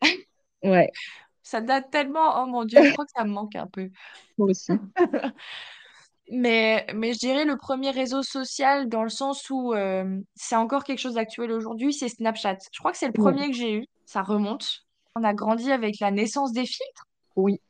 ouais. 0.64 0.90
Ça 1.44 1.62
date 1.62 1.92
tellement. 1.92 2.42
Oh 2.42 2.48
mon 2.48 2.66
Dieu, 2.66 2.84
je 2.84 2.92
crois 2.94 3.06
que 3.06 3.12
ça 3.16 3.24
me 3.24 3.30
manque 3.30 3.56
un 3.56 3.68
peu. 3.68 3.92
Moi 4.40 4.50
aussi. 4.50 4.72
Mais, 6.32 6.88
mais 6.94 7.14
je 7.14 7.20
dirais 7.20 7.46
le 7.46 7.56
premier 7.56 7.92
réseau 7.92 8.24
social 8.24 8.90
dans 8.90 9.04
le 9.04 9.10
sens 9.10 9.50
où 9.50 9.74
euh, 9.74 10.20
c'est 10.36 10.56
encore 10.56 10.84
quelque 10.84 11.00
chose 11.00 11.14
d'actuel 11.16 11.52
aujourd'hui, 11.52 11.94
c'est 11.94 12.10
Snapchat. 12.10 12.58
Je 12.72 12.80
crois 12.80 12.92
que 12.92 12.98
c'est 12.98 13.08
le 13.08 13.14
premier 13.14 13.48
que 13.48 13.56
j'ai 13.56 13.74
eu. 13.74 13.86
Ça 14.06 14.24
remonte. 14.24 14.86
On 15.16 15.24
a 15.24 15.34
grandi 15.34 15.72
avec 15.72 16.00
la 16.00 16.12
naissance 16.12 16.52
des 16.52 16.66
filtres. 16.66 17.06
Oui. 17.36 17.62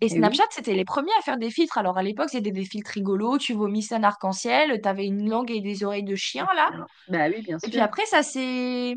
Et, 0.00 0.08
Snapchat, 0.08 0.44
c'était 0.50 0.74
les 0.74 0.84
premiers 0.84 1.12
à 1.18 1.22
faire 1.22 1.38
des 1.38 1.50
filtres. 1.50 1.78
Alors 1.78 1.98
à 1.98 2.02
l'époque, 2.02 2.28
c'était 2.30 2.50
des 2.50 2.64
filtres 2.64 2.90
rigolos. 2.92 3.38
Tu 3.38 3.54
vomissais 3.54 3.94
un 3.94 4.04
arc-en-ciel, 4.04 4.80
tu 4.80 4.88
avais 4.88 5.06
une 5.06 5.28
langue 5.28 5.50
et 5.50 5.60
des 5.60 5.84
oreilles 5.84 6.04
de 6.04 6.14
chien 6.14 6.46
là. 6.54 6.70
Bah 7.08 7.28
oui, 7.28 7.42
bien 7.42 7.58
sûr. 7.58 7.68
Et 7.68 7.70
puis 7.70 7.80
après, 7.80 8.04
ça 8.04 8.22
s'est 8.22 8.96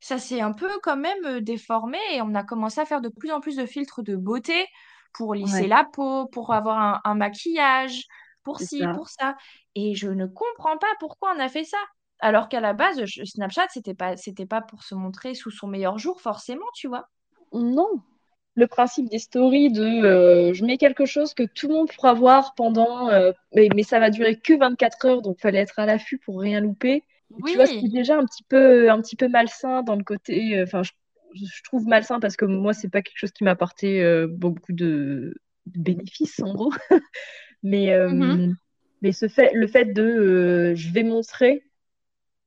ça 0.00 0.18
s'est 0.18 0.40
un 0.40 0.52
peu 0.52 0.70
quand 0.82 0.96
même 0.96 1.24
euh, 1.26 1.40
déformé 1.42 1.98
et 2.14 2.22
on 2.22 2.34
a 2.34 2.42
commencé 2.42 2.80
à 2.80 2.86
faire 2.86 3.02
de 3.02 3.10
plus 3.10 3.30
en 3.30 3.40
plus 3.40 3.56
de 3.56 3.66
filtres 3.66 4.02
de 4.02 4.16
beauté 4.16 4.66
pour 5.12 5.34
lisser 5.34 5.66
la 5.66 5.84
peau, 5.84 6.26
pour 6.26 6.54
avoir 6.54 7.00
un 7.04 7.14
maquillage, 7.16 8.06
pour 8.42 8.60
ci, 8.60 8.82
pour 8.94 9.08
ça. 9.08 9.36
Et 9.74 9.94
je 9.94 10.08
ne 10.08 10.26
comprends 10.26 10.78
pas 10.78 10.94
pourquoi 10.98 11.32
on 11.36 11.40
a 11.40 11.48
fait 11.48 11.64
ça. 11.64 11.78
Alors 12.20 12.48
qu'à 12.48 12.60
la 12.60 12.74
base, 12.74 13.02
Snapchat, 13.06 13.68
c'était 13.70 13.94
pas, 13.94 14.16
c'était 14.16 14.46
pas 14.46 14.60
pour 14.60 14.82
se 14.82 14.94
montrer 14.94 15.34
sous 15.34 15.50
son 15.50 15.66
meilleur 15.66 15.98
jour, 15.98 16.20
forcément, 16.20 16.66
tu 16.74 16.86
vois. 16.86 17.08
Non. 17.52 17.88
Le 18.54 18.66
principe 18.66 19.08
des 19.08 19.18
stories 19.18 19.70
de 19.70 19.82
euh, 19.82 20.52
je 20.52 20.64
mets 20.64 20.76
quelque 20.76 21.06
chose 21.06 21.34
que 21.34 21.44
tout 21.44 21.68
le 21.68 21.74
monde 21.74 21.88
pourra 21.90 22.12
voir 22.12 22.54
pendant, 22.56 23.08
euh, 23.08 23.32
mais, 23.54 23.68
mais, 23.74 23.82
ça 23.82 24.00
va 24.00 24.10
durer 24.10 24.38
que 24.38 24.52
24 24.52 25.06
heures, 25.06 25.22
donc 25.22 25.40
fallait 25.40 25.60
être 25.60 25.78
à 25.78 25.86
l'affût 25.86 26.18
pour 26.18 26.40
rien 26.40 26.60
louper. 26.60 27.04
Tu 27.46 27.54
vois, 27.54 27.66
c'est 27.66 27.88
déjà 27.88 28.18
un 28.18 28.26
petit 28.26 28.42
peu, 28.42 28.90
un 28.90 29.00
petit 29.00 29.16
peu 29.16 29.28
malsain 29.28 29.82
dans 29.82 29.94
le 29.94 30.02
côté. 30.02 30.58
Euh, 30.58 30.64
enfin, 30.64 30.82
je, 30.82 30.90
je, 31.34 31.62
trouve 31.62 31.86
malsain 31.86 32.18
parce 32.18 32.36
que 32.36 32.44
moi, 32.44 32.74
c'est 32.74 32.90
pas 32.90 33.02
quelque 33.02 33.18
chose 33.18 33.30
qui 33.30 33.44
m'a 33.44 33.52
apporté 33.52 34.04
beaucoup 34.28 34.72
de, 34.72 35.32
de 35.66 35.80
bénéfices, 35.80 36.40
en 36.40 36.52
gros. 36.52 36.72
Mais, 37.62 37.92
euh, 37.94 38.10
mm-hmm. 38.10 38.56
mais 39.02 39.12
ce 39.12 39.28
fait, 39.28 39.52
le 39.54 39.66
fait 39.66 39.86
de 39.86 40.02
euh, 40.02 40.74
je 40.76 40.90
vais 40.92 41.02
montrer, 41.04 41.64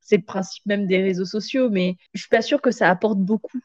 c'est 0.01 0.17
le 0.17 0.23
principe 0.25 0.65
même 0.67 0.87
des 0.87 1.01
réseaux 1.03 1.25
sociaux, 1.25 1.69
mais 1.71 1.97
je 2.13 2.21
suis 2.21 2.29
pas 2.29 2.41
sûre 2.43 2.61
que 2.61 2.71
ça 2.71 2.89
apporte 2.89 3.19
beaucoup. 3.19 3.59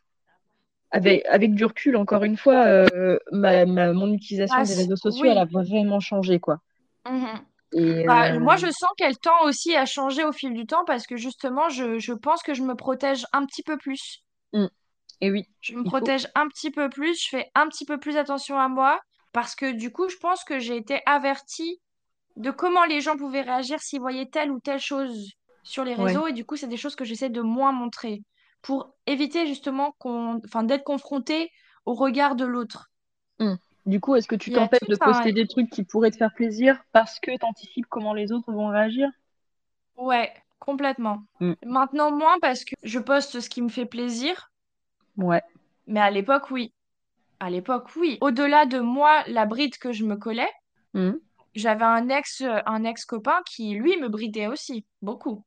avec, 0.90 1.24
avec 1.26 1.54
du 1.54 1.64
recul, 1.64 1.96
encore 1.96 2.24
une 2.24 2.36
fois, 2.36 2.66
euh, 2.66 3.18
ma, 3.32 3.66
ma- 3.66 3.92
mon 3.92 4.12
utilisation 4.12 4.62
Ah, 4.62 4.64
des 4.64 4.74
réseaux 4.74 4.96
sociaux, 4.96 5.28
elle 5.30 5.38
a 5.38 5.44
vraiment 5.46 6.00
changé, 6.00 6.40
quoi. 6.40 6.60
Mhm. 7.06 7.44
Et 7.72 8.06
Bah, 8.06 8.32
euh, 8.32 8.38
moi, 8.40 8.56
je 8.56 8.66
sens 8.70 8.90
qu'elle 8.98 9.18
tend 9.18 9.44
aussi 9.44 9.76
à 9.76 9.86
changer 9.86 10.24
au 10.24 10.32
fil 10.32 10.54
du 10.54 10.66
temps 10.66 10.84
parce 10.86 11.06
que 11.06 11.16
justement, 11.16 11.68
je, 11.70 11.98
je 12.00 12.12
pense 12.14 12.42
que 12.42 12.54
je 12.54 12.62
me 12.64 12.76
protège 12.76 13.26
un 13.32 13.46
petit 13.46 13.62
peu 13.64 13.78
plus. 13.78 14.22
mm, 14.52 14.68
et 15.20 15.30
oui, 15.30 15.48
Je 15.60 15.74
me 15.76 15.84
faut. 15.98 16.12
protège 16.12 16.26
un 16.34 16.48
petit 16.48 16.70
peu 16.72 16.88
plus, 16.88 17.16
je 17.22 17.28
fais 17.28 17.50
un 17.54 17.68
petit 17.68 17.84
peu 17.84 17.98
plus 17.98 18.16
attention 18.16 18.58
à 18.58 18.68
moi 18.68 19.00
parce 19.38 19.54
que 19.54 19.70
du 19.70 19.92
coup, 19.92 20.08
je 20.08 20.16
pense 20.16 20.42
que 20.42 20.58
j'ai 20.58 20.76
été 20.76 21.00
avertie 21.06 21.80
de 22.34 22.50
comment 22.50 22.84
les 22.86 23.00
gens 23.00 23.16
pouvaient 23.16 23.42
réagir 23.42 23.80
s'ils 23.80 24.00
voyaient 24.00 24.26
telle 24.26 24.50
ou 24.50 24.58
telle 24.58 24.80
chose 24.80 25.30
sur 25.62 25.84
les 25.84 25.94
Ouais. 25.96 26.04
réseaux 26.06 26.26
et 26.26 26.32
du 26.32 26.44
coup, 26.44 26.56
c'est 26.56 26.66
des 26.66 26.76
choses 26.76 26.96
que 26.96 27.04
j'essaie 27.04 27.30
de 27.30 27.40
moins 27.40 27.70
montrer 27.70 28.22
pour 28.62 28.96
éviter 29.06 29.46
justement 29.46 29.94
qu'on, 30.00 30.40
enfin, 30.44 30.64
d'être 30.64 30.82
confronté 30.82 31.52
au 31.86 31.94
regard 31.94 32.34
de 32.34 32.46
l'autre. 32.46 32.90
mm. 33.40 33.54
Du 33.86 34.00
coup, 34.00 34.16
est-ce 34.16 34.28
que 34.28 34.36
tu 34.36 34.52
t'empêches 34.52 34.88
de 34.88 34.96
un... 35.00 35.04
poster 35.04 35.32
des 35.32 35.46
trucs 35.48 35.70
qui 35.70 35.82
pourraient 35.82 36.10
te 36.10 36.16
faire 36.16 36.32
plaisir 36.34 36.80
parce 36.92 37.18
que 37.20 37.36
t'anticipes 37.38 37.86
comment 37.88 38.14
les 38.14 38.32
autres 38.32 38.52
vont 38.52 38.68
réagir? 38.68 39.08
Ouais, 39.98 40.32
complètement. 40.60 41.24
Mm. 41.40 41.54
Maintenant, 41.62 42.10
moins 42.10 42.38
parce 42.40 42.64
que 42.64 42.74
je 42.82 42.98
poste 42.98 43.40
ce 43.40 43.50
qui 43.50 43.60
me 43.60 43.68
fait 43.68 43.84
plaisir, 43.84 44.50
Ouais. 45.18 45.42
mais 45.86 46.00
à 46.00 46.10
l'époque, 46.12 46.50
oui. 46.52 46.72
À 47.40 47.50
l'époque, 47.50 47.88
oui. 47.96 48.18
Au-delà 48.20 48.66
de 48.66 48.80
moi, 48.80 49.22
la 49.28 49.46
bride 49.46 49.76
que 49.78 49.92
je 49.92 50.04
me 50.04 50.16
collais, 50.16 50.50
Mm. 50.94 51.12
j'avais 51.54 51.84
un 51.84 52.08
ex, 52.08 52.42
un 52.42 52.84
ex-copain 52.84 53.40
qui, 53.46 53.74
lui, 53.74 53.96
me 53.98 54.08
bridait 54.08 54.46
aussi, 54.46 54.86
beaucoup. 55.02 55.44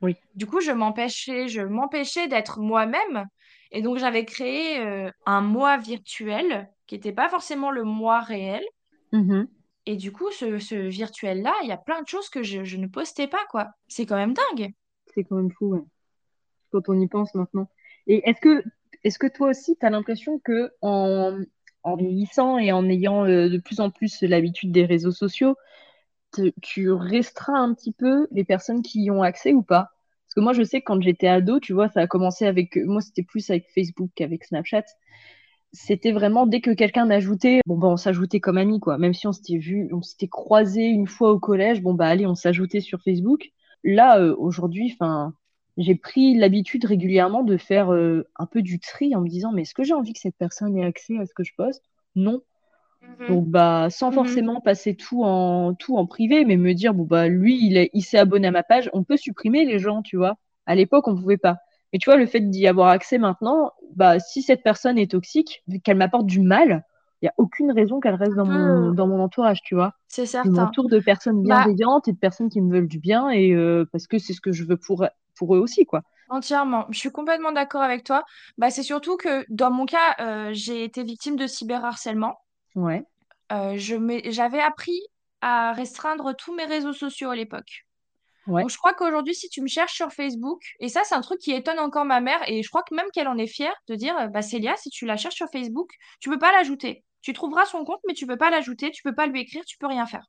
Oui. 0.00 0.16
Du 0.34 0.46
coup, 0.46 0.60
je 0.60 0.72
m'empêchais, 0.72 1.48
je 1.48 1.60
m'empêchais 1.60 2.28
d'être 2.28 2.60
moi-même. 2.60 3.26
Et 3.70 3.82
donc, 3.82 3.98
j'avais 3.98 4.24
créé 4.24 4.80
euh, 4.80 5.10
un 5.26 5.40
moi 5.42 5.76
virtuel 5.76 6.68
qui 6.86 6.94
n'était 6.94 7.12
pas 7.12 7.28
forcément 7.28 7.70
le 7.70 7.84
moi 7.84 8.20
réel. 8.20 8.64
Mhm. 9.12 9.48
Et 9.86 9.96
du 9.96 10.12
coup, 10.12 10.30
ce, 10.32 10.58
ce 10.58 10.74
virtuel-là, 10.74 11.54
il 11.62 11.68
y 11.68 11.72
a 11.72 11.76
plein 11.76 12.02
de 12.02 12.08
choses 12.08 12.28
que 12.28 12.42
je, 12.42 12.64
je 12.64 12.76
ne 12.76 12.86
postais 12.86 13.28
pas, 13.28 13.44
quoi. 13.50 13.68
C'est 13.88 14.06
quand 14.06 14.16
même 14.16 14.34
dingue. 14.34 14.72
C'est 15.14 15.24
quand 15.24 15.36
même 15.36 15.50
fou, 15.52 15.74
ouais, 15.74 15.82
quand 16.72 16.88
on 16.88 16.98
y 17.00 17.06
pense 17.08 17.34
maintenant. 17.34 17.68
Et 18.06 18.28
est-ce 18.28 18.40
que, 18.40 18.64
est-ce 19.04 19.18
que 19.18 19.26
toi 19.26 19.48
aussi, 19.50 19.76
tu 19.78 19.86
as 19.86 19.90
l'impression 19.90 20.38
que 20.38 20.70
en, 20.82 21.38
en 21.82 21.96
vieillissant 21.96 22.58
et 22.58 22.72
en 22.72 22.88
ayant 22.88 23.24
euh, 23.26 23.48
de 23.48 23.58
plus 23.58 23.80
en 23.80 23.90
plus 23.90 24.22
l'habitude 24.22 24.72
des 24.72 24.84
réseaux 24.84 25.12
sociaux, 25.12 25.56
tu 26.62 26.90
restreins 26.92 27.62
un 27.62 27.74
petit 27.74 27.92
peu 27.92 28.28
les 28.30 28.44
personnes 28.44 28.82
qui 28.82 29.02
y 29.02 29.10
ont 29.10 29.22
accès 29.22 29.52
ou 29.52 29.62
pas? 29.62 29.90
Parce 30.30 30.34
que 30.34 30.40
moi, 30.40 30.52
je 30.52 30.62
sais 30.62 30.80
quand 30.80 31.00
j'étais 31.02 31.26
ado, 31.26 31.58
tu 31.58 31.72
vois, 31.72 31.88
ça 31.88 32.00
a 32.00 32.06
commencé 32.06 32.46
avec, 32.46 32.76
moi, 32.76 33.00
c'était 33.00 33.24
plus 33.24 33.50
avec 33.50 33.66
Facebook 33.74 34.10
qu'avec 34.14 34.44
Snapchat. 34.44 34.84
C'était 35.72 36.12
vraiment 36.12 36.46
dès 36.46 36.60
que 36.60 36.70
quelqu'un 36.72 37.06
m'ajoutait, 37.06 37.60
bon, 37.66 37.78
bah, 37.78 37.88
on 37.88 37.96
s'ajoutait 37.96 38.40
comme 38.40 38.58
amis, 38.58 38.80
quoi. 38.80 38.98
Même 38.98 39.14
si 39.14 39.26
on 39.26 39.32
s'était 39.32 39.58
vu, 39.58 39.88
on 39.92 40.02
s'était 40.02 40.28
croisé 40.28 40.82
une 40.82 41.06
fois 41.06 41.32
au 41.32 41.40
collège, 41.40 41.82
bon, 41.82 41.94
bah, 41.94 42.06
allez, 42.06 42.26
on 42.26 42.34
s'ajoutait 42.36 42.80
sur 42.80 43.02
Facebook. 43.02 43.50
Là, 43.82 44.20
euh, 44.20 44.34
aujourd'hui, 44.38 44.92
enfin, 44.94 45.34
j'ai 45.80 45.96
pris 45.96 46.36
l'habitude 46.36 46.86
régulièrement 46.86 47.44
de 47.44 47.58
faire 47.58 47.92
euh, 47.94 48.28
un 48.38 48.46
peu 48.46 48.62
du 48.62 48.80
tri 48.80 49.16
en 49.16 49.22
me 49.22 49.28
disant, 49.28 49.52
mais 49.52 49.62
est-ce 49.64 49.74
que 49.74 49.84
j'ai 49.84 49.94
envie 49.94 50.14
que 50.14 50.20
cette 50.20 50.36
personne 50.38 50.76
ait 50.78 50.86
accès 50.86 51.18
à 51.18 51.26
ce 51.26 51.34
que 51.34 51.44
je 51.44 51.54
poste? 51.56 51.84
Non. 52.16 52.42
Mhm. 53.02 53.26
Donc, 53.28 53.48
bah, 53.48 53.88
sans 53.90 54.10
Mhm. 54.10 54.12
forcément 54.12 54.60
passer 54.60 54.96
tout 54.96 55.22
en, 55.24 55.74
tout 55.74 55.96
en 55.96 56.06
privé, 56.06 56.44
mais 56.44 56.56
me 56.56 56.74
dire, 56.74 56.94
bon, 56.94 57.04
bah, 57.04 57.28
lui, 57.28 57.58
il 57.64 57.76
est, 57.76 57.90
il 57.94 58.02
s'est 58.02 58.18
abonné 58.18 58.48
à 58.48 58.50
ma 58.50 58.62
page. 58.64 58.90
On 58.92 59.04
peut 59.04 59.16
supprimer 59.16 59.64
les 59.64 59.78
gens, 59.78 60.02
tu 60.02 60.16
vois. 60.16 60.36
À 60.66 60.74
l'époque, 60.74 61.06
on 61.08 61.16
pouvait 61.16 61.36
pas. 61.36 61.58
Mais 61.92 61.98
tu 61.98 62.06
vois, 62.10 62.16
le 62.16 62.26
fait 62.26 62.40
d'y 62.40 62.66
avoir 62.66 62.88
accès 62.88 63.18
maintenant, 63.18 63.72
bah, 63.94 64.18
si 64.20 64.42
cette 64.42 64.62
personne 64.62 64.98
est 64.98 65.10
toxique, 65.12 65.62
qu'elle 65.84 65.96
m'apporte 65.98 66.26
du 66.26 66.40
mal, 66.40 66.84
il 67.22 67.26
n'y 67.26 67.28
a 67.28 67.34
aucune 67.36 67.72
raison 67.72 68.00
qu'elle 68.00 68.14
reste 68.14 68.34
dans 68.36 68.46
mon, 68.46 68.92
dans 68.92 69.06
mon 69.06 69.20
entourage, 69.20 69.60
tu 69.62 69.74
vois. 69.74 69.94
c'est 70.08 70.26
Je 70.42 70.48
certain. 70.48 70.48
m'entoure 70.48 70.88
de 70.88 70.98
personnes 71.00 71.42
Bah, 71.44 71.68
bienveillantes 71.68 72.08
et 72.08 72.12
de 72.12 72.18
personnes 72.18 72.48
qui 72.48 72.60
me 72.62 72.72
veulent 72.72 72.88
du 72.88 72.98
bien 72.98 73.28
et 73.30 73.52
euh, 73.52 73.84
parce 73.92 74.06
que 74.06 74.18
c'est 74.18 74.32
ce 74.32 74.40
que 74.40 74.52
je 74.52 74.64
veux 74.64 74.76
pour, 74.78 75.04
pour 75.40 75.56
eux 75.56 75.58
aussi, 75.58 75.86
quoi. 75.86 76.02
entièrement. 76.28 76.86
Je 76.90 76.98
suis 76.98 77.10
complètement 77.12 77.52
d'accord 77.52 77.82
avec 77.82 78.04
toi. 78.04 78.24
Bah, 78.58 78.70
c'est 78.70 78.82
surtout 78.82 79.16
que 79.16 79.44
dans 79.50 79.70
mon 79.70 79.84
cas, 79.86 80.14
euh, 80.20 80.50
j'ai 80.54 80.84
été 80.84 81.02
victime 81.02 81.36
de 81.36 81.46
cyberharcèlement. 81.46 82.38
Ouais, 82.74 83.04
Euh, 83.52 83.74
j'avais 83.76 84.60
appris 84.60 85.00
à 85.40 85.72
restreindre 85.72 86.34
tous 86.36 86.54
mes 86.54 86.64
réseaux 86.64 86.92
sociaux 86.92 87.30
à 87.30 87.36
l'époque. 87.36 87.86
ouais. 88.46 88.62
Donc, 88.62 88.70
je 88.70 88.78
crois 88.78 88.94
qu'aujourd'hui, 88.94 89.34
si 89.34 89.48
tu 89.48 89.62
me 89.62 89.68
cherches 89.68 89.94
sur 89.94 90.12
Facebook, 90.12 90.62
et 90.80 90.88
ça, 90.88 91.02
c'est 91.04 91.14
un 91.14 91.20
truc 91.22 91.40
qui 91.40 91.52
étonne 91.52 91.78
encore 91.80 92.04
ma 92.04 92.20
mère, 92.20 92.40
et 92.48 92.62
je 92.62 92.68
crois 92.68 92.82
que 92.84 92.94
même 92.94 93.10
qu'elle 93.12 93.28
en 93.28 93.38
est 93.38 93.46
fière 93.48 93.74
de 93.88 93.94
dire, 93.96 94.30
bah, 94.30 94.42
Célia, 94.42 94.76
si 94.76 94.90
tu 94.90 95.06
la 95.06 95.16
cherches 95.16 95.36
sur 95.36 95.48
Facebook, 95.50 95.90
tu 96.20 96.30
peux 96.30 96.38
pas 96.38 96.52
l'ajouter. 96.52 97.04
Tu 97.22 97.32
trouveras 97.32 97.66
son 97.66 97.84
compte, 97.84 98.00
mais 98.08 98.14
tu 98.14 98.26
peux 98.26 98.38
pas 98.38 98.50
l'ajouter, 98.50 98.90
tu 98.92 99.02
peux 99.02 99.14
pas 99.14 99.26
lui 99.26 99.40
écrire, 99.40 99.64
tu 99.66 99.78
peux 99.78 99.86
rien 99.88 100.06
faire. 100.06 100.26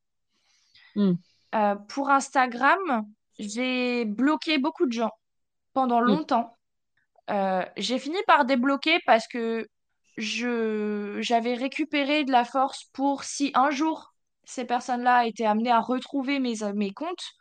Mm, 0.95 1.17
Euh, 1.55 1.75
pour 1.75 2.09
Instagram, 2.09 3.05
j'ai 3.39 4.05
bloqué 4.05 4.57
beaucoup 4.57 4.85
de 4.85 4.93
gens 4.93 5.11
pendant 5.73 6.01
mm, 6.01 6.05
longtemps. 6.05 6.57
Euh, 7.29 7.63
j'ai 7.77 7.99
fini 7.99 8.17
par 8.27 8.45
débloquer 8.45 8.99
parce 9.05 9.27
que 9.27 9.67
je 10.17 11.17
j'avais 11.21 11.53
récupéré 11.53 12.23
de 12.23 12.31
la 12.31 12.43
force 12.43 12.85
pour 12.93 13.23
si 13.23 13.51
un 13.55 13.69
jour 13.69 14.13
ces 14.43 14.65
personnes-là 14.65 15.25
étaient 15.25 15.45
amenées 15.45 15.71
à 15.71 15.79
retrouver 15.79 16.39
mes, 16.39 16.55
mes 16.73 16.91
comptes 16.91 17.31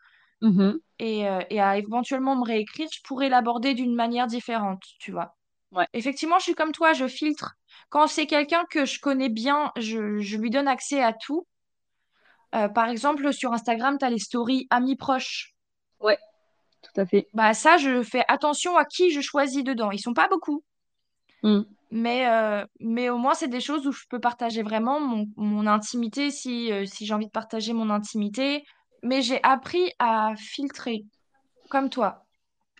mhm. 0.43 0.79
et, 0.99 1.29
euh, 1.29 1.41
et 1.51 1.61
à 1.61 1.77
éventuellement 1.77 2.37
me 2.37 2.45
réécrire, 2.45 2.89
je 2.93 3.01
pourrais 3.05 3.29
l'aborder 3.29 3.75
d'une 3.75 3.95
manière 3.95 4.27
différente, 4.27 4.83
tu 5.01 5.11
vois. 5.11 5.35
Ouais. 5.73 5.87
Effectivement, 5.93 6.39
je 6.39 6.45
suis 6.45 6.55
comme 6.55 6.73
toi, 6.73 6.93
je 6.93 7.07
filtre. 7.07 7.57
Quand 7.89 8.07
c'est 8.07 8.27
quelqu'un 8.27 8.65
que 8.71 8.85
je 8.85 9.01
connais 9.01 9.29
bien, 9.29 9.73
je, 9.77 10.19
je 10.19 10.37
lui 10.37 10.51
donne 10.51 10.69
accès 10.69 11.03
à 11.03 11.13
tout. 11.13 11.47
Euh, 12.55 12.69
par 12.69 12.89
exemple, 12.89 13.33
sur 13.33 13.53
Instagram, 13.53 13.97
tu 13.99 14.05
as 14.05 14.11
les 14.11 14.19
stories 14.19 14.67
amis 14.71 14.97
proches. 14.97 15.55
Ouais, 16.01 16.19
tout 16.83 17.01
à 17.01 17.07
fait. 17.07 17.29
Bah 17.33 17.55
ça, 17.55 17.77
je 17.77 18.05
fais 18.05 18.25
attention 18.29 18.77
à 18.77 18.85
qui 18.85 19.11
je 19.11 19.21
choisis 19.21 19.65
dedans. 19.65 19.91
Ils 19.91 19.99
sont 20.01 20.15
pas 20.15 20.29
beaucoup. 20.29 20.63
Mm, 21.43 21.65
Mais, 21.91 22.29
euh, 22.29 22.65
mais 22.79 23.11
au 23.11 23.19
moins, 23.19 23.35
c'est 23.35 23.49
des 23.49 23.61
choses 23.61 23.87
où 23.87 23.93
je 23.93 24.05
peux 24.09 24.21
partager 24.21 24.63
vraiment 24.63 25.01
mon, 25.01 25.27
mon 25.37 25.67
intimité 25.67 26.31
si, 26.31 26.71
euh, 26.73 26.87
si 26.87 27.05
j'ai 27.05 27.15
envie 27.15 27.27
de 27.27 27.31
partager 27.33 27.73
mon 27.73 27.91
intimité. 27.91 28.63
Mais 29.03 29.23
j'ai 29.23 29.43
appris 29.43 29.91
à 29.99 30.35
filtrer, 30.37 31.05
comme 31.71 31.91
toi. 31.91 32.27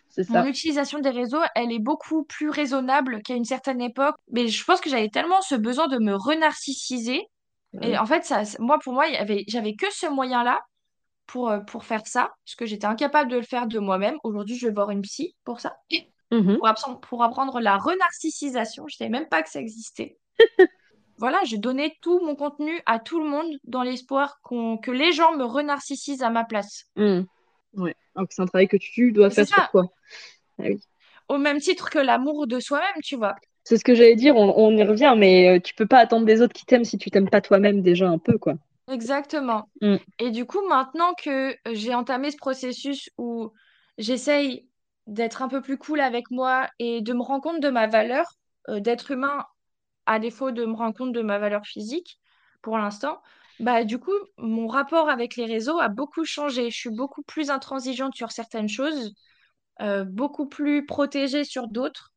c'est 0.09 0.23
Mon 0.29 0.43
ça. 0.43 0.49
utilisation 0.49 0.99
des 0.99 1.09
réseaux, 1.09 1.41
elle 1.55 1.71
est 1.73 1.79
beaucoup 1.79 2.23
plus 2.23 2.49
raisonnable 2.49 3.21
qu'à 3.23 3.35
une 3.35 3.43
certaine 3.45 3.81
époque. 3.81 4.15
Mais 4.31 4.47
je 4.47 4.63
pense 4.63 4.79
que 4.81 4.89
j'avais 4.89 5.09
tellement 5.09 5.41
ce 5.41 5.55
besoin 5.55 5.87
de 5.87 5.97
me 5.97 6.15
renarcissiser. 6.15 7.21
Et 7.81 7.97
en 7.97 8.05
fait, 8.05 8.23
ça, 8.25 8.43
moi, 8.59 8.79
pour 8.79 8.93
moi, 8.93 9.05
j'avais 9.47 9.75
que 9.75 9.91
ce 9.91 10.07
moyen-là 10.07 10.59
pour, 11.31 11.49
euh, 11.49 11.59
pour 11.59 11.85
faire 11.85 12.05
ça, 12.05 12.33
parce 12.45 12.55
que 12.55 12.65
j'étais 12.65 12.85
incapable 12.85 13.31
de 13.31 13.37
le 13.37 13.43
faire 13.43 13.65
de 13.65 13.79
moi-même. 13.79 14.17
Aujourd'hui, 14.23 14.57
je 14.57 14.67
vais 14.67 14.73
voir 14.73 14.91
une 14.91 15.01
psy 15.01 15.35
pour 15.45 15.61
ça. 15.61 15.77
Mhm. 16.31 16.59
pour, 16.59 17.01
pour 17.01 17.23
apprendre 17.23 17.59
la 17.59 17.77
renarcissisation. 17.77 18.85
Je 18.87 18.97
savais 18.97 19.09
même 19.09 19.27
pas 19.27 19.41
que 19.41 19.49
ça 19.49 19.59
existait. 19.59 20.17
Voilà, 21.17 21.37
j'ai 21.43 21.59
donné 21.59 21.95
tout 22.01 22.19
mon 22.25 22.33
contenu 22.35 22.81
à 22.87 22.97
tout 22.97 23.23
le 23.23 23.29
monde 23.29 23.45
dans 23.65 23.83
l'espoir 23.83 24.39
qu'on, 24.41 24.79
que 24.79 24.89
les 24.89 25.11
gens 25.11 25.37
me 25.37 25.43
renarcissisent 25.43 26.23
à 26.23 26.31
ma 26.31 26.45
place. 26.45 26.85
Mm. 26.95 27.21
Ouais. 27.75 27.95
Que 28.15 28.25
c'est 28.31 28.41
un 28.41 28.47
travail 28.47 28.67
que 28.67 28.77
tu 28.77 29.11
dois 29.11 29.29
faire 29.29 29.45
sur 29.45 29.69
toi. 29.69 29.85
Ah 30.57 30.63
oui. 30.63 30.81
au 31.29 31.37
même 31.37 31.59
titre 31.59 31.91
que 31.91 31.99
l'amour 31.99 32.47
de 32.47 32.59
soi-même, 32.59 33.03
tu 33.03 33.17
vois. 33.17 33.35
C'est 33.63 33.77
ce 33.77 33.83
que 33.83 33.93
j'allais 33.93 34.15
dire, 34.15 34.35
on, 34.35 34.51
on 34.57 34.75
y 34.75 34.81
revient, 34.81 35.13
mais 35.15 35.57
euh, 35.57 35.59
tu 35.59 35.75
peux 35.75 35.85
pas 35.85 35.99
attendre 35.99 36.25
des 36.25 36.41
autres 36.41 36.53
qui 36.53 36.65
t'aiment 36.65 36.85
si 36.85 36.97
tu 36.97 37.11
t'aimes 37.11 37.29
pas 37.29 37.41
toi-même 37.41 37.83
déjà 37.83 38.09
un 38.09 38.17
peu, 38.17 38.39
quoi. 38.39 38.55
Exactement. 38.91 39.69
Mm. 39.81 39.95
Et 40.19 40.31
du 40.31 40.45
coup, 40.45 40.61
maintenant 40.67 41.13
que 41.13 41.55
j'ai 41.71 41.95
entamé 41.95 42.31
ce 42.31 42.37
processus 42.37 43.09
où 43.17 43.51
j'essaye 43.97 44.67
d'être 45.07 45.41
un 45.41 45.47
peu 45.47 45.61
plus 45.61 45.77
cool 45.77 45.99
avec 45.99 46.29
moi 46.29 46.67
et 46.79 47.01
de 47.01 47.13
me 47.13 47.21
rendre 47.21 47.41
compte 47.41 47.59
de 47.59 47.69
ma 47.69 47.87
valeur 47.87 48.25
euh, 48.69 48.79
d'être 48.79 49.11
humain, 49.11 49.45
à 50.05 50.19
défaut 50.19 50.51
de 50.51 50.65
me 50.65 50.75
rendre 50.75 50.95
compte 50.95 51.13
de 51.13 51.21
ma 51.21 51.39
valeur 51.39 51.65
physique 51.65 52.19
pour 52.61 52.77
l'instant, 52.77 53.21
bah 53.59 53.83
du 53.83 53.97
coup, 53.99 54.11
mon 54.37 54.67
rapport 54.67 55.09
avec 55.09 55.35
les 55.35 55.45
réseaux 55.45 55.79
a 55.79 55.87
beaucoup 55.87 56.25
changé. 56.25 56.69
Je 56.69 56.77
suis 56.77 56.89
beaucoup 56.89 57.23
plus 57.23 57.49
intransigeante 57.49 58.15
sur 58.15 58.31
certaines 58.31 58.69
choses, 58.69 59.13
euh, 59.81 60.03
beaucoup 60.03 60.47
plus 60.47 60.85
protégée 60.85 61.43
sur 61.43 61.67
d'autres, 61.67 62.11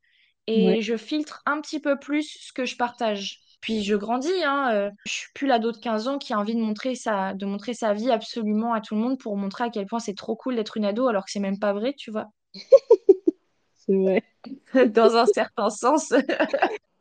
Ouais. 0.48 0.78
et 0.78 0.82
je 0.82 0.96
filtre 0.96 1.42
un 1.46 1.60
petit 1.60 1.80
peu 1.80 1.98
plus 1.98 2.36
ce 2.40 2.52
que 2.52 2.66
je 2.66 2.76
partage. 2.76 3.40
Puis 3.64 3.82
je 3.82 3.96
grandis, 3.96 4.44
hein, 4.44 4.68
euh, 4.74 4.90
je 5.06 5.12
suis 5.12 5.32
plus 5.32 5.46
l'ado 5.46 5.72
de 5.72 5.78
15 5.78 6.06
ans 6.06 6.18
qui 6.18 6.34
a 6.34 6.38
envie 6.38 6.54
de 6.54 6.60
montrer 6.60 6.94
sa, 6.94 7.32
de 7.32 7.46
montrer 7.46 7.72
sa 7.72 7.94
vie 7.94 8.10
absolument 8.10 8.74
à 8.74 8.82
tout 8.82 8.94
le 8.94 9.00
monde 9.00 9.18
pour 9.18 9.38
montrer 9.38 9.64
à 9.64 9.70
quel 9.70 9.86
point 9.86 10.00
c'est 10.00 10.12
trop 10.12 10.36
cool 10.36 10.56
d'être 10.56 10.76
une 10.76 10.84
ado 10.84 11.08
alors 11.08 11.24
que 11.24 11.30
c'est 11.30 11.40
même 11.40 11.58
pas 11.58 11.72
vrai, 11.72 11.94
tu 11.96 12.10
vois. 12.10 12.26
C'est 13.86 13.96
vrai. 13.96 14.22
Dans 14.88 15.16
un 15.16 15.24
certain 15.26 15.70
sens. 15.70 16.12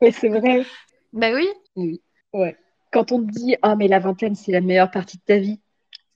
Ouais, 0.02 0.12
c'est 0.12 0.28
vrai. 0.28 0.66
Ben 1.14 1.34
oui. 1.34 1.48
Oui. 1.78 2.02
Ouais. 2.34 2.58
Quand 2.92 3.14
on 3.14 3.26
te 3.26 3.32
dit, 3.32 3.56
ah, 3.62 3.78
mais 3.78 3.88
la 3.88 4.00
vingtaine, 4.00 4.36
c'est 4.36 4.52
la 4.52 4.60
meilleure 4.60 4.92
partie 4.92 5.16
de 5.16 5.24
ta 5.24 5.38
vie. 5.38 5.62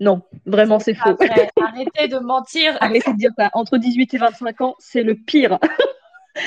Non, 0.02 0.24
vraiment, 0.46 0.78
c'est 0.78 0.94
faux. 0.94 1.16
Arrêtez 1.62 2.10
de 2.10 2.20
mentir. 2.20 2.78
Arrêtez 2.82 3.14
de 3.14 3.18
dire 3.18 3.32
ça. 3.38 3.50
Entre 3.54 3.78
18 3.78 4.14
et 4.14 4.18
25 4.18 4.60
ans, 4.60 4.76
c'est 4.80 5.04
le 5.04 5.16
pire. 5.16 5.58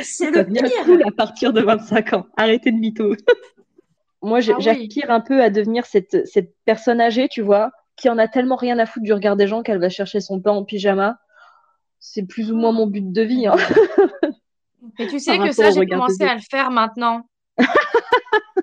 C'est 0.02 0.30
le 0.30 0.44
pire. 0.44 0.70
cool 0.84 1.02
à 1.06 1.12
partir 1.12 1.54
de 1.54 1.62
25 1.62 2.12
ans. 2.12 2.26
Arrêtez 2.36 2.72
de 2.72 2.76
mytho. 2.76 3.16
Moi, 4.22 4.40
Ah 4.48 4.52
oui. 4.56 4.62
j'aspire 4.62 5.10
un 5.10 5.20
peu 5.20 5.42
à 5.42 5.50
devenir 5.50 5.86
cette, 5.86 6.26
cette 6.26 6.54
personne 6.64 7.00
âgée, 7.00 7.28
tu 7.28 7.40
vois, 7.42 7.70
qui 7.96 8.08
en 8.08 8.18
a 8.18 8.28
tellement 8.28 8.56
rien 8.56 8.78
à 8.78 8.86
foutre 8.86 9.04
du 9.04 9.12
regard 9.12 9.36
des 9.36 9.46
gens 9.46 9.62
qu'elle 9.62 9.78
va 9.80 9.88
chercher 9.88 10.20
son 10.20 10.40
pain 10.40 10.52
en 10.52 10.64
pyjama. 10.64 11.18
C'est 12.00 12.26
plus 12.26 12.50
ou 12.52 12.56
moins 12.56 12.72
mon 12.72 12.86
but 12.86 13.10
de 13.12 13.22
vie. 13.22 13.46
hein. 13.46 13.56
Mais 14.98 15.06
tu 15.08 15.18
sais 15.20 15.36
Par 15.36 15.46
que 15.46 15.52
ça, 15.52 15.70
j'ai 15.70 15.86
commencé 15.86 16.24
à 16.24 16.34
le 16.34 16.40
faire 16.50 16.70
maintenant. 16.70 17.22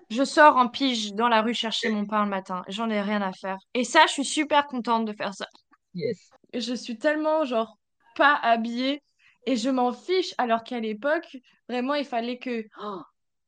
Je 0.10 0.24
sors 0.24 0.56
en 0.58 0.68
pige 0.70 1.14
dans 1.14 1.28
la 1.28 1.42
rue 1.42 1.54
chercher 1.54 1.90
mon 1.90 2.06
pain 2.06 2.24
le 2.24 2.30
matin. 2.30 2.64
J'en 2.70 2.90
ai 2.90 3.02
rien 3.02 3.22
à 3.22 3.34
faire. 3.34 3.58
Et 3.74 3.84
ça, 3.84 4.06
je 4.08 4.14
suis 4.14 4.26
super 4.26 4.66
contente 4.68 5.06
de 5.06 5.12
faire 5.14 5.34
ça. 5.34 5.46
Yes. 5.94 6.30
Et 6.54 6.62
je 6.62 6.74
suis 6.74 6.98
tellement, 6.98 7.44
genre, 7.44 7.78
pas 8.16 8.40
habillée 8.42 9.04
et 9.46 9.58
je 9.58 9.70
m'en 9.70 9.92
fiche. 9.92 10.34
Alors 10.38 10.64
qu'à 10.64 10.80
l'époque, 10.80 11.38
vraiment, 11.68 11.94
il 11.94 12.06
fallait 12.06 12.38
que 12.38 12.64
oh, 12.82 13.02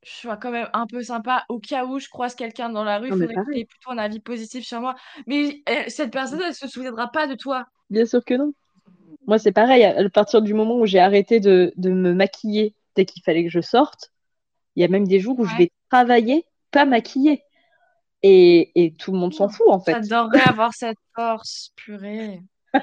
je 0.04 0.12
sois 0.12 0.38
quand 0.38 0.52
même 0.52 0.70
un 0.74 0.88
peu 0.88 1.02
sympa. 1.04 1.43
Au 1.50 1.60
cas 1.60 1.86
où 1.86 2.00
je 2.00 2.08
croise 2.10 2.36
quelqu'un 2.36 2.70
dans 2.70 2.84
la 2.84 3.00
rue, 3.00 3.10
il 3.10 3.16
mais 3.16 3.28
faudrait 3.28 3.43
qu'il 3.45 3.58
ait 3.60 3.66
plutôt 3.66 3.91
un 3.91 3.97
avis 3.97 4.20
positif 4.20 4.66
sur 4.66 4.80
moi. 4.82 4.95
Mais 5.28 5.62
euh, 5.70 5.84
cette 5.88 6.12
personne, 6.12 6.41
elle 6.45 6.56
se 6.56 6.68
souviendra 6.68 7.12
pas 7.12 7.28
de 7.28 7.36
toi. 7.36 7.66
Bien 7.89 8.06
sûr 8.06 8.24
que 8.24 8.34
non. 8.34 8.54
Moi, 9.28 9.39
c'est 9.39 9.52
pareil. 9.52 9.84
À 9.84 10.10
partir 10.10 10.41
du 10.41 10.54
moment 10.54 10.78
où 10.78 10.86
j'ai 10.86 11.00
arrêté 11.00 11.39
de, 11.39 11.74
de 11.76 11.89
me 11.91 12.14
maquiller 12.14 12.76
dès 12.95 13.06
qu'il 13.06 13.22
fallait 13.24 13.43
que 13.43 13.50
je 13.52 13.62
sorte, 13.62 14.12
il 14.76 14.82
y 14.82 14.86
a 14.86 14.88
même 14.88 15.08
des 15.08 15.20
jours 15.20 15.38
où 15.39 15.45
je 15.45 15.56
vais 15.56 15.72
travailler 15.89 16.45
pas 16.72 16.86
maquillée. 16.86 17.43
Et, 18.22 18.72
et 18.76 18.93
tout 18.93 19.12
le 19.12 19.18
monde 19.18 19.34
s'en 19.34 19.47
fout, 19.50 19.68
en 19.70 19.80
fait. 19.80 19.93
J'adorerais 19.93 20.41
avoir 20.41 20.74
cette 20.74 20.97
force, 21.16 21.72
purée. 21.76 22.41
Mais 22.74 22.82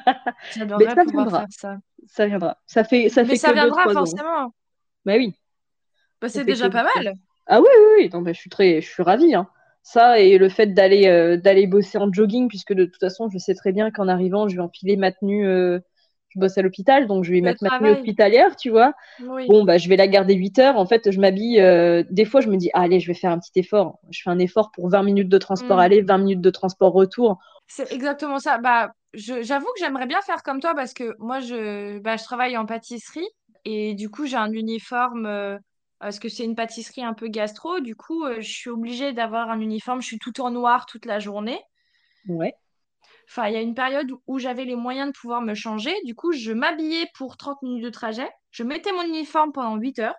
J'adorerais 0.51 0.95
ça 0.95 1.05
pouvoir 1.05 1.25
viendra. 1.27 1.41
faire 1.41 1.47
ça. 1.51 1.77
Ça 2.07 2.27
viendra. 2.27 2.59
Ça 2.67 2.85
fait, 2.85 3.09
ça 3.09 3.23
Mais 3.23 3.29
fait 3.31 3.37
ça 3.37 3.49
que 3.49 3.55
viendra 3.55 3.87
ans. 3.89 3.93
forcément. 3.93 4.55
Bah 5.05 5.15
oui. 5.17 5.35
Bah, 6.21 6.29
c'est 6.29 6.45
déjà 6.45 6.69
pas 6.71 6.83
mal. 6.85 7.15
Ah 7.47 7.61
oui, 7.61 7.67
oui, 7.99 8.05
oui. 8.05 8.11
Non, 8.13 8.25
je 8.27 8.33
suis 8.33 8.51
très, 8.51 8.81
je 8.81 8.89
suis 8.89 9.03
ravie. 9.03 9.35
hein. 9.35 9.49
Ça 9.83 10.19
et 10.19 10.37
le 10.39 10.49
fait 10.49 10.69
d'aller 10.75 11.07
euh, 11.07 11.37
d'aller 11.37 11.67
bosser 11.69 11.99
en 11.99 12.13
jogging, 12.13 12.49
puisque 12.49 12.73
de 12.75 12.85
toute 12.87 12.99
façon, 13.01 13.29
je 13.31 13.39
sais 13.39 13.55
très 13.55 13.73
bien 13.73 13.91
qu'en 13.93 14.09
arrivant, 14.09 14.49
je 14.49 14.57
vais 14.57 14.63
enfiler 14.63 14.97
ma 14.97 15.13
tenue. 15.13 15.47
euh, 15.47 15.79
je 16.31 16.41
bosse 16.41 16.59
à 16.59 16.63
l'hôpital, 16.63 17.07
donc 17.07 17.25
je 17.25 17.33
vais 17.33 17.41
Le 17.41 17.43
mettre 17.43 17.63
ma 17.63 17.71
tenue 17.71 17.91
hospitalière, 17.91 18.57
tu 18.57 18.71
vois. 18.71 18.95
Oui. 19.19 19.49
Bon, 19.49 19.65
bah, 19.65 19.79
je 19.79 19.89
vais 19.89 19.97
la 19.97 20.09
garder 20.09 20.35
8 20.35 20.59
heures. 20.59 20.77
En 20.79 20.87
fait, 20.87 21.11
je 21.11 21.21
m'habille. 21.21 21.61
euh, 21.61 22.03
des 22.11 22.25
fois, 22.25 22.41
je 22.41 22.49
me 22.51 22.57
dis, 22.57 22.71
ah, 22.75 22.81
allez, 22.83 22.99
je 23.01 23.07
vais 23.09 23.15
faire 23.15 23.31
un 23.33 23.39
petit 23.39 23.59
effort. 23.61 24.01
Je 24.11 24.23
fais 24.23 24.31
un 24.31 24.39
effort 24.41 24.73
pour 24.73 24.89
20 24.91 25.03
minutes 25.05 25.29
de 25.29 25.39
transport 25.39 25.79
Mm. 25.79 25.81
aller, 25.81 26.03
20 26.03 26.19
minutes 26.19 26.41
de 26.41 26.51
transport 26.51 26.93
retour. 26.93 27.39
C'est 27.67 27.93
exactement 27.93 28.39
ça. 28.39 28.59
Bah, 28.59 28.93
j'avoue 29.15 29.67
que 29.67 29.81
j'aimerais 29.81 30.07
bien 30.07 30.21
faire 30.23 30.43
comme 30.43 30.61
toi 30.61 30.75
parce 30.75 30.95
que 30.95 31.15
moi, 31.19 31.41
je, 31.41 31.99
bah, 31.99 32.17
je 32.17 32.25
travaille 32.25 32.57
en 32.57 32.67
pâtisserie 32.67 33.27
et 33.65 33.95
du 33.95 34.09
coup, 34.11 34.27
j'ai 34.27 34.37
un 34.37 34.53
uniforme 34.53 35.59
parce 35.99 36.19
que 36.19 36.29
c'est 36.29 36.45
une 36.45 36.55
pâtisserie 36.57 37.03
un 37.05 37.15
peu 37.15 37.29
gastro. 37.29 37.81
Du 37.81 37.97
coup, 37.97 38.25
euh, 38.25 38.41
je 38.41 38.51
suis 38.53 38.71
obligée 38.71 39.13
d'avoir 39.13 39.51
un 39.51 39.61
uniforme. 39.61 40.01
Je 40.03 40.07
suis 40.07 40.19
tout 40.19 40.41
en 40.41 40.51
noir 40.51 40.87
toute 40.87 41.07
la 41.07 41.19
journée. 41.21 41.61
Ouais. 42.29 42.57
Enfin, 43.29 43.49
il 43.49 43.55
y 43.55 43.57
a 43.57 43.61
une 43.61 43.75
période 43.75 44.11
où 44.27 44.39
j'avais 44.39 44.65
les 44.65 44.75
moyens 44.75 45.09
de 45.13 45.13
pouvoir 45.19 45.41
me 45.43 45.55
changer. 45.55 45.95
Du 46.05 46.15
coup, 46.15 46.33
je 46.33 46.53
m'habillais 46.53 47.07
pour 47.15 47.37
30 47.37 47.61
minutes 47.63 47.85
de 47.85 47.91
trajet. 47.91 48.29
Je 48.51 48.63
mettais 48.65 48.93
mon 48.93 49.03
uniforme 49.03 49.53
pendant 49.53 49.77
8 49.77 49.99
heures 49.99 50.17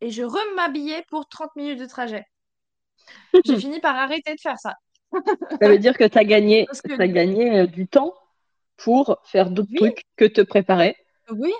et 0.00 0.10
je 0.10 0.22
rem'habillais 0.24 1.04
pour 1.10 1.28
30 1.28 1.54
minutes 1.56 1.80
de 1.80 1.86
trajet. 1.86 2.24
J'ai 3.44 3.56
fini 3.56 3.80
par 3.80 3.96
arrêter 3.96 4.34
de 4.34 4.40
faire 4.40 4.58
ça. 4.58 4.74
Ça 5.60 5.68
veut 5.68 5.78
dire 5.78 5.96
que 5.96 6.04
tu 6.04 6.18
as 6.18 6.24
gagné, 6.24 6.66
que 6.86 7.04
gagné 7.06 7.60
euh, 7.60 7.66
du 7.66 7.86
temps 7.86 8.14
pour 8.76 9.18
faire 9.24 9.50
d'autres 9.50 9.70
Oui. 9.70 9.76
trucs 9.76 10.04
que 10.16 10.24
te 10.24 10.40
préparer. 10.40 10.96
oui, 11.30 11.52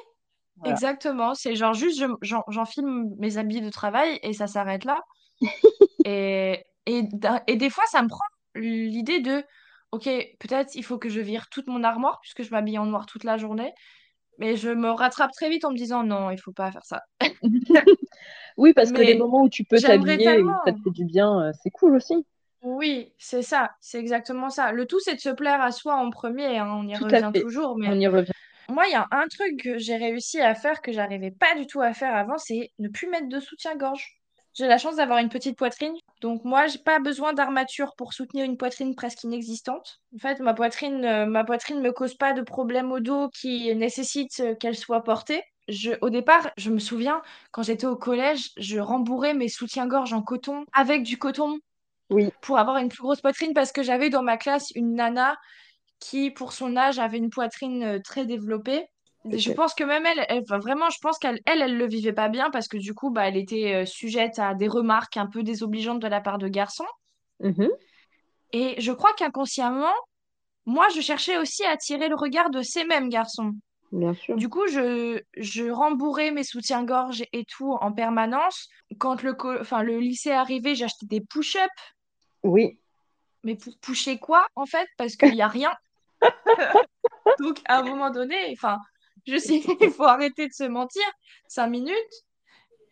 Voilà. 0.61 0.73
exactement. 0.75 1.35
C'est 1.35 1.55
genre 1.57 1.75
juste, 1.75 1.99
je- 1.99 2.07
j'en- 2.23 2.45
j'enfile 2.49 2.85
mes 3.19 3.37
habits 3.39 3.61
de 3.61 3.71
travail 3.71 4.19
et 4.23 4.33
ça 4.33 4.47
s'arrête 4.47 4.85
là. 4.85 5.01
Et, 6.07 6.65
et, 6.87 7.03
d'un- 7.03 7.41
et 7.47 7.57
des 7.57 7.69
fois, 7.69 7.85
ça 7.91 8.03
me 8.03 8.09
prend 8.09 8.25
l'idée 8.55 9.21
de, 9.21 9.45
ok, 9.93 10.05
peut-être 10.39 10.75
il 10.75 10.83
faut 10.83 10.99
que 10.99 11.11
je 11.11 11.21
vire 11.21 11.49
toute 11.51 11.67
mon 11.67 11.85
armoire 11.85 12.21
puisque 12.23 12.43
je 12.43 12.51
m'habille 12.51 12.79
en 12.79 12.87
noir 12.87 13.05
toute 13.07 13.25
la 13.25 13.37
journée. 13.37 13.73
Mais 14.39 14.57
je 14.57 14.71
me 14.71 14.91
rattrape 14.91 15.33
très 15.33 15.51
vite 15.51 15.67
en 15.67 15.71
me 15.73 15.77
disant, 15.77 16.03
non, 16.03 16.31
il 16.31 16.39
faut 16.39 16.53
pas 16.53 16.73
faire 16.73 16.85
ça. 16.85 17.03
Oui, 18.57 18.73
parce 18.75 18.93
que 18.93 19.03
les 19.03 19.15
moments 19.15 19.43
où 19.43 19.49
tu 19.49 19.65
peux 19.65 19.79
t'habiller 19.79 20.15
et 20.15 20.25
tellement. 20.25 20.59
ça 20.65 20.73
te 20.73 20.79
fait 20.83 20.91
du 20.91 21.05
bien, 21.05 21.41
euh, 21.43 21.53
c'est 21.63 21.71
cool 21.71 21.97
aussi. 21.97 22.15
Oui, 22.63 23.13
c'est 23.19 23.43
ça, 23.43 23.71
c'est 23.81 23.99
exactement 23.99 24.51
ça. 24.51 24.73
Le 24.73 24.87
tout, 24.87 25.01
c'est 25.01 25.15
de 25.15 25.21
se 25.21 25.31
plaire 25.31 25.63
à 25.63 25.73
soi 25.73 25.97
en 25.97 26.11
premier, 26.11 26.59
hein, 26.59 26.69
on 26.71 26.87
y 26.87 26.95
Tout 26.95 27.05
revient 27.05 27.31
toujours. 27.35 27.79
Mais 27.79 27.89
On 27.89 27.99
y 27.99 28.07
revient. 28.07 28.33
Moi, 28.71 28.87
il 28.87 28.93
y 28.93 28.95
a 28.95 29.07
un 29.11 29.27
truc 29.29 29.63
que 29.63 29.79
j'ai 29.79 29.97
réussi 29.97 30.41
à 30.41 30.55
faire 30.55 30.83
que 30.83 30.93
j'arrivais 30.93 31.31
pas 31.31 31.55
du 31.57 31.67
tout 31.67 31.81
à 31.81 31.93
faire 31.93 32.15
avant, 32.15 32.39
c'est 32.39 32.71
ne 32.79 32.89
plus 32.89 33.09
mettre 33.09 33.29
de 33.29 33.41
soutien-gorge. 33.41 34.21
J'ai 34.55 34.67
la 34.67 34.79
chance 34.79 34.97
d'avoir 34.97 35.19
une 35.19 35.29
petite 35.29 35.57
poitrine, 35.57 35.95
donc 36.21 36.45
moi, 36.45 36.67
j'ai 36.67 36.81
pas 36.81 36.99
besoin 36.99 37.33
d'armature 37.33 37.95
pour 37.97 38.13
soutenir 38.13 38.45
une 38.45 38.57
poitrine 38.57 38.97
presque 38.97 39.23
inexistante. 39.23 40.01
En 40.15 40.19
fait, 40.19 40.41
ma 40.41 40.55
poitrine, 40.55 41.05
euh, 41.05 41.27
ma 41.27 41.45
poitrine 41.45 41.81
me 41.81 41.93
cause 41.93 42.15
pas 42.15 42.33
de 42.33 42.43
problème 42.43 42.91
au 42.91 42.99
dos 42.99 43.29
qui 43.29 43.75
nécessite 43.77 44.41
euh, 44.41 44.55
qu'elle 44.57 44.77
soit 44.77 45.05
portée. 45.05 45.43
Je, 45.69 45.93
au 46.01 46.11
départ, 46.11 46.51
je 46.57 46.71
me 46.71 46.81
souviens, 46.81 47.23
quand 47.53 47.63
j'étais 47.63 47.87
au 47.87 47.97
collège, 47.97 48.51
je 48.57 48.81
rembourrais 48.81 49.35
mes 49.35 49.49
soutiens-gorge 49.49 50.13
en 50.13 50.23
coton 50.23 50.65
avec 50.73 51.05
du 51.05 51.17
coton 51.17 51.61
Oui, 52.11 52.31
pour 52.41 52.59
avoir 52.59 52.79
une 52.79 52.89
plus 52.89 53.03
grosse 53.03 53.21
poitrine 53.21 53.55
parce 53.55 53.71
que 53.71 53.85
j'avais 53.85 54.11
dans 54.11 54.23
ma 54.23 54.37
classe 54.37 54.73
une 54.75 54.95
nana 54.95 55.37
qui, 56.01 56.31
pour 56.31 56.53
son 56.53 56.77
âge, 56.77 56.99
avait 56.99 57.19
une 57.19 57.31
poitrine 57.31 57.83
euh, 57.85 57.99
très 58.03 58.27
développée. 58.27 58.87
Je 59.31 59.51
pense 59.51 59.75
que 59.75 59.85
même 59.85 60.07
elle, 60.07 60.25
elle- 60.29 60.43
enfin, 60.43 60.59
vraiment, 60.59 60.91
je 60.91 60.99
pense 61.01 61.19
qu'elle, 61.19 61.41
elle, 61.47 61.63
elle 61.63 61.77
le 61.79 61.87
vivait 61.87 62.13
pas 62.13 62.29
bien 62.29 62.51
parce 62.51 62.69
que 62.69 62.77
du 62.79 62.95
coup, 62.95 63.11
bah, 63.11 63.29
elle 63.29 63.37
était 63.37 63.75
euh, 63.75 63.87
sujette 63.87 64.39
à 64.41 64.55
des 64.55 64.69
remarques 64.69 65.17
un 65.17 65.27
peu 65.29 65.43
désobligeantes 65.45 66.01
de 66.01 66.09
la 66.09 66.21
part 66.21 66.39
de 66.39 66.49
garçons. 66.49 66.87
Mhm, 67.41 67.71
Et 68.53 68.81
je 68.81 68.93
crois 68.93 69.13
qu'inconsciemment, 69.15 69.93
moi, 70.67 70.89
je 70.95 71.01
cherchais 71.01 71.39
aussi 71.39 71.65
à 71.65 71.71
attirer 71.73 72.09
le 72.09 72.17
regard 72.17 72.51
de 72.51 72.63
ces 72.63 72.85
mêmes 72.85 73.09
garçons. 73.09 73.53
Bien 73.93 74.15
sûr. 74.15 74.37
Du 74.37 74.49
coup, 74.49 74.67
je, 74.69 75.21
je 75.37 75.71
rembourrais 75.71 76.31
mes 76.33 76.45
soutiens-gorge 76.45 77.25
et 77.33 77.45
tout 77.47 77.73
en 77.81 77.93
permanence. 77.93 78.69
Quand 78.99 79.23
le, 79.23 79.37
enfin, 79.61 79.83
le 79.83 79.99
lycée 80.01 80.33
arrivait, 80.33 80.75
j'achetais 80.77 81.07
des 81.07 81.21
push-ups. 81.23 81.69
Oui, 82.43 82.79
Mais 83.45 83.55
pour 83.55 83.79
pusher 83.81 84.19
quoi, 84.19 84.47
en 84.55 84.65
fait? 84.67 84.89
Parce 84.97 85.17
qu'il 85.17 85.35
n'y 85.35 85.43
a 85.43 85.49
rien. 85.49 85.73
Donc, 87.41 87.59
à 87.67 87.79
un 87.79 87.83
moment 87.83 88.11
donné, 88.11 88.37
enfin, 88.53 88.79
je 89.27 89.37
sais 89.39 89.61
qu'il 89.79 89.91
faut 89.91 90.05
arrêter 90.05 90.49
de 90.49 90.53
se 90.53 90.65
mentir. 90.65 91.03
Cinq 91.49 91.69
minutes. 91.69 92.25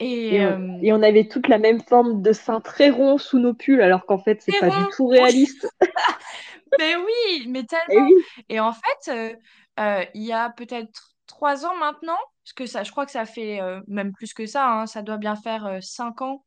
Et, 0.01 0.37
et 0.37 0.47
on, 0.47 0.51
euh, 0.51 0.79
et 0.83 0.93
on 0.93 1.03
avait 1.03 1.27
toute 1.27 1.49
la 1.49 1.59
même 1.59 1.81
forme 1.81 2.23
de 2.23 2.33
sein 2.33 2.61
très 2.61 2.91
rond 2.91 3.19
sous 3.19 3.39
nos 3.39 3.55
pulls, 3.55 3.83
alors 3.83 4.07
qu'en 4.07 4.19
fait, 4.19 4.41
c'est 4.41 4.59
pas 4.61 4.69
du 4.69 4.85
tout 4.97 5.09
réaliste. 5.09 5.69
mais 6.79 6.95
oui, 6.97 7.47
mais 7.49 7.65
tellement. 7.65 8.07
oui, 8.07 8.23
Et 8.49 8.61
en 8.61 8.73
fait, 8.73 9.13
euh, 9.13 9.35
euh, 9.81 10.05
il 10.15 10.23
y 10.23 10.33
a 10.33 10.51
peut-être 10.51 11.17
trois 11.27 11.67
ans 11.67 11.77
maintenant, 11.77 12.19
parce 12.45 12.53
que 12.55 12.67
ça, 12.67 12.85
je 12.85 12.93
crois 12.93 13.07
que 13.07 13.13
ça 13.13 13.27
fait 13.27 13.61
même 13.89 14.13
plus 14.13 14.33
que 14.33 14.47
ça, 14.47 14.71
hein, 14.71 14.87
ça 14.87 15.03
doit 15.03 15.19
bien 15.19 15.37
faire 15.37 15.79
cinq 15.83 16.23
ans 16.23 16.45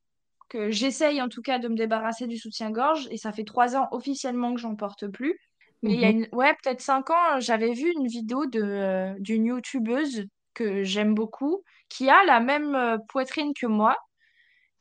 que 0.49 0.71
j'essaye 0.71 1.21
en 1.21 1.29
tout 1.29 1.41
cas 1.41 1.59
de 1.59 1.67
me 1.67 1.75
débarrasser 1.75 2.27
du 2.27 2.37
soutien-gorge, 2.37 3.07
et 3.11 3.17
ça 3.17 3.31
fait 3.31 3.43
trois 3.43 3.75
ans 3.75 3.87
officiellement 3.91 4.53
que 4.53 4.59
j'en 4.59 4.75
porte 4.75 5.07
plus. 5.07 5.37
Mais 5.83 5.95
il 5.95 5.99
y 5.99 6.05
a 6.05 6.09
Mhm. 6.09 6.11
une... 6.11 6.27
ouais, 6.33 6.53
peut-être 6.63 6.81
cinq 6.81 7.09
ans, 7.09 7.39
j'avais 7.39 7.73
vu 7.73 7.91
une 7.97 8.07
vidéo 8.07 8.45
de, 8.45 8.61
euh, 8.61 9.15
d'une 9.19 9.45
youtubeuse 9.45 10.25
que 10.53 10.83
j'aime 10.83 11.13
beaucoup, 11.15 11.63
qui 11.89 12.09
a 12.09 12.23
la 12.25 12.39
même 12.39 12.75
euh, 12.75 12.97
poitrine 13.09 13.53
que 13.53 13.65
moi, 13.67 13.97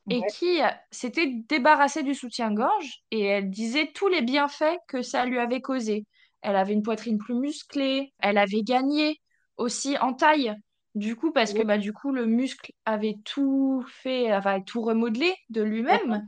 et 0.08 0.24
Ouais. 0.24 0.26
qui 0.26 0.62
euh, 0.62 0.68
s'était 0.90 1.26
débarrassée 1.48 2.02
du 2.02 2.14
soutien-gorge 2.14 3.02
et 3.10 3.24
elle 3.24 3.50
disait 3.50 3.90
tous 3.94 4.08
les 4.08 4.22
bienfaits 4.22 4.76
que 4.88 5.02
ça 5.02 5.24
lui 5.24 5.38
avait 5.38 5.60
causé. 5.60 6.04
Elle 6.42 6.56
avait 6.56 6.72
une 6.74 6.82
poitrine 6.82 7.18
plus 7.18 7.34
musclée, 7.34 8.12
elle 8.18 8.38
avait 8.38 8.62
gagné 8.62 9.20
aussi 9.56 9.96
en 9.98 10.14
taille. 10.14 10.54
Du 10.96 11.14
coup, 11.16 11.32
parce 11.32 11.54
que 11.54 11.62
bah, 11.62 11.78
du 11.78 11.92
coup, 11.92 12.10
le 12.12 12.26
muscle 12.26 12.72
avait 12.84 13.16
tout 13.24 13.84
fait, 13.88 14.30
avait 14.30 14.62
tout 14.64 14.82
remodelé 14.82 15.34
de 15.50 15.62
lui-même. 15.62 16.22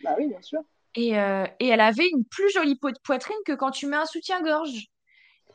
Bah 0.00 0.14
oui, 0.18 0.28
bien 0.28 0.40
sûr. 0.42 0.62
Et, 0.96 1.18
euh, 1.18 1.46
et 1.60 1.68
elle 1.68 1.80
avait 1.80 2.08
une 2.08 2.24
plus 2.26 2.50
jolie 2.52 2.76
po- 2.76 2.90
poitrine 3.04 3.36
que 3.46 3.52
quand 3.52 3.70
tu 3.70 3.86
mets 3.86 3.96
un 3.96 4.06
soutien-gorge. 4.06 4.86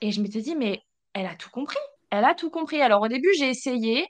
Et 0.02 0.12
je 0.12 0.22
m'étais 0.22 0.42
dit, 0.42 0.56
mais 0.56 0.82
elle 1.14 1.28
a 1.28 1.36
tout 1.36 1.50
compris. 1.52 1.78
Elle 2.12 2.26
a 2.26 2.36
tout 2.36 2.50
compris. 2.52 2.82
Alors 2.82 3.02
au 3.04 3.08
début, 3.08 3.30
j'ai 3.38 3.50
essayé 3.50 4.08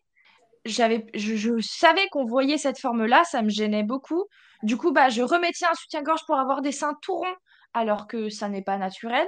j'avais, 0.66 1.06
je, 1.16 1.36
je 1.36 1.60
savais 1.62 2.08
qu'on 2.12 2.26
voyait 2.26 2.58
cette 2.58 2.80
forme-là, 2.80 3.24
ça 3.26 3.42
me 3.42 3.50
gênait 3.50 3.84
beaucoup. 3.84 4.26
Du 4.64 4.78
coup, 4.78 4.92
bah, 4.92 5.10
je 5.10 5.22
remettais 5.24 5.66
un 5.66 5.76
soutien-gorge 5.76 6.22
pour 6.28 6.38
avoir 6.40 6.62
des 6.62 6.72
seins 6.72 6.96
tout 7.02 7.16
ronds, 7.16 7.36
alors 7.74 8.08
que 8.08 8.30
ça 8.30 8.50
n'est 8.50 8.64
pas 8.64 8.78
naturel. 8.78 9.28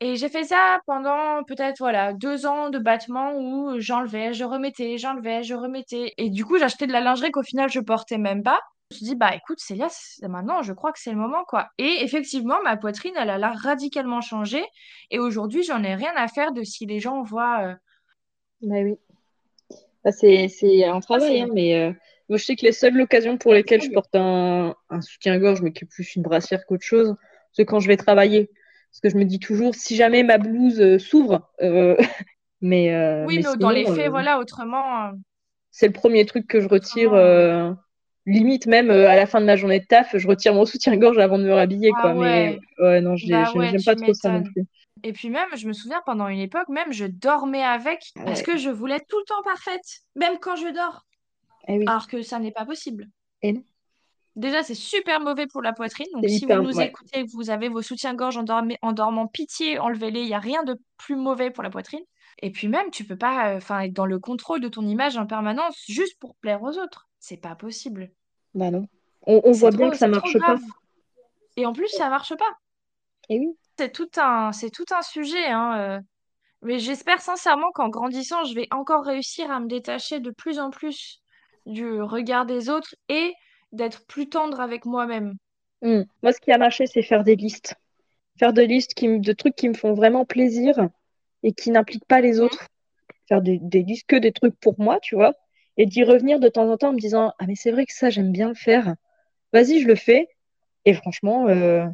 Et 0.00 0.16
j'ai 0.16 0.28
fait 0.28 0.44
ça 0.44 0.80
pendant 0.86 1.44
peut-être 1.44 1.78
voilà 1.78 2.12
deux 2.14 2.46
ans 2.46 2.70
de 2.70 2.78
battement 2.78 3.34
où 3.36 3.80
j'enlevais, 3.80 4.34
je 4.34 4.44
remettais, 4.44 4.98
j'enlevais, 4.98 5.42
je 5.44 5.54
remettais. 5.54 6.12
Et 6.18 6.30
du 6.30 6.44
coup, 6.44 6.58
j'achetais 6.58 6.86
de 6.86 6.92
la 6.92 7.00
lingerie 7.00 7.30
qu'au 7.32 7.42
final 7.44 7.70
je 7.70 7.80
portais 7.80 8.18
même 8.18 8.42
pas. 8.42 8.60
Je 8.90 8.94
me 8.94 8.98
suis 8.98 9.06
dit 9.06 9.14
bah 9.16 9.34
écoute 9.34 9.58
Célia, 9.58 9.88
maintenant 10.28 10.62
je 10.62 10.72
crois 10.72 10.92
que 10.92 11.00
c'est 11.00 11.10
le 11.10 11.16
moment 11.16 11.44
quoi. 11.44 11.70
Et 11.76 12.02
effectivement, 12.02 12.62
ma 12.62 12.76
poitrine 12.76 13.14
elle 13.18 13.30
a 13.30 13.38
l'air 13.38 13.58
radicalement 13.58 14.20
changé. 14.20 14.62
Et 15.10 15.18
aujourd'hui, 15.18 15.64
j'en 15.64 15.82
ai 15.82 15.96
rien 15.96 16.12
à 16.14 16.28
faire 16.28 16.52
de 16.52 16.62
si 16.62 16.86
les 16.86 17.00
gens 17.00 17.22
voient. 17.22 17.62
euh, 17.64 17.74
Bah 18.62 18.76
oui. 18.84 18.94
Bah, 20.04 20.12
c'est 20.12 20.84
un 20.84 21.00
travail, 21.00 21.40
hein, 21.40 21.48
mais 21.52 21.74
euh, 21.74 21.92
moi 22.28 22.38
je 22.38 22.44
sais 22.44 22.54
que 22.54 22.64
les 22.64 22.70
seules 22.70 23.00
occasions 23.00 23.38
pour 23.38 23.52
lesquelles 23.52 23.82
je 23.82 23.90
porte 23.90 24.14
un, 24.14 24.76
un 24.88 25.00
soutien-gorge, 25.00 25.62
mais 25.62 25.72
qui 25.72 25.82
est 25.82 25.88
plus 25.88 26.14
une 26.14 26.22
brassière 26.22 26.64
qu'autre 26.64 26.84
chose, 26.84 27.16
c'est 27.52 27.64
quand 27.64 27.80
je 27.80 27.88
vais 27.88 27.96
travailler. 27.96 28.50
Parce 28.92 29.00
que 29.00 29.08
je 29.08 29.16
me 29.16 29.24
dis 29.24 29.40
toujours, 29.40 29.74
si 29.74 29.96
jamais 29.96 30.22
ma 30.22 30.38
blouse 30.38 30.80
euh, 30.80 30.98
s'ouvre, 31.00 31.50
euh, 31.60 31.96
mais, 32.60 33.24
Oui, 33.26 33.38
mais, 33.38 33.56
dans 33.56 33.70
les 33.70 33.84
faits, 33.84 34.10
voilà, 34.10 34.38
autrement. 34.38 35.10
C'est 35.72 35.88
le 35.88 35.92
premier 35.92 36.24
truc 36.24 36.46
que 36.46 36.60
je 36.60 36.68
retire. 36.68 37.12
Limite, 38.26 38.66
même 38.66 38.90
à 38.90 39.16
la 39.16 39.26
fin 39.26 39.40
de 39.40 39.46
ma 39.46 39.56
journée 39.56 39.80
de 39.80 39.86
taf, 39.86 40.16
je 40.16 40.26
retire 40.26 40.54
mon 40.54 40.66
soutien-gorge 40.66 41.18
avant 41.18 41.38
de 41.38 41.44
me 41.44 41.52
rhabiller. 41.52 41.90
Ah 41.96 42.00
quoi. 42.00 42.14
ouais. 42.14 42.58
Mais 42.78 42.84
ouais, 42.84 43.00
non, 43.00 43.14
bah 43.28 43.44
j'aime 43.54 43.82
pas 43.84 43.94
trop 43.94 44.14
ça 44.14 44.32
non 44.32 44.42
plus. 44.42 44.64
Et 45.02 45.12
puis 45.12 45.30
même, 45.30 45.48
je 45.56 45.68
me 45.68 45.72
souviens, 45.72 46.02
pendant 46.04 46.28
une 46.28 46.40
époque, 46.40 46.68
même, 46.68 46.92
je 46.92 47.04
dormais 47.04 47.62
avec 47.62 48.00
parce 48.24 48.42
que 48.42 48.56
je 48.56 48.70
voulais 48.70 48.96
être 48.96 49.06
tout 49.08 49.18
le 49.18 49.24
temps 49.24 49.42
parfaite, 49.44 50.02
même 50.14 50.38
quand 50.40 50.56
je 50.56 50.72
dors. 50.72 51.06
Eh 51.68 51.82
Alors 51.86 52.06
que 52.06 52.22
ça 52.22 52.38
n'est 52.38 52.52
pas 52.52 52.64
possible. 52.64 53.08
Et 53.42 53.52
non. 53.52 53.62
Déjà, 54.36 54.62
c'est 54.62 54.74
super 54.74 55.20
mauvais 55.20 55.46
pour 55.46 55.62
la 55.62 55.72
poitrine. 55.72 56.06
Donc, 56.12 56.28
si 56.28 56.44
vous 56.44 56.62
nous 56.62 56.80
écoutez 56.80 57.24
vous 57.32 57.48
avez 57.48 57.68
vos 57.68 57.80
soutiens-gorge 57.80 58.36
en, 58.36 58.44
en, 58.82 58.92
dormant, 58.92 59.26
pitié, 59.26 59.78
enlevez-les. 59.78 60.20
Il 60.20 60.26
n'y 60.26 60.34
a 60.34 60.38
rien 60.38 60.62
de 60.62 60.78
plus 60.98 61.16
mauvais 61.16 61.50
pour 61.50 61.62
la 61.62 61.70
poitrine. 61.70 62.02
Et 62.42 62.50
puis 62.50 62.68
même, 62.68 62.90
tu 62.90 63.04
peux 63.04 63.16
pas 63.16 63.52
euh, 63.52 63.56
enfin 63.56 63.80
être 63.80 63.94
dans 63.94 64.04
le 64.04 64.18
contrôle 64.18 64.60
de 64.60 64.68
ton 64.68 64.86
image 64.86 65.16
en 65.16 65.26
permanence 65.26 65.82
juste 65.88 66.18
pour 66.20 66.36
plaire 66.36 66.62
aux 66.62 66.78
autres. 66.78 67.08
C'est 67.26 67.36
pas 67.36 67.56
possible. 67.56 68.10
Bah 68.54 68.70
non. 68.70 68.86
On, 69.22 69.50
voit 69.50 69.72
bien 69.72 69.90
que 69.90 69.96
ça 69.96 70.06
marche 70.06 70.38
pas. 70.38 70.56
Et 71.56 71.66
en 71.66 71.72
plus, 71.72 71.88
ça 71.88 72.08
marche 72.08 72.36
pas. 72.36 72.52
Et 73.28 73.40
oui 73.40 73.56
c'est 73.78 73.92
tout 73.92 74.08
un, 74.16 74.52
c'est 74.52 74.70
tout 74.70 74.84
un 74.90 75.02
sujet. 75.02 75.46
Hein, 75.46 75.78
euh. 75.78 76.00
Mais 76.62 76.78
j'espère 76.78 77.20
sincèrement 77.20 77.70
qu'en 77.72 77.88
grandissant, 77.88 78.44
je 78.44 78.54
vais 78.54 78.68
encore 78.70 79.04
réussir 79.04 79.50
à 79.50 79.60
me 79.60 79.66
détacher 79.66 80.20
de 80.20 80.30
plus 80.30 80.58
en 80.58 80.70
plus 80.70 81.20
du 81.66 82.00
regard 82.00 82.46
des 82.46 82.70
autres 82.70 82.94
et 83.08 83.34
d'être 83.72 84.06
plus 84.06 84.28
tendre 84.28 84.60
avec 84.60 84.84
moi-même. 84.84 85.34
Hmm. 85.82 86.02
Moi, 86.22 86.32
ce 86.32 86.40
qui 86.40 86.52
a 86.52 86.58
marché, 86.58 86.86
c'est 86.86 87.02
faire 87.02 87.24
des 87.24 87.36
listes. 87.36 87.74
Faire 88.38 88.52
des 88.52 88.66
listes 88.66 88.94
qui, 88.94 89.18
de 89.18 89.32
trucs 89.32 89.56
qui 89.56 89.68
me 89.68 89.74
font 89.74 89.94
vraiment 89.94 90.24
plaisir 90.24 90.88
et 91.42 91.52
qui 91.52 91.70
n'impliquent 91.70 92.06
pas 92.06 92.20
les 92.20 92.38
mmh. 92.38 92.42
autres. 92.44 92.68
Faire 93.28 93.42
des, 93.42 93.58
listes 93.58 94.06
que 94.06 94.16
des 94.16 94.32
trucs 94.32 94.58
pour 94.60 94.78
moi, 94.78 95.00
tu 95.00 95.16
vois. 95.16 95.34
Et 95.76 95.86
d'y 95.86 96.04
revenir 96.04 96.40
de 96.40 96.48
temps 96.48 96.70
en 96.70 96.76
temps 96.76 96.90
en 96.90 96.92
me 96.94 96.98
disant 96.98 97.32
Ah, 97.38 97.46
mais 97.46 97.54
c'est 97.54 97.70
vrai 97.70 97.86
que 97.86 97.92
ça, 97.92 98.10
j'aime 98.10 98.32
bien 98.32 98.48
le 98.48 98.54
faire. 98.54 98.94
Vas-y, 99.52 99.80
je 99.80 99.86
le 99.88 99.94
fais. 99.94 100.28
Et 100.84 100.94
franchement, 100.94 101.48
euh, 101.48 101.86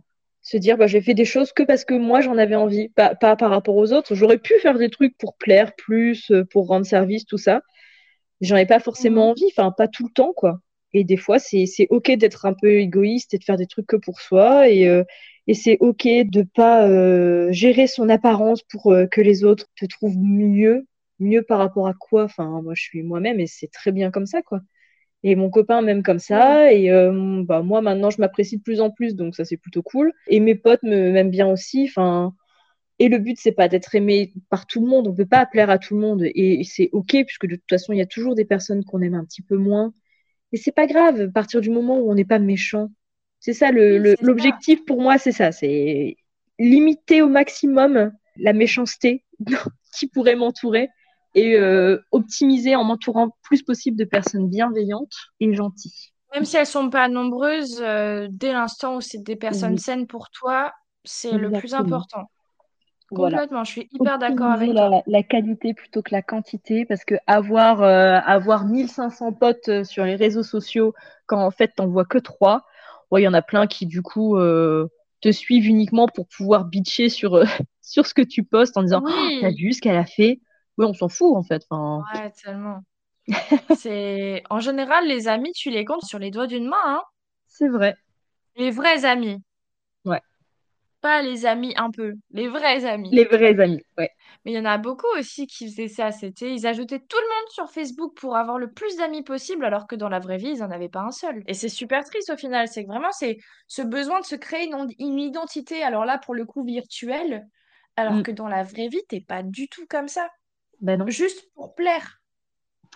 se 0.42 0.56
dire 0.56 0.76
bah, 0.76 0.86
j'ai 0.86 1.00
fait 1.00 1.14
des 1.14 1.24
choses 1.24 1.52
que 1.52 1.62
parce 1.62 1.84
que 1.84 1.94
moi 1.94 2.20
j'en 2.20 2.36
avais 2.36 2.56
envie, 2.56 2.88
pas, 2.90 3.14
pas 3.14 3.36
par 3.36 3.50
rapport 3.50 3.76
aux 3.76 3.92
autres. 3.92 4.14
J'aurais 4.14 4.38
pu 4.38 4.54
faire 4.60 4.76
des 4.78 4.90
trucs 4.90 5.16
pour 5.16 5.36
plaire 5.36 5.74
plus, 5.76 6.30
euh, 6.30 6.44
pour 6.44 6.66
rendre 6.66 6.84
service, 6.84 7.24
tout 7.24 7.38
ça. 7.38 7.62
J'en 8.40 8.56
ai 8.56 8.66
pas 8.66 8.80
forcément 8.80 9.26
mhm. 9.26 9.30
envie, 9.30 9.46
enfin 9.56 9.72
pas 9.72 9.88
tout 9.88 10.04
le 10.04 10.12
temps 10.12 10.32
quoi. 10.34 10.60
Et 10.92 11.04
des 11.04 11.16
fois 11.16 11.38
c'est 11.38 11.66
ok 11.90 12.12
d'être 12.12 12.44
un 12.46 12.54
peu 12.54 12.72
égoïste 12.80 13.34
et 13.34 13.38
de 13.38 13.44
faire 13.44 13.56
des 13.56 13.66
trucs 13.66 13.86
que 13.86 13.96
pour 13.96 14.20
soi 14.20 14.68
et, 14.68 14.88
euh, 14.88 15.04
et 15.46 15.54
c'est 15.54 15.78
ok 15.80 16.06
de 16.06 16.42
pas 16.42 16.88
euh, 16.88 17.50
gérer 17.52 17.86
son 17.86 18.08
apparence 18.08 18.62
pour 18.62 18.94
que 19.10 19.20
les 19.20 19.44
autres 19.44 19.66
te 19.76 19.86
trouvent 19.86 20.18
mieux, 20.18 20.86
mieux 21.22 21.42
par 21.42 21.58
rapport 21.58 21.88
à 21.88 21.94
quoi? 21.94 22.24
Enfin 22.24 22.62
moi 22.62 22.74
je 22.74 22.82
suis 22.82 23.02
moi-même 23.02 23.40
et 23.40 23.46
c'est 23.46 23.70
très 23.70 23.92
bien 23.92 24.10
comme 24.10 24.26
ça 24.26 24.42
quoi. 24.42 24.60
Et 25.24 25.36
mon 25.36 25.50
copain 25.50 25.82
même 25.82 26.02
comme 26.02 26.18
ça. 26.18 26.72
Et 26.72 26.90
euh, 26.90 27.42
bah, 27.44 27.62
moi, 27.62 27.80
maintenant, 27.80 28.10
je 28.10 28.20
m'apprécie 28.20 28.58
de 28.58 28.62
plus 28.62 28.80
en 28.80 28.90
plus, 28.90 29.14
donc 29.14 29.36
ça, 29.36 29.44
c'est 29.44 29.56
plutôt 29.56 29.82
cool. 29.82 30.12
Et 30.26 30.40
mes 30.40 30.54
potes 30.54 30.82
m'aiment 30.82 31.30
bien 31.30 31.48
aussi. 31.48 31.86
Enfin, 31.88 32.34
et 32.98 33.08
le 33.08 33.18
but, 33.18 33.38
c'est 33.40 33.52
pas 33.52 33.68
d'être 33.68 33.94
aimé 33.94 34.32
par 34.50 34.66
tout 34.66 34.80
le 34.80 34.88
monde. 34.88 35.06
On 35.08 35.14
peut 35.14 35.26
pas 35.26 35.46
plaire 35.46 35.70
à 35.70 35.78
tout 35.78 35.94
le 35.94 36.00
monde. 36.00 36.22
Et, 36.24 36.62
c'est 36.64 36.88
OK, 36.92 37.16
puisque 37.26 37.46
de 37.46 37.56
toute 37.56 37.70
façon, 37.70 37.92
il 37.92 37.98
y 37.98 38.02
a 38.02 38.06
toujours 38.06 38.34
des 38.34 38.44
personnes 38.44 38.84
qu'on 38.84 39.00
aime 39.02 39.14
un 39.14 39.24
petit 39.24 39.42
peu 39.42 39.56
moins. 39.56 39.94
Et 40.52 40.56
c'est 40.56 40.72
pas 40.72 40.86
grave, 40.86 41.20
à 41.20 41.28
partir 41.28 41.60
du 41.60 41.70
moment 41.70 41.98
où 41.98 42.10
on 42.10 42.14
n'est 42.14 42.24
pas 42.24 42.38
méchant. 42.38 42.90
C'est 43.40 43.54
ça, 43.54 43.70
l'objectif 43.72 44.84
pour 44.84 45.00
moi, 45.00 45.18
c'est 45.18 45.32
ça. 45.32 45.50
C'est 45.52 46.16
limiter 46.58 47.22
au 47.22 47.28
maximum 47.28 48.12
la 48.36 48.52
méchanceté 48.52 49.24
qui 49.96 50.08
pourrait 50.08 50.36
m'entourer 50.36 50.88
et 51.34 51.56
euh, 51.56 51.98
optimiser 52.10 52.76
en 52.76 52.84
m'entourant 52.84 53.30
plus 53.42 53.62
possible 53.62 53.96
de 53.96 54.04
personnes 54.04 54.48
bienveillantes 54.48 55.14
et 55.40 55.54
gentilles. 55.54 56.12
Même 56.34 56.44
si 56.44 56.56
elles 56.56 56.66
sont 56.66 56.90
pas 56.90 57.08
nombreuses, 57.08 57.80
euh, 57.82 58.26
dès 58.30 58.52
l'instant 58.52 58.96
où 58.96 59.00
c'est 59.00 59.22
des 59.22 59.36
personnes 59.36 59.78
saines 59.78 60.06
pour 60.06 60.30
toi, 60.30 60.72
c'est 61.04 61.32
le 61.32 61.50
plus 61.50 61.74
important. 61.74 62.30
Complètement, 63.10 63.64
je 63.64 63.72
suis 63.72 63.88
hyper 63.92 64.18
d'accord 64.18 64.52
avec 64.52 64.72
la, 64.72 64.88
toi. 64.88 65.02
La 65.06 65.22
qualité 65.22 65.74
plutôt 65.74 66.00
que 66.00 66.14
la 66.14 66.22
quantité, 66.22 66.86
parce 66.86 67.04
que 67.04 67.14
avoir, 67.26 67.82
euh, 67.82 68.18
avoir 68.24 68.64
1500 68.64 69.32
potes 69.34 69.84
sur 69.84 70.06
les 70.06 70.16
réseaux 70.16 70.42
sociaux 70.42 70.94
quand 71.26 71.44
en 71.44 71.50
fait 71.50 71.72
t'en 71.76 71.88
vois 71.88 72.06
que 72.06 72.16
trois, 72.16 72.64
il 73.14 73.20
y 73.20 73.28
en 73.28 73.34
a 73.34 73.42
plein 73.42 73.66
qui 73.66 73.84
du 73.84 74.00
coup 74.00 74.38
te 74.38 75.30
suivent 75.30 75.66
uniquement 75.66 76.08
pour 76.08 76.26
pouvoir 76.26 76.64
bitcher 76.64 77.10
sur, 77.10 77.42
sur 77.82 78.06
ce 78.06 78.14
que 78.14 78.22
tu 78.22 78.42
postes 78.42 78.78
en 78.78 78.82
disant 78.82 79.02
oh, 79.06 79.28
T'as 79.42 79.50
vu 79.50 79.74
ce 79.74 79.82
qu'elle 79.82 79.96
a 79.96 80.06
fait? 80.06 80.40
Oui, 80.78 80.86
on 80.86 80.94
s'en 80.94 81.08
fout 81.08 81.36
en 81.36 81.42
fait. 81.42 81.64
Enfin... 81.68 82.02
Ouais, 82.14 82.30
tellement. 82.30 82.80
c'est 83.76 84.42
en 84.50 84.60
général 84.60 85.06
les 85.06 85.28
amis, 85.28 85.52
tu 85.52 85.70
les 85.70 85.84
comptes 85.84 86.04
sur 86.04 86.18
les 86.18 86.30
doigts 86.30 86.46
d'une 86.46 86.68
main. 86.68 86.76
Hein. 86.84 87.02
C'est 87.46 87.68
vrai. 87.68 87.94
Les 88.56 88.70
vrais 88.70 89.04
amis. 89.04 89.42
Ouais. 90.04 90.20
Pas 91.00 91.22
les 91.22 91.46
amis 91.46 91.74
un 91.76 91.90
peu, 91.90 92.14
les 92.30 92.48
vrais 92.48 92.84
amis. 92.84 93.10
Les 93.12 93.24
vrais 93.24 93.58
amis, 93.60 93.82
ouais. 93.98 94.10
Mais 94.44 94.52
il 94.52 94.54
y 94.54 94.58
en 94.58 94.64
a 94.64 94.78
beaucoup 94.78 95.06
aussi 95.18 95.46
qui 95.46 95.68
faisaient 95.68 95.88
ça. 95.88 96.10
C'était, 96.10 96.52
ils 96.52 96.66
ajoutaient 96.66 96.98
tout 96.98 97.16
le 97.16 97.28
monde 97.28 97.50
sur 97.50 97.70
Facebook 97.70 98.16
pour 98.16 98.36
avoir 98.36 98.58
le 98.58 98.72
plus 98.72 98.96
d'amis 98.96 99.22
possible, 99.22 99.64
alors 99.64 99.86
que 99.86 99.96
dans 99.96 100.08
la 100.08 100.18
vraie 100.18 100.36
vie, 100.36 100.50
ils 100.50 100.58
n'en 100.58 100.70
avaient 100.70 100.88
pas 100.88 101.02
un 101.02 101.10
seul. 101.10 101.42
Et 101.46 101.54
c'est 101.54 101.68
super 101.68 102.04
triste 102.04 102.30
au 102.30 102.36
final. 102.36 102.68
C'est 102.68 102.84
que 102.84 102.88
vraiment, 102.88 103.12
c'est 103.12 103.38
ce 103.68 103.82
besoin 103.82 104.20
de 104.20 104.24
se 104.24 104.36
créer 104.36 104.66
une, 104.66 104.88
une, 104.98 105.18
identité. 105.18 105.82
Alors 105.82 106.04
là, 106.04 106.18
pour 106.18 106.34
le 106.34 106.44
coup, 106.44 106.64
virtuelle, 106.64 107.46
alors 107.96 108.14
mm. 108.14 108.22
que 108.22 108.30
dans 108.30 108.48
la 108.48 108.64
vraie 108.64 108.88
vie, 108.88 109.02
t'es 109.08 109.20
pas 109.20 109.42
du 109.42 109.68
tout 109.68 109.86
comme 109.88 110.08
ça. 110.08 110.28
Ben 110.82 111.08
Juste 111.08 111.48
pour 111.54 111.74
plaire. 111.74 112.20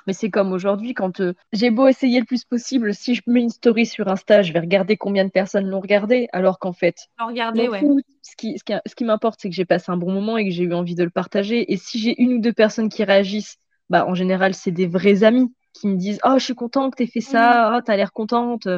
Mais 0.07 0.13
c'est 0.13 0.31
comme 0.31 0.53
aujourd'hui, 0.53 0.93
quand 0.93 1.21
euh, 1.21 1.35
j'ai 1.53 1.71
beau 1.71 1.89
essayer 1.89 2.21
le 2.21 2.27
plus 2.27 2.45
possible, 2.45 2.93
si 2.93 3.15
je 3.15 3.23
mets 3.27 3.41
une 3.41 3.49
story 3.49 3.87
sur 3.87 4.09
Insta, 4.09 4.43
je 4.43 4.53
vais 4.53 4.61
regarder 4.61 4.97
combien 4.97 5.25
de 5.25 5.31
personnes 5.31 5.67
l'ont 5.67 5.81
regardé, 5.81 6.29
alors 6.33 6.59
qu'en 6.59 6.73
fait, 6.73 6.97
regarder, 7.19 7.69
ouais. 7.69 7.81
ce 8.23 8.37
qui, 8.37 8.59
ce 8.59 8.95
qui, 8.95 9.05
m'importe, 9.05 9.41
c'est 9.41 9.49
que 9.49 9.55
j'ai 9.55 9.65
passé 9.65 9.91
un 9.91 9.97
bon 9.97 10.13
moment 10.13 10.37
et 10.37 10.45
que 10.45 10.51
j'ai 10.51 10.65
eu 10.65 10.75
envie 10.75 10.95
de 10.95 11.03
le 11.03 11.11
partager. 11.11 11.73
Et 11.73 11.77
si 11.77 11.99
j'ai 11.99 12.21
une 12.21 12.35
ou 12.35 12.41
deux 12.41 12.53
personnes 12.53 12.89
qui 12.89 13.05
réagissent, 13.05 13.57
bah, 13.89 14.07
en 14.07 14.15
général, 14.15 14.55
c'est 14.55 14.73
des 14.73 14.87
vrais 14.87 15.25
amis 15.25 15.53
qui 15.73 15.89
me 15.89 15.97
disent 15.97 16.21
Oh, 16.25 16.35
je 16.39 16.45
suis 16.45 16.55
content 16.55 16.91
que 16.91 16.97
tu 16.97 17.05
aies 17.05 17.07
fait 17.07 17.21
ça, 17.21 17.71
mmh. 17.71 17.77
oh, 17.77 17.83
tu 17.85 17.91
as 17.91 17.97
l'air 17.97 18.13
contente. 18.13 18.69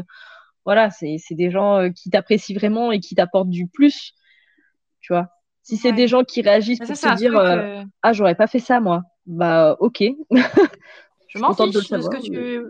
Voilà, 0.65 0.91
c'est 0.91 1.19
des 1.31 1.51
gens 1.51 1.77
euh, 1.77 1.89
qui 1.89 2.11
t'apprécient 2.11 2.55
vraiment 2.55 2.93
et 2.93 3.01
qui 3.01 3.15
t'apportent 3.15 3.51
du 3.51 3.67
plus. 3.67 4.13
Tu 5.01 5.13
vois 5.13 5.31
si 5.69 5.77
c'est 5.77 5.93
des 5.93 6.09
gens 6.09 6.25
qui 6.25 6.41
réagissent 6.41 6.79
pour 6.79 6.97
se 6.97 7.15
dire 7.17 7.37
euh, 7.37 7.83
Ah, 8.03 8.15
j'aurais 8.15 8.35
pas 8.35 8.47
fait 8.47 8.59
ça, 8.59 8.81
moi, 8.81 9.03
bah, 9.27 9.77
ok. 9.81 10.03
Je 11.29 11.39
m'en 11.39 11.53
fiche 11.53 11.75
de, 11.75 11.81
ce 11.83 12.09
que 12.09 12.23
tu. 12.23 12.65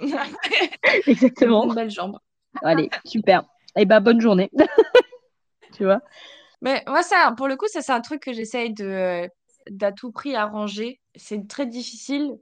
Exactement. 1.10 1.64
Une 1.64 1.74
belle 1.74 1.90
jambe. 1.90 2.18
Allez, 2.62 2.90
super. 3.06 3.40
Et 3.74 3.82
eh 3.82 3.84
bah, 3.86 4.00
bonne 4.00 4.20
journée. 4.20 4.50
tu 5.72 5.84
vois 5.84 6.02
Mais 6.60 6.84
moi, 6.86 7.02
ça, 7.02 7.32
pour 7.38 7.48
le 7.48 7.56
coup, 7.56 7.66
ça, 7.68 7.80
c'est 7.80 7.92
un 7.92 8.02
truc 8.02 8.22
que 8.22 8.34
j'essaye 8.34 8.74
de 8.74 9.26
d'à 9.70 9.90
tout 9.90 10.12
prix 10.12 10.36
arranger. 10.36 11.00
C'est 11.14 11.48
très 11.48 11.64
difficile, 11.64 12.32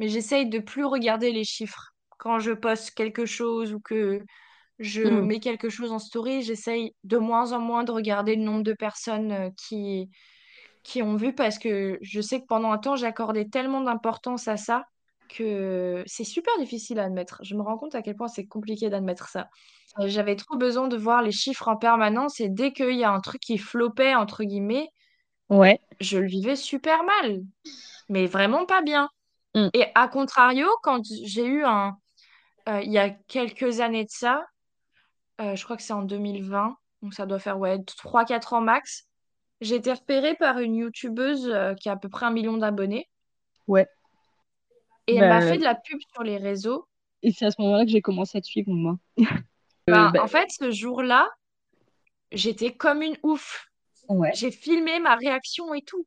mais 0.00 0.08
j'essaye 0.08 0.48
de 0.48 0.58
plus 0.58 0.84
regarder 0.84 1.30
les 1.30 1.44
chiffres. 1.44 1.92
Quand 2.18 2.40
je 2.40 2.50
poste 2.50 2.90
quelque 2.90 3.24
chose 3.24 3.72
ou 3.72 3.78
que 3.78 4.20
je 4.80 5.02
mmh. 5.02 5.26
mets 5.26 5.40
quelque 5.40 5.68
chose 5.68 5.92
en 5.92 5.98
story, 5.98 6.42
j'essaye 6.42 6.94
de 7.04 7.18
moins 7.18 7.52
en 7.52 7.60
moins 7.60 7.84
de 7.84 7.92
regarder 7.92 8.34
le 8.34 8.42
nombre 8.42 8.62
de 8.62 8.72
personnes 8.72 9.30
euh, 9.30 9.50
qui, 9.68 10.08
qui 10.82 11.02
ont 11.02 11.16
vu 11.16 11.34
parce 11.34 11.58
que 11.58 11.98
je 12.00 12.20
sais 12.22 12.40
que 12.40 12.46
pendant 12.46 12.72
un 12.72 12.78
temps, 12.78 12.96
j'accordais 12.96 13.44
tellement 13.44 13.82
d'importance 13.82 14.48
à 14.48 14.56
ça 14.56 14.86
que 15.28 16.02
c'est 16.06 16.24
super 16.24 16.52
difficile 16.58 16.98
à 16.98 17.04
admettre. 17.04 17.40
Je 17.44 17.54
me 17.54 17.62
rends 17.62 17.76
compte 17.76 17.94
à 17.94 18.00
quel 18.00 18.16
point 18.16 18.26
c'est 18.26 18.46
compliqué 18.46 18.88
d'admettre 18.88 19.28
ça. 19.28 19.48
J'avais 19.98 20.34
trop 20.34 20.56
besoin 20.56 20.88
de 20.88 20.96
voir 20.96 21.20
les 21.20 21.30
chiffres 21.30 21.68
en 21.68 21.76
permanence 21.76 22.40
et 22.40 22.48
dès 22.48 22.72
qu'il 22.72 22.96
y 22.96 23.04
a 23.04 23.10
un 23.10 23.20
truc 23.20 23.40
qui 23.40 23.58
flopait, 23.58 24.14
entre 24.14 24.44
guillemets, 24.44 24.88
ouais. 25.50 25.78
je 26.00 26.18
le 26.18 26.26
vivais 26.26 26.56
super 26.56 27.04
mal, 27.04 27.42
mais 28.08 28.26
vraiment 28.26 28.64
pas 28.64 28.80
bien. 28.80 29.10
Mmh. 29.54 29.68
Et 29.74 29.84
à 29.94 30.08
contrario, 30.08 30.68
quand 30.82 31.02
j'ai 31.24 31.44
eu 31.44 31.64
un... 31.64 31.98
Euh, 32.68 32.80
il 32.82 32.92
y 32.92 32.98
a 32.98 33.10
quelques 33.10 33.80
années 33.80 34.04
de 34.04 34.10
ça, 34.10 34.44
euh, 35.40 35.56
je 35.56 35.64
crois 35.64 35.76
que 35.76 35.82
c'est 35.82 35.92
en 35.92 36.02
2020, 36.02 36.76
donc 37.02 37.14
ça 37.14 37.26
doit 37.26 37.38
faire 37.38 37.58
ouais, 37.58 37.78
3-4 37.78 38.54
ans 38.54 38.60
max. 38.60 39.06
J'ai 39.60 39.76
été 39.76 39.92
repérée 39.92 40.34
par 40.36 40.58
une 40.58 40.74
youtubeuse 40.74 41.48
euh, 41.48 41.74
qui 41.74 41.88
a 41.88 41.92
à 41.92 41.96
peu 41.96 42.08
près 42.08 42.26
un 42.26 42.30
million 42.30 42.56
d'abonnés. 42.56 43.08
Ouais. 43.66 43.86
Et 45.06 45.16
elle 45.16 45.28
m'a 45.28 45.40
bah, 45.40 45.46
fait 45.46 45.58
de 45.58 45.64
la 45.64 45.74
pub 45.74 45.98
sur 46.12 46.22
les 46.22 46.38
réseaux. 46.38 46.86
Et 47.22 47.32
c'est 47.32 47.46
à 47.46 47.50
ce 47.50 47.60
moment-là 47.60 47.84
que 47.84 47.90
j'ai 47.90 48.00
commencé 48.00 48.38
à 48.38 48.40
te 48.40 48.46
suivre, 48.46 48.70
moi. 48.72 48.96
Bah, 49.86 50.06
euh, 50.06 50.10
bah, 50.10 50.22
en 50.22 50.28
fait, 50.28 50.48
ce 50.50 50.70
jour-là, 50.70 51.28
j'étais 52.30 52.72
comme 52.72 53.02
une 53.02 53.16
ouf. 53.24 53.66
Ouais. 54.08 54.30
J'ai 54.34 54.52
filmé 54.52 55.00
ma 55.00 55.16
réaction 55.16 55.74
et 55.74 55.82
tout. 55.82 56.06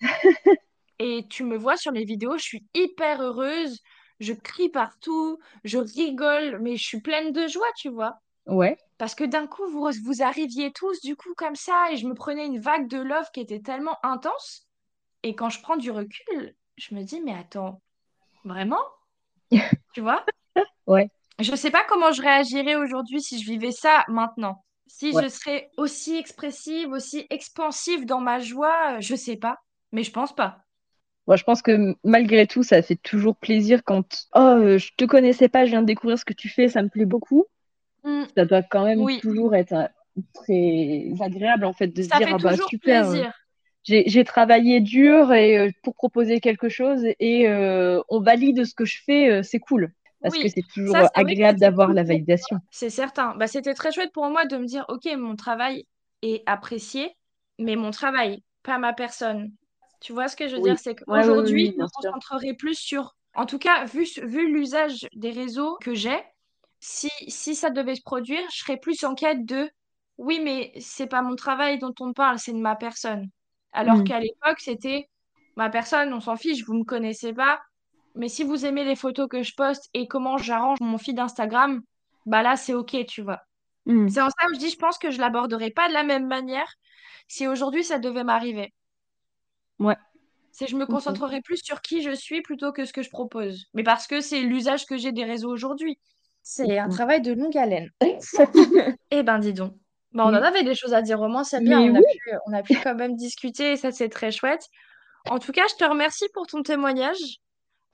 Et 1.00 1.26
tu 1.28 1.42
me 1.42 1.56
vois 1.56 1.76
sur 1.76 1.90
les 1.90 2.04
vidéos, 2.04 2.38
je 2.38 2.44
suis 2.44 2.66
hyper 2.74 3.20
heureuse, 3.20 3.80
je 4.20 4.32
crie 4.32 4.68
partout, 4.68 5.40
je 5.64 5.78
rigole, 5.78 6.60
mais 6.60 6.76
je 6.76 6.84
suis 6.84 7.00
pleine 7.00 7.32
de 7.32 7.48
joie, 7.48 7.66
tu 7.76 7.88
vois. 7.88 8.20
Ouais. 8.46 8.76
Parce 8.98 9.14
que 9.14 9.24
d'un 9.24 9.46
coup, 9.46 9.66
vous, 9.70 9.88
vous 10.04 10.22
arriviez 10.22 10.72
tous 10.72 11.00
du 11.00 11.16
coup 11.16 11.34
comme 11.36 11.54
ça 11.56 11.90
et 11.92 11.96
je 11.96 12.06
me 12.08 12.14
prenais 12.14 12.46
une 12.46 12.58
vague 12.60 12.88
de 12.88 12.98
love 12.98 13.30
qui 13.32 13.40
était 13.40 13.60
tellement 13.60 13.98
intense. 14.04 14.66
Et 15.22 15.34
quand 15.36 15.50
je 15.50 15.62
prends 15.62 15.76
du 15.76 15.90
recul, 15.90 16.56
je 16.76 16.94
me 16.94 17.02
dis, 17.04 17.20
mais 17.22 17.34
attends, 17.34 17.82
vraiment? 18.44 18.82
Tu 19.94 20.00
vois? 20.02 20.24
Ouais. 20.86 21.10
Je 21.38 21.54
sais 21.54 21.70
pas 21.70 21.84
comment 21.88 22.10
je 22.12 22.22
réagirais 22.22 22.74
aujourd'hui 22.76 23.22
si 23.22 23.40
je 23.40 23.48
vivais 23.50 23.70
ça 23.72 24.04
maintenant. 24.08 24.64
Si 24.88 25.12
Ouais. 25.12 25.22
je 25.22 25.28
serais 25.28 25.70
aussi 25.76 26.16
expressive, 26.16 26.90
aussi 26.90 27.26
expansive 27.30 28.04
dans 28.06 28.20
ma 28.20 28.40
joie, 28.40 28.98
je 29.00 29.14
sais 29.14 29.36
pas. 29.36 29.58
Mais 29.92 30.02
je 30.02 30.10
pense 30.12 30.34
pas. 30.34 30.64
Moi, 31.26 31.36
je 31.36 31.44
pense 31.44 31.62
que 31.62 31.94
malgré 32.04 32.46
tout, 32.46 32.62
ça 32.62 32.82
fait 32.82 32.96
toujours 32.96 33.36
plaisir 33.36 33.82
quand 33.84 34.26
oh, 34.34 34.38
euh, 34.40 34.78
je 34.78 34.92
te 34.96 35.04
connaissais 35.04 35.48
pas, 35.48 35.64
je 35.64 35.70
viens 35.70 35.80
de 35.82 35.86
découvrir 35.86 36.18
ce 36.18 36.24
que 36.24 36.34
tu 36.34 36.48
fais, 36.48 36.68
ça 36.68 36.82
me 36.82 36.88
plaît 36.88 37.06
beaucoup. 37.06 37.46
Mm. 38.04 38.24
Ça 38.36 38.44
doit 38.44 38.62
quand 38.62 38.84
même 38.84 39.00
Oui. 39.00 39.20
toujours 39.20 39.54
être 39.54 39.72
euh, 39.72 39.86
très 40.34 41.12
agréable 41.20 41.64
en 41.64 41.72
fait 41.72 41.88
de 41.88 42.02
se 42.02 42.08
dire 42.08 42.28
ah 42.32 42.38
bah 42.38 42.56
super, 42.56 43.08
plaisir. 43.08 43.32
j'ai 43.82 44.04
j'ai 44.06 44.24
travaillé 44.24 44.80
dur 44.80 45.32
et 45.32 45.58
euh, 45.58 45.70
pour 45.82 45.94
proposer 45.94 46.40
quelque 46.40 46.68
chose 46.68 47.04
et 47.18 47.48
euh, 47.48 48.00
on 48.08 48.20
valide 48.20 48.64
ce 48.64 48.74
que 48.74 48.84
je 48.84 48.98
fais, 49.04 49.42
c'est 49.42 49.58
cool 49.58 49.92
parce 50.22 50.38
que 50.38 50.48
c'est 50.48 50.64
toujours 50.74 50.96
ça, 50.96 51.10
agréable 51.14 51.58
d'avoir 51.58 51.92
la 51.92 52.02
validation. 52.02 52.58
C'est 52.70 52.90
certain. 52.90 53.34
Bah, 53.36 53.46
c'était 53.46 53.74
très 53.74 53.92
chouette 53.92 54.12
pour 54.12 54.28
moi 54.30 54.46
de 54.46 54.56
me 54.56 54.64
dire, 54.64 54.86
OK, 54.88 55.06
mon 55.18 55.36
travail 55.36 55.86
est 56.22 56.42
apprécié, 56.46 57.14
mais 57.58 57.76
mon 57.76 57.90
travail, 57.90 58.42
pas 58.62 58.78
ma 58.78 58.94
personne. 58.94 59.52
Tu 60.00 60.12
vois 60.12 60.28
ce 60.28 60.36
que 60.36 60.48
je 60.48 60.56
veux 60.56 60.62
dire? 60.62 60.78
C'est 60.78 60.96
ouais, 61.06 61.26
ouais, 61.26 61.28
oui, 61.28 61.74
qu'aujourd'hui, 61.74 61.76
concentrerai 61.76 62.54
plus 62.54 62.74
sur, 62.74 63.14
en 63.34 63.46
tout 63.46 63.58
cas, 63.58 63.84
vu, 63.84 64.06
vu 64.22 64.52
l'usage 64.52 65.06
des 65.14 65.30
réseaux 65.30 65.76
que 65.82 65.94
j'ai, 65.94 66.18
si, 66.86 67.08
si 67.28 67.54
ça 67.54 67.70
devait 67.70 67.94
se 67.94 68.02
produire, 68.02 68.42
je 68.52 68.58
serais 68.58 68.76
plus 68.76 69.04
en 69.04 69.14
quête 69.14 69.46
de, 69.46 69.70
oui, 70.18 70.38
mais 70.44 70.70
c'est 70.80 71.06
pas 71.06 71.22
mon 71.22 71.34
travail 71.34 71.78
dont 71.78 71.94
on 72.00 72.12
parle, 72.12 72.38
c'est 72.38 72.52
de 72.52 72.58
ma 72.58 72.76
personne. 72.76 73.30
Alors 73.72 74.00
Mm. 74.00 74.04
qu'à 74.04 74.20
l'époque, 74.20 74.60
c'était 74.60 75.08
ma 75.56 75.70
personne, 75.70 76.12
on 76.12 76.20
s'en 76.20 76.36
fiche, 76.36 76.62
vous 76.66 76.74
me 76.74 76.84
connaissez 76.84 77.32
pas. 77.32 77.62
Mais 78.14 78.28
si 78.28 78.44
vous 78.44 78.66
aimez 78.66 78.84
les 78.84 78.96
photos 78.96 79.28
que 79.28 79.42
je 79.42 79.54
poste 79.54 79.88
et 79.94 80.06
comment 80.08 80.36
j'arrange 80.36 80.78
mon 80.80 80.98
feed 80.98 81.18
Instagram, 81.18 81.80
bah 82.26 82.42
là, 82.42 82.56
c'est 82.56 82.74
OK, 82.74 82.94
tu 83.06 83.22
vois. 83.22 83.40
Mm. 83.86 84.08
C'est 84.08 84.20
en 84.20 84.28
ça 84.28 84.46
que 84.46 84.54
je 84.54 84.58
dis, 84.58 84.70
je 84.70 84.76
pense 84.78 84.98
que 84.98 85.10
je 85.10 85.20
l'aborderai 85.20 85.70
pas 85.70 85.88
de 85.88 85.94
la 85.94 86.02
même 86.04 86.26
manière 86.26 86.70
si 87.28 87.46
aujourd'hui 87.48 87.82
ça 87.82 87.98
devait 87.98 88.24
m'arriver. 88.24 88.74
Ouais. 89.78 89.96
C'est 90.52 90.66
je 90.66 90.76
me 90.76 90.86
concentrerai 90.86 91.40
plus 91.40 91.60
sur 91.64 91.80
qui 91.80 92.02
je 92.02 92.12
suis 92.14 92.42
plutôt 92.42 92.72
que 92.72 92.84
ce 92.84 92.92
que 92.92 93.02
je 93.02 93.10
propose. 93.10 93.66
Mais 93.72 93.82
parce 93.82 94.06
que 94.06 94.20
c'est 94.20 94.42
l'usage 94.42 94.84
que 94.86 94.98
j'ai 94.98 95.12
des 95.12 95.24
réseaux 95.24 95.50
aujourd'hui. 95.50 95.98
C'est 96.46 96.78
un 96.78 96.86
Mm. 96.88 96.90
travail 96.90 97.20
de 97.22 97.32
longue 97.32 97.56
haleine. 97.56 97.88
Eh 99.10 99.22
ben, 99.22 99.38
dis 99.38 99.52
donc. 99.52 99.72
Bah, 100.12 100.24
on 100.26 100.34
en 100.34 100.40
Mm. 100.40 100.44
avait 100.44 100.62
des 100.62 100.74
choses 100.74 100.94
à 100.94 101.02
dire 101.02 101.20
au 101.20 101.28
moins, 101.28 101.42
c'est 101.42 101.60
bien. 101.60 101.80
On 101.80 101.94
a 101.96 102.00
pu, 102.00 102.30
on 102.46 102.52
a 102.52 102.62
pu 102.62 102.74
quand 102.82 102.94
même 102.94 103.16
discuter 103.16 103.72
et 103.72 103.76
ça, 103.76 103.90
c'est 103.90 104.08
très 104.08 104.30
chouette. 104.30 104.66
En 105.30 105.38
tout 105.38 105.52
cas, 105.52 105.62
je 105.70 105.74
te 105.76 105.84
remercie 105.88 106.26
pour 106.34 106.46
ton 106.46 106.62
témoignage 106.62 107.18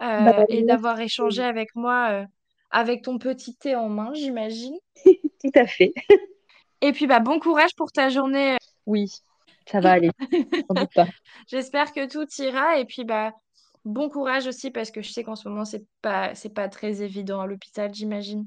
bah, 0.01 0.40
euh, 0.40 0.44
et 0.48 0.62
d'avoir 0.64 1.01
échangé 1.01 1.42
avec 1.42 1.74
moi 1.74 2.09
euh, 2.11 2.24
avec 2.70 3.03
ton 3.03 3.18
petit 3.18 3.57
thé 3.57 3.74
en 3.76 3.88
main, 3.88 4.12
j'imagine. 4.14 4.76
Tout 5.40 5.53
à 5.55 5.66
fait. 5.66 5.92
Et 6.82 6.92
puis, 6.92 7.07
bah, 7.07 7.20
bon 7.20 7.38
courage 7.38 7.74
pour 7.76 7.92
ta 7.92 8.09
journée. 8.09 8.57
Oui, 8.86 9.07
ça 9.70 9.80
va 9.80 9.92
aller. 9.92 10.11
J'espère 11.46 11.92
que 11.92 12.07
tout 12.09 12.26
ira. 12.38 12.78
Et 12.78 12.84
puis, 12.86 13.05
bah, 13.05 13.32
bon 13.85 14.09
courage 14.09 14.47
aussi 14.47 14.70
parce 14.70 14.91
que 14.91 15.03
je 15.03 15.11
sais 15.12 15.24
qu'en 15.24 15.37
ce 15.37 15.49
moment, 15.49 15.64
c'est 15.64 15.85
pas, 16.03 16.35
c'est 16.35 16.53
pas 16.55 16.68
très 16.68 17.03
évident 17.03 17.41
à 17.41 17.47
l'hôpital, 17.47 17.93
j'imagine. 17.95 18.47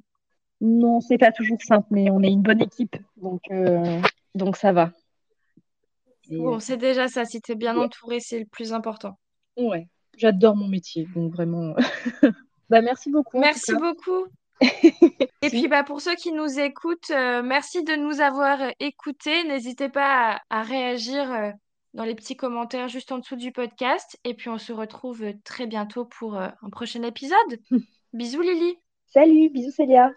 Non, 0.62 1.02
c'est 1.02 1.18
pas 1.18 1.32
toujours 1.32 1.62
simple, 1.62 1.88
mais 1.92 2.10
on 2.10 2.22
est 2.22 2.32
une 2.32 2.42
bonne 2.42 2.62
équipe, 2.62 2.96
donc, 3.18 3.42
euh, 3.52 4.02
donc 4.36 4.56
ça 4.58 4.72
va. 4.72 4.92
Et, 6.30 6.36
euh, 6.36 6.38
Bon, 6.40 6.60
c'est 6.60 6.78
déjà 6.78 7.08
ça. 7.08 7.26
Si 7.26 7.42
t'es 7.42 7.56
bien 7.56 7.78
ouais, 7.78 7.86
entouré, 7.86 8.20
c'est 8.20 8.40
le 8.40 8.46
plus 8.46 8.74
important. 8.74 9.18
ouais. 9.58 9.88
J'adore 10.16 10.56
mon 10.56 10.68
métier, 10.68 11.08
donc 11.16 11.34
vraiment. 11.34 11.74
bah, 12.70 12.82
merci 12.82 13.10
beaucoup 13.10 13.40
Merci 13.40 13.74
beaucoup. 13.74 14.28
Et 15.42 15.50
puis, 15.50 15.68
bah, 15.68 15.84
pour 15.84 16.02
ceux 16.02 16.16
qui 16.16 16.32
nous 16.32 16.60
écoutent, 16.60 17.10
euh, 17.10 17.42
merci 17.42 17.84
de 17.84 17.96
nous 17.96 18.22
avoir 18.22 18.62
euh, 18.62 18.70
écoutés. 18.80 19.44
N'hésitez 19.46 19.90
pas 19.90 20.36
à, 20.36 20.60
à 20.60 20.62
réagir 20.62 21.32
euh, 21.32 21.52
dans 21.94 22.04
les 22.04 22.16
petits 22.16 22.36
commentaires 22.36 22.88
juste 22.88 23.12
en 23.12 23.20
dessous 23.20 23.36
du 23.36 23.52
podcast. 23.52 24.20
Et 24.24 24.34
puis, 24.34 24.50
on 24.50 24.58
se 24.58 24.74
retrouve 24.74 25.24
euh, 25.24 25.34
très 25.44 25.68
bientôt 25.68 26.06
pour 26.06 26.38
euh, 26.38 26.48
un 26.62 26.70
prochain 26.70 27.04
épisode. 27.04 27.60
Bisous, 28.14 28.42
Lily. 28.42 28.78
Salut, 29.08 29.50
bisous 29.50 29.72
Célia. 29.72 30.12